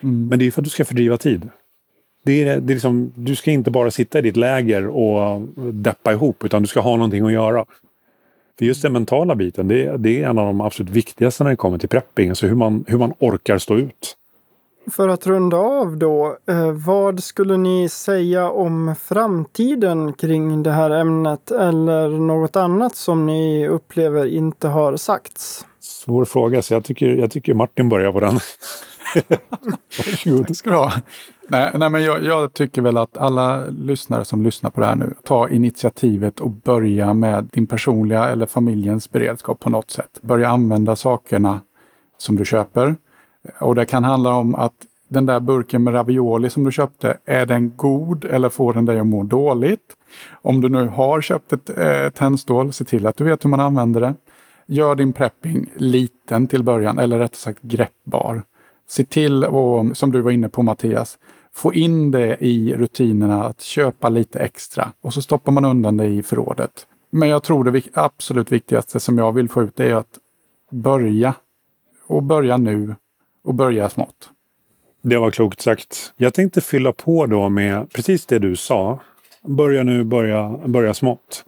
Men 0.00 0.38
det 0.38 0.46
är 0.46 0.50
för 0.50 0.60
att 0.60 0.64
du 0.64 0.70
ska 0.70 0.84
fördriva 0.84 1.16
tid. 1.16 1.48
Det 2.24 2.42
är, 2.42 2.60
det 2.60 2.72
är 2.72 2.74
liksom, 2.74 3.12
du 3.14 3.36
ska 3.36 3.50
inte 3.50 3.70
bara 3.70 3.90
sitta 3.90 4.18
i 4.18 4.22
ditt 4.22 4.36
läger 4.36 4.86
och 4.86 5.40
deppa 5.72 6.12
ihop, 6.12 6.44
utan 6.44 6.62
du 6.62 6.68
ska 6.68 6.80
ha 6.80 6.96
någonting 6.96 7.26
att 7.26 7.32
göra. 7.32 7.64
För 8.58 8.64
just 8.64 8.82
den 8.82 8.92
mentala 8.92 9.34
biten, 9.34 9.68
det, 9.68 9.84
är- 9.86 9.98
det 9.98 10.22
är 10.22 10.28
en 10.28 10.38
av 10.38 10.46
de 10.46 10.60
absolut 10.60 10.90
viktigaste 10.92 11.44
när 11.44 11.50
det 11.50 11.56
kommer 11.56 11.78
till 11.78 11.88
prepping. 11.88 12.28
Alltså 12.28 12.46
hur 12.46 12.54
man, 12.54 12.84
hur 12.88 12.98
man 12.98 13.12
orkar 13.18 13.58
stå 13.58 13.76
ut. 13.76 14.16
För 14.90 15.08
att 15.08 15.26
runda 15.26 15.56
av 15.56 15.96
då, 15.96 16.36
eh, 16.48 16.72
vad 16.72 17.22
skulle 17.22 17.56
ni 17.56 17.88
säga 17.88 18.50
om 18.50 18.94
framtiden 19.02 20.12
kring 20.12 20.62
det 20.62 20.70
här 20.70 20.90
ämnet 20.90 21.50
eller 21.50 22.08
något 22.08 22.56
annat 22.56 22.96
som 22.96 23.26
ni 23.26 23.68
upplever 23.68 24.26
inte 24.26 24.68
har 24.68 24.96
sagts? 24.96 25.66
Svår 25.80 26.24
fråga, 26.24 26.62
så 26.62 26.74
jag 26.74 26.84
tycker, 26.84 27.06
jag 27.08 27.30
tycker 27.30 27.54
Martin 27.54 27.88
börjar 27.88 28.12
på 28.12 28.20
den. 28.20 28.38
Varsågod. 29.98 30.46
Det 30.46 30.54
ska 30.54 30.70
du 30.70 30.76
ha. 30.76 30.92
Nej, 31.48 31.70
nej 31.74 31.90
men 31.90 32.02
jag, 32.02 32.24
jag 32.24 32.52
tycker 32.52 32.82
väl 32.82 32.96
att 32.96 33.18
alla 33.18 33.64
lyssnare 33.66 34.24
som 34.24 34.42
lyssnar 34.42 34.70
på 34.70 34.80
det 34.80 34.86
här 34.86 34.96
nu, 34.96 35.14
ta 35.24 35.48
initiativet 35.48 36.40
och 36.40 36.50
börja 36.50 37.14
med 37.14 37.48
din 37.52 37.66
personliga 37.66 38.28
eller 38.28 38.46
familjens 38.46 39.10
beredskap 39.10 39.60
på 39.60 39.70
något 39.70 39.90
sätt. 39.90 40.18
Börja 40.22 40.48
använda 40.48 40.96
sakerna 40.96 41.60
som 42.18 42.36
du 42.36 42.44
köper. 42.44 42.96
Och 43.60 43.74
det 43.74 43.84
kan 43.84 44.04
handla 44.04 44.34
om 44.34 44.54
att 44.54 44.74
den 45.08 45.26
där 45.26 45.40
burken 45.40 45.84
med 45.84 45.94
ravioli 45.94 46.50
som 46.50 46.64
du 46.64 46.72
köpte, 46.72 47.18
är 47.24 47.46
den 47.46 47.76
god 47.76 48.24
eller 48.24 48.48
får 48.48 48.74
den 48.74 48.84
dig 48.84 48.98
att 48.98 49.06
må 49.06 49.22
dåligt? 49.22 49.96
Om 50.32 50.60
du 50.60 50.68
nu 50.68 50.88
har 50.88 51.20
köpt 51.20 51.52
ett 51.52 51.78
eh, 51.78 52.10
tändstål, 52.10 52.72
se 52.72 52.84
till 52.84 53.06
att 53.06 53.16
du 53.16 53.24
vet 53.24 53.44
hur 53.44 53.50
man 53.50 53.60
använder 53.60 54.00
det. 54.00 54.14
Gör 54.66 54.94
din 54.94 55.12
prepping 55.12 55.70
liten 55.76 56.46
till 56.46 56.62
början, 56.62 56.98
eller 56.98 57.18
rättare 57.18 57.36
sagt 57.36 57.62
greppbar. 57.62 58.42
Se 58.92 59.04
till, 59.04 59.44
och, 59.44 59.96
som 59.96 60.12
du 60.12 60.20
var 60.20 60.30
inne 60.30 60.48
på 60.48 60.62
Mattias, 60.62 61.18
få 61.54 61.74
in 61.74 62.10
det 62.10 62.36
i 62.40 62.74
rutinerna 62.74 63.44
att 63.44 63.60
köpa 63.60 64.08
lite 64.08 64.38
extra 64.38 64.92
och 65.00 65.14
så 65.14 65.22
stoppar 65.22 65.52
man 65.52 65.64
undan 65.64 65.96
det 65.96 66.06
i 66.06 66.22
förrådet. 66.22 66.86
Men 67.10 67.28
jag 67.28 67.42
tror 67.42 67.64
det 67.64 67.82
absolut 67.94 68.52
viktigaste 68.52 69.00
som 69.00 69.18
jag 69.18 69.32
vill 69.32 69.48
få 69.48 69.62
ut 69.62 69.80
är 69.80 69.94
att 69.94 70.18
börja. 70.70 71.34
Och 72.06 72.22
börja 72.22 72.56
nu 72.56 72.94
och 73.44 73.54
börja 73.54 73.88
smått. 73.88 74.30
Det 75.02 75.18
var 75.18 75.30
klokt 75.30 75.60
sagt. 75.60 76.12
Jag 76.16 76.34
tänkte 76.34 76.60
fylla 76.60 76.92
på 76.92 77.26
då 77.26 77.48
med 77.48 77.92
precis 77.92 78.26
det 78.26 78.38
du 78.38 78.56
sa. 78.56 79.00
Börja 79.42 79.82
nu, 79.82 80.04
börja, 80.04 80.58
börja 80.66 80.94
smått. 80.94 81.44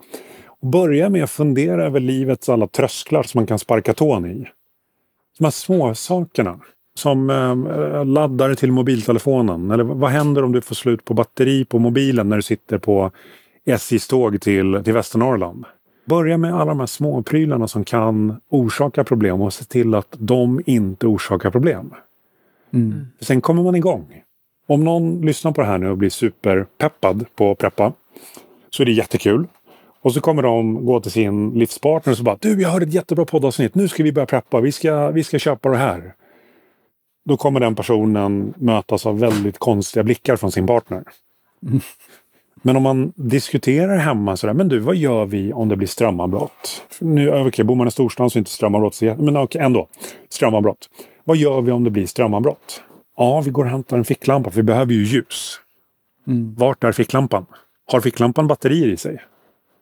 Och 0.47 0.69
börja 0.69 1.09
med 1.09 1.25
att 1.25 1.31
fundera 1.31 1.85
över 1.85 2.01
livets 2.01 2.49
alla 2.49 2.67
trösklar 2.67 3.23
som 3.23 3.39
man 3.39 3.47
kan 3.47 3.59
sparka 3.59 3.95
tån 3.95 4.27
i. 4.27 4.47
De 5.39 5.45
här 5.45 5.51
små 5.51 5.95
sakerna. 5.95 6.61
Som 6.99 7.31
eh, 7.31 8.05
laddare 8.05 8.57
till 8.57 8.73
mobiltelefonen. 8.73 9.71
Eller 9.71 9.85
vad 9.85 10.11
händer 10.11 10.45
om 10.45 10.53
du 10.53 10.61
får 10.61 10.75
slut 10.75 11.05
på 11.05 11.15
batteri 11.15 11.65
på 11.65 11.79
mobilen 11.79 12.29
när 12.29 12.37
du 12.37 12.43
sitter 12.43 12.79
på 12.79 13.11
SJs 13.67 14.09
tåg 14.09 14.41
till, 14.41 14.83
till 14.85 14.93
Västernorrland? 14.93 15.65
Börja 16.07 16.39
med 16.39 16.55
alla 16.55 16.65
de 16.65 16.81
här 16.81 16.87
små 16.87 17.23
prylarna 17.23 17.69
som 17.69 17.85
kan 17.85 18.41
orsaka 18.49 19.05
problem 19.05 19.41
och 19.41 19.53
se 19.53 19.65
till 19.65 19.95
att 19.95 20.17
de 20.19 20.61
inte 20.67 21.07
orsakar 21.07 21.51
problem. 21.51 21.91
För 23.19 23.25
Sen 23.25 23.41
kommer 23.41 23.63
man 23.63 23.75
igång. 23.75 24.23
Om 24.67 24.85
någon 24.85 25.21
lyssnar 25.21 25.53
på 25.53 25.61
det 25.61 25.67
här 25.67 25.79
nu 25.79 25.91
och 25.91 25.99
blir 25.99 26.11
superpeppad 26.11 27.25
på 27.37 27.51
att 27.51 27.59
preppa 27.59 27.93
så 28.71 28.83
är 28.83 28.87
det 28.87 28.93
jättekul. 28.93 29.47
Och 30.03 30.15
så 30.15 30.21
kommer 30.21 30.43
de 30.43 30.87
gå 30.87 31.01
till 31.01 31.11
sin 31.11 31.51
livspartner 31.51 32.13
och 32.13 32.17
så 32.17 32.25
bara 32.25 32.37
Du, 32.41 32.63
jag 32.63 32.69
hörde 32.69 32.87
ett 32.87 32.95
jättebra 32.95 33.25
poddavsnitt. 33.25 33.75
Nu 33.75 33.89
ska 33.89 34.03
vi 34.03 34.13
börja 34.13 34.27
preppa. 34.27 34.61
Vi 34.61 34.73
ska, 34.73 35.11
vi 35.11 35.25
ska 35.25 35.39
köpa 35.39 35.69
det 35.69 35.77
här. 35.77 36.15
Då 37.25 37.37
kommer 37.37 37.61
den 37.61 37.75
personen 37.75 38.55
mötas 38.57 39.07
av 39.07 39.19
väldigt 39.19 39.59
konstiga 39.59 40.05
blickar 40.05 40.37
från 40.37 40.53
sin 40.53 40.67
partner. 40.67 41.05
Men 42.63 42.77
om 42.77 42.83
man 42.83 43.13
diskuterar 43.17 43.97
hemma 43.97 44.37
sådär, 44.37 44.55
men 44.55 44.69
du, 44.69 44.79
vad 44.79 44.97
gör 44.97 45.27
vi 45.27 45.53
om 45.53 45.69
det 45.69 45.77
blir 45.77 45.89
strömavbrott? 45.89 46.87
Nu, 47.01 47.47
okej, 47.47 47.65
bor 47.65 47.75
man 47.75 47.89
i 47.89 47.91
storstan 47.91 48.31
så 48.31 48.37
är 48.37 48.41
inte 48.41 48.51
strömavbrott 48.51 48.95
så 48.95 49.05
men 49.19 49.37
okej, 49.37 49.61
ändå. 49.61 49.89
Strömavbrott. 50.29 50.89
Vad 51.25 51.37
gör 51.37 51.61
vi 51.61 51.73
om 51.73 51.85
det 51.85 51.91
blir 51.91 52.07
strömavbrott? 52.07 52.83
Ja, 53.17 53.41
vi 53.41 53.51
går 53.51 53.65
och 53.65 53.71
hämtar 53.71 53.99
en 53.99 54.05
ficklampa, 54.05 54.51
för 54.51 54.57
vi 54.57 54.63
behöver 54.63 54.93
ju 54.93 55.05
ljus. 55.05 55.61
Vart 56.57 56.85
är 56.85 56.93
ficklampan? 56.93 57.47
Har 57.93 58.01
ficklampan 58.01 58.47
batterier 58.47 58.89
i 58.89 58.97
sig? 58.97 59.23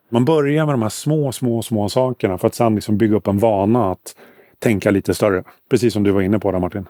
Man 0.09 0.25
börjar 0.25 0.65
med 0.65 0.73
de 0.73 0.81
här 0.81 0.89
små, 0.89 1.31
små, 1.31 1.61
små 1.61 1.89
sakerna 1.89 2.37
för 2.37 2.47
att 2.47 2.55
sedan 2.55 2.75
liksom 2.75 2.97
bygga 2.97 3.15
upp 3.15 3.27
en 3.27 3.39
vana 3.39 3.91
att 3.91 4.15
tänka 4.59 4.91
lite 4.91 5.13
större. 5.13 5.43
Precis 5.69 5.93
som 5.93 6.03
du 6.03 6.11
var 6.11 6.21
inne 6.21 6.39
på 6.39 6.51
där 6.51 6.59
Martin. 6.59 6.87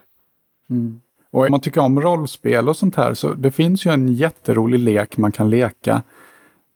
Och 1.31 1.43
om 1.45 1.51
man 1.51 1.59
tycker 1.59 1.81
om 1.81 2.01
rollspel 2.01 2.69
och 2.69 2.77
sånt 2.77 2.95
här 2.95 3.13
så 3.13 3.33
det 3.33 3.51
finns 3.51 3.85
ju 3.85 3.91
en 3.91 4.13
jätterolig 4.13 4.79
lek 4.79 5.17
man 5.17 5.31
kan 5.31 5.49
leka. 5.49 6.01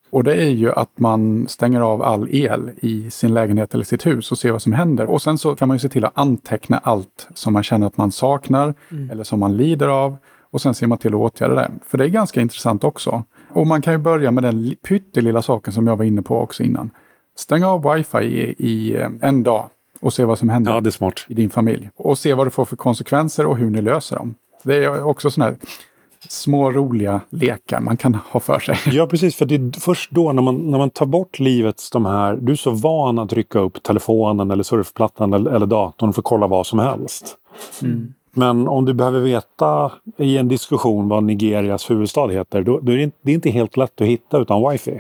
Och 0.10 0.24
det 0.24 0.34
är 0.36 0.50
ju 0.50 0.72
att 0.72 1.00
man 1.00 1.48
stänger 1.48 1.82
av 1.82 2.02
all 2.02 2.28
el 2.32 2.72
i 2.82 3.10
sin 3.12 3.34
lägenhet 3.34 3.74
eller 3.74 3.84
sitt 3.86 4.06
hus 4.06 4.32
och 4.32 4.38
ser 4.38 4.52
vad 4.52 4.62
som 4.62 4.74
händer. 4.74 5.06
Och 5.06 5.22
sen 5.22 5.38
så 5.38 5.56
kan 5.56 5.68
man 5.68 5.76
ju 5.76 5.80
se 5.80 5.90
till 5.90 6.06
att 6.06 6.18
anteckna 6.18 6.78
allt 6.78 7.28
som 7.34 7.54
man 7.54 7.64
känner 7.64 7.88
att 7.88 7.98
man 7.98 8.12
saknar 8.12 8.74
eller 9.12 9.24
som 9.24 9.40
man 9.40 9.58
lider 9.58 9.88
av. 9.88 10.18
Och 10.52 10.62
sen 10.62 10.74
ser 10.74 10.88
man 10.88 10.98
till 10.98 11.14
att 11.14 11.20
åtgärda 11.20 11.56
det. 11.56 11.72
För 11.86 11.98
det 11.98 12.04
är 12.06 12.10
ganska 12.10 12.42
intressant 12.42 12.84
också. 12.84 13.24
Och 13.50 13.68
man 13.68 13.82
kan 13.82 13.94
ju 13.94 14.00
börja 14.00 14.32
med 14.32 14.44
den 14.44 14.62
li- 14.62 14.76
pyttelilla 14.76 15.42
saken 15.42 15.74
som 15.74 15.88
jag 15.88 15.96
var 15.98 16.06
inne 16.06 16.22
på 16.22 16.38
också 16.40 16.64
innan. 16.64 16.90
Stäng 17.38 17.64
av 17.64 17.94
wifi 17.94 18.18
i, 18.18 18.56
i 18.58 18.96
eh, 18.96 19.10
en 19.22 19.44
dag 19.44 19.70
och 20.00 20.14
se 20.14 20.26
vad 20.26 20.40
som 20.40 20.50
händer 20.50 20.72
Ja, 20.74 20.82
det 20.82 20.90
är 20.90 20.92
smart. 20.92 21.26
i 21.28 21.34
din 21.34 21.50
familj. 21.50 21.90
Och 21.96 22.18
se 22.18 22.34
vad 22.34 22.48
det 22.48 22.52
får 22.52 22.66
för 22.66 22.76
konsekvenser 22.76 23.46
och 23.46 23.58
hur 23.58 23.70
ni 23.70 23.82
löser 23.82 24.16
dem. 24.16 24.36
Det 24.64 24.76
är 24.76 25.04
också 25.04 25.32
sådana 25.32 25.52
här 25.52 25.58
små 26.30 26.72
roliga 26.72 27.22
lekar 27.30 27.80
man 27.80 27.98
kan 27.98 28.14
ha 28.32 28.40
för 28.40 28.60
sig. 28.60 28.78
Ja, 28.86 29.08
precis. 29.08 29.36
För 29.36 29.46
det 29.46 29.56
är 29.56 29.80
först 29.80 30.12
då 30.12 30.32
när 30.34 30.42
man, 30.42 30.56
när 30.72 30.78
man 30.78 30.90
tar 30.90 31.06
bort 31.06 31.40
livets 31.40 31.90
de 31.90 32.06
här... 32.06 32.36
Du 32.42 32.52
är 32.52 32.56
så 32.56 32.72
van 32.72 33.20
att 33.20 33.30
trycka 33.30 33.60
upp 33.60 33.84
telefonen 33.84 34.52
eller 34.52 34.64
surfplattan 34.64 35.34
eller, 35.34 35.52
eller 35.52 35.66
datorn 35.66 36.14
för 36.14 36.22
att 36.22 36.26
kolla 36.26 36.48
vad 36.48 36.68
som 36.68 36.80
helst. 36.80 37.36
Men 38.34 38.68
om 38.68 38.86
du 38.86 38.94
behöver 38.94 39.20
veta 39.20 39.92
i 40.18 40.38
en 40.38 40.48
diskussion 40.48 41.10
vad 41.10 41.24
Nigerias 41.24 41.90
huvudstad 41.90 42.28
heter, 42.28 42.62
då, 42.62 42.80
då 42.80 42.92
är 42.92 42.98
det, 42.98 43.04
inte, 43.04 43.18
det 43.22 43.32
är 43.32 43.36
inte 43.36 43.50
helt 43.50 43.78
lätt 43.78 44.02
att 44.02 44.08
hitta 44.08 44.38
utan 44.38 44.70
wifi. 44.72 45.00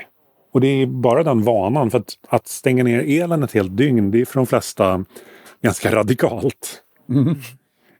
Och 0.57 0.61
det 0.61 0.67
är 0.67 0.85
bara 0.85 1.23
den 1.23 1.43
vanan. 1.43 1.91
För 1.91 1.97
att, 1.97 2.17
att 2.29 2.47
stänga 2.47 2.83
ner 2.83 3.23
elen 3.23 3.43
ett 3.43 3.51
helt 3.51 3.77
dygn, 3.77 4.11
det 4.11 4.21
är 4.21 4.25
för 4.25 4.39
de 4.39 4.47
flesta 4.47 5.05
ganska 5.61 5.91
radikalt. 5.95 6.81
Mm. 7.09 7.35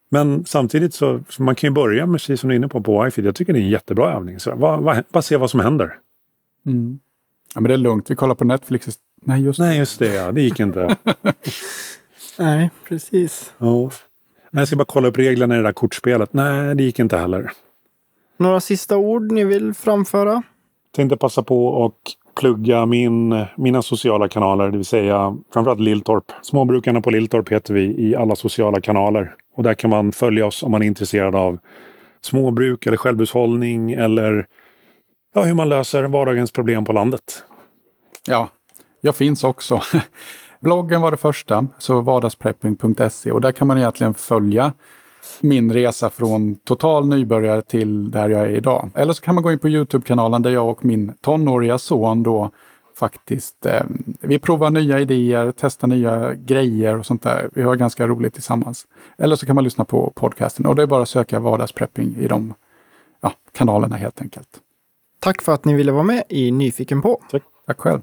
Men 0.10 0.45
samtidigt 0.45 0.93
så, 0.93 1.24
så 1.30 1.43
man 1.43 1.55
kan 1.55 1.68
ju 1.68 1.74
börja 1.74 2.05
med, 2.05 2.20
precis 2.20 2.39
som 2.39 2.49
du 2.49 2.55
är 2.55 2.58
inne 2.58 2.68
på, 2.68 2.82
på 2.82 3.03
wifi. 3.03 3.22
Jag 3.22 3.36
tycker 3.36 3.53
det 3.53 3.60
är 3.60 3.64
en 3.64 3.70
jättebra 3.70 4.14
övning. 4.14 4.39
Så, 4.39 4.55
vad, 4.55 4.84
vad, 4.84 5.03
bara 5.12 5.22
se 5.22 5.38
vad 5.38 5.51
som 5.51 5.60
händer. 5.60 5.95
Mm. 6.66 6.99
Ja, 7.55 7.62
men 7.62 7.70
det 7.70 7.74
är 7.74 7.78
lugnt. 7.78 8.12
Vi 8.12 8.16
kollar 8.16 8.36
på 8.36 8.45
Netflix. 8.45 8.99
Nej, 9.22 9.41
just 9.41 9.60
Nej, 9.60 9.78
just 9.78 9.99
det. 9.99 10.14
Ja. 10.14 10.32
Det 10.32 10.41
gick 10.41 10.60
inte. 10.60 10.95
Nej, 12.39 12.70
precis. 12.88 13.53
Ja. 13.58 13.82
Nej, 14.51 14.62
Jag 14.62 14.68
ska 14.68 14.78
bara 14.78 14.86
kolla 14.86 15.08
upp 15.08 15.18
reglerna 15.18 15.55
i 15.55 15.58
det 15.58 15.64
där 15.64 15.74
kortspelet. 15.74 16.34
Nej, 16.34 16.76
det 16.76 16.84
gick 16.84 16.99
inte 16.99 17.18
heller. 17.18 17.51
Några 18.38 18.60
sista 18.60 18.97
ord 18.97 19.32
ni 19.32 19.43
vill 19.43 19.74
framföra? 19.74 20.43
Tänkte 20.95 21.18
passa 21.18 21.43
på 21.43 21.68
och 21.68 21.99
plugga 22.40 22.86
min, 22.86 23.46
mina 23.56 23.82
sociala 23.82 24.28
kanaler, 24.28 24.72
det 24.72 24.78
vill 24.78 24.86
säga 24.86 25.38
framförallt 25.54 25.80
Lilltorp. 25.80 26.24
Småbrukarna 26.42 27.02
på 27.02 27.10
Lilltorp 27.10 27.52
heter 27.52 27.74
vi 27.74 28.10
i 28.10 28.16
alla 28.16 28.36
sociala 28.36 28.82
kanaler. 28.82 29.36
Och 29.56 29.64
där 29.64 29.74
kan 29.74 29.90
man 29.90 30.12
följa 30.12 30.46
oss 30.46 30.64
om 30.64 30.72
man 30.72 30.82
är 30.82 30.86
intresserad 30.86 31.36
av 31.36 31.60
småbruk 32.22 32.86
eller 32.86 32.98
självhushållning 32.98 33.92
eller 33.92 34.46
ja, 35.36 35.44
hur 35.44 35.54
man 35.54 35.70
löser 35.70 36.04
vardagens 36.04 36.52
problem 36.52 36.86
på 36.86 36.94
landet. 36.94 37.44
Ja, 38.28 38.50
jag 39.02 39.16
finns 39.16 39.44
också. 39.44 39.82
Bloggen 40.60 41.02
var 41.02 41.12
det 41.12 41.18
första, 41.18 41.68
så 41.78 42.02
vardagsprepping.se 42.02 43.32
och 43.32 43.42
där 43.42 43.52
kan 43.52 43.68
man 43.68 43.78
egentligen 43.78 44.14
följa 44.14 44.74
min 45.42 45.74
resa 45.74 46.10
från 46.10 46.56
total 46.56 47.08
nybörjare 47.08 47.62
till 47.62 48.12
där 48.12 48.30
jag 48.30 48.42
är 48.42 48.50
idag. 48.50 48.90
Eller 48.96 49.14
så 49.14 49.22
kan 49.22 49.36
man 49.36 49.44
gå 49.44 49.52
in 49.52 49.60
på 49.60 49.70
Youtube-kanalen 49.70 50.42
där 50.42 50.52
jag 50.52 50.70
och 50.70 50.86
min 50.86 51.14
tonåriga 51.22 51.78
son 51.78 52.24
då 52.24 52.52
faktiskt, 52.96 53.66
eh, 53.66 53.84
vi 54.22 54.40
provar 54.40 54.70
nya 54.70 55.00
idéer, 55.00 55.54
testar 55.58 55.88
nya 55.88 56.34
grejer 56.34 57.00
och 57.00 57.06
sånt 57.06 57.24
där. 57.24 57.50
Vi 57.54 57.62
har 57.62 57.76
ganska 57.76 58.08
roligt 58.08 58.34
tillsammans. 58.34 58.88
Eller 59.18 59.36
så 59.36 59.46
kan 59.46 59.56
man 59.56 59.64
lyssna 59.64 59.86
på 59.86 60.12
podcasten 60.16 60.66
och 60.66 60.76
det 60.76 60.82
är 60.82 60.88
bara 60.88 61.02
att 61.02 61.10
söka 61.10 61.40
vardagsprepping 61.40 62.16
i 62.16 62.28
de 62.28 62.54
ja, 63.22 63.34
kanalerna 63.52 63.96
helt 63.96 64.22
enkelt. 64.22 64.50
Tack 65.20 65.42
för 65.42 65.54
att 65.54 65.66
ni 65.66 65.74
ville 65.74 65.92
vara 65.92 66.04
med 66.04 66.24
i 66.30 66.52
Nyfiken 66.52 67.02
på. 67.02 67.22
Tack 67.66 67.80
själv. 67.80 68.02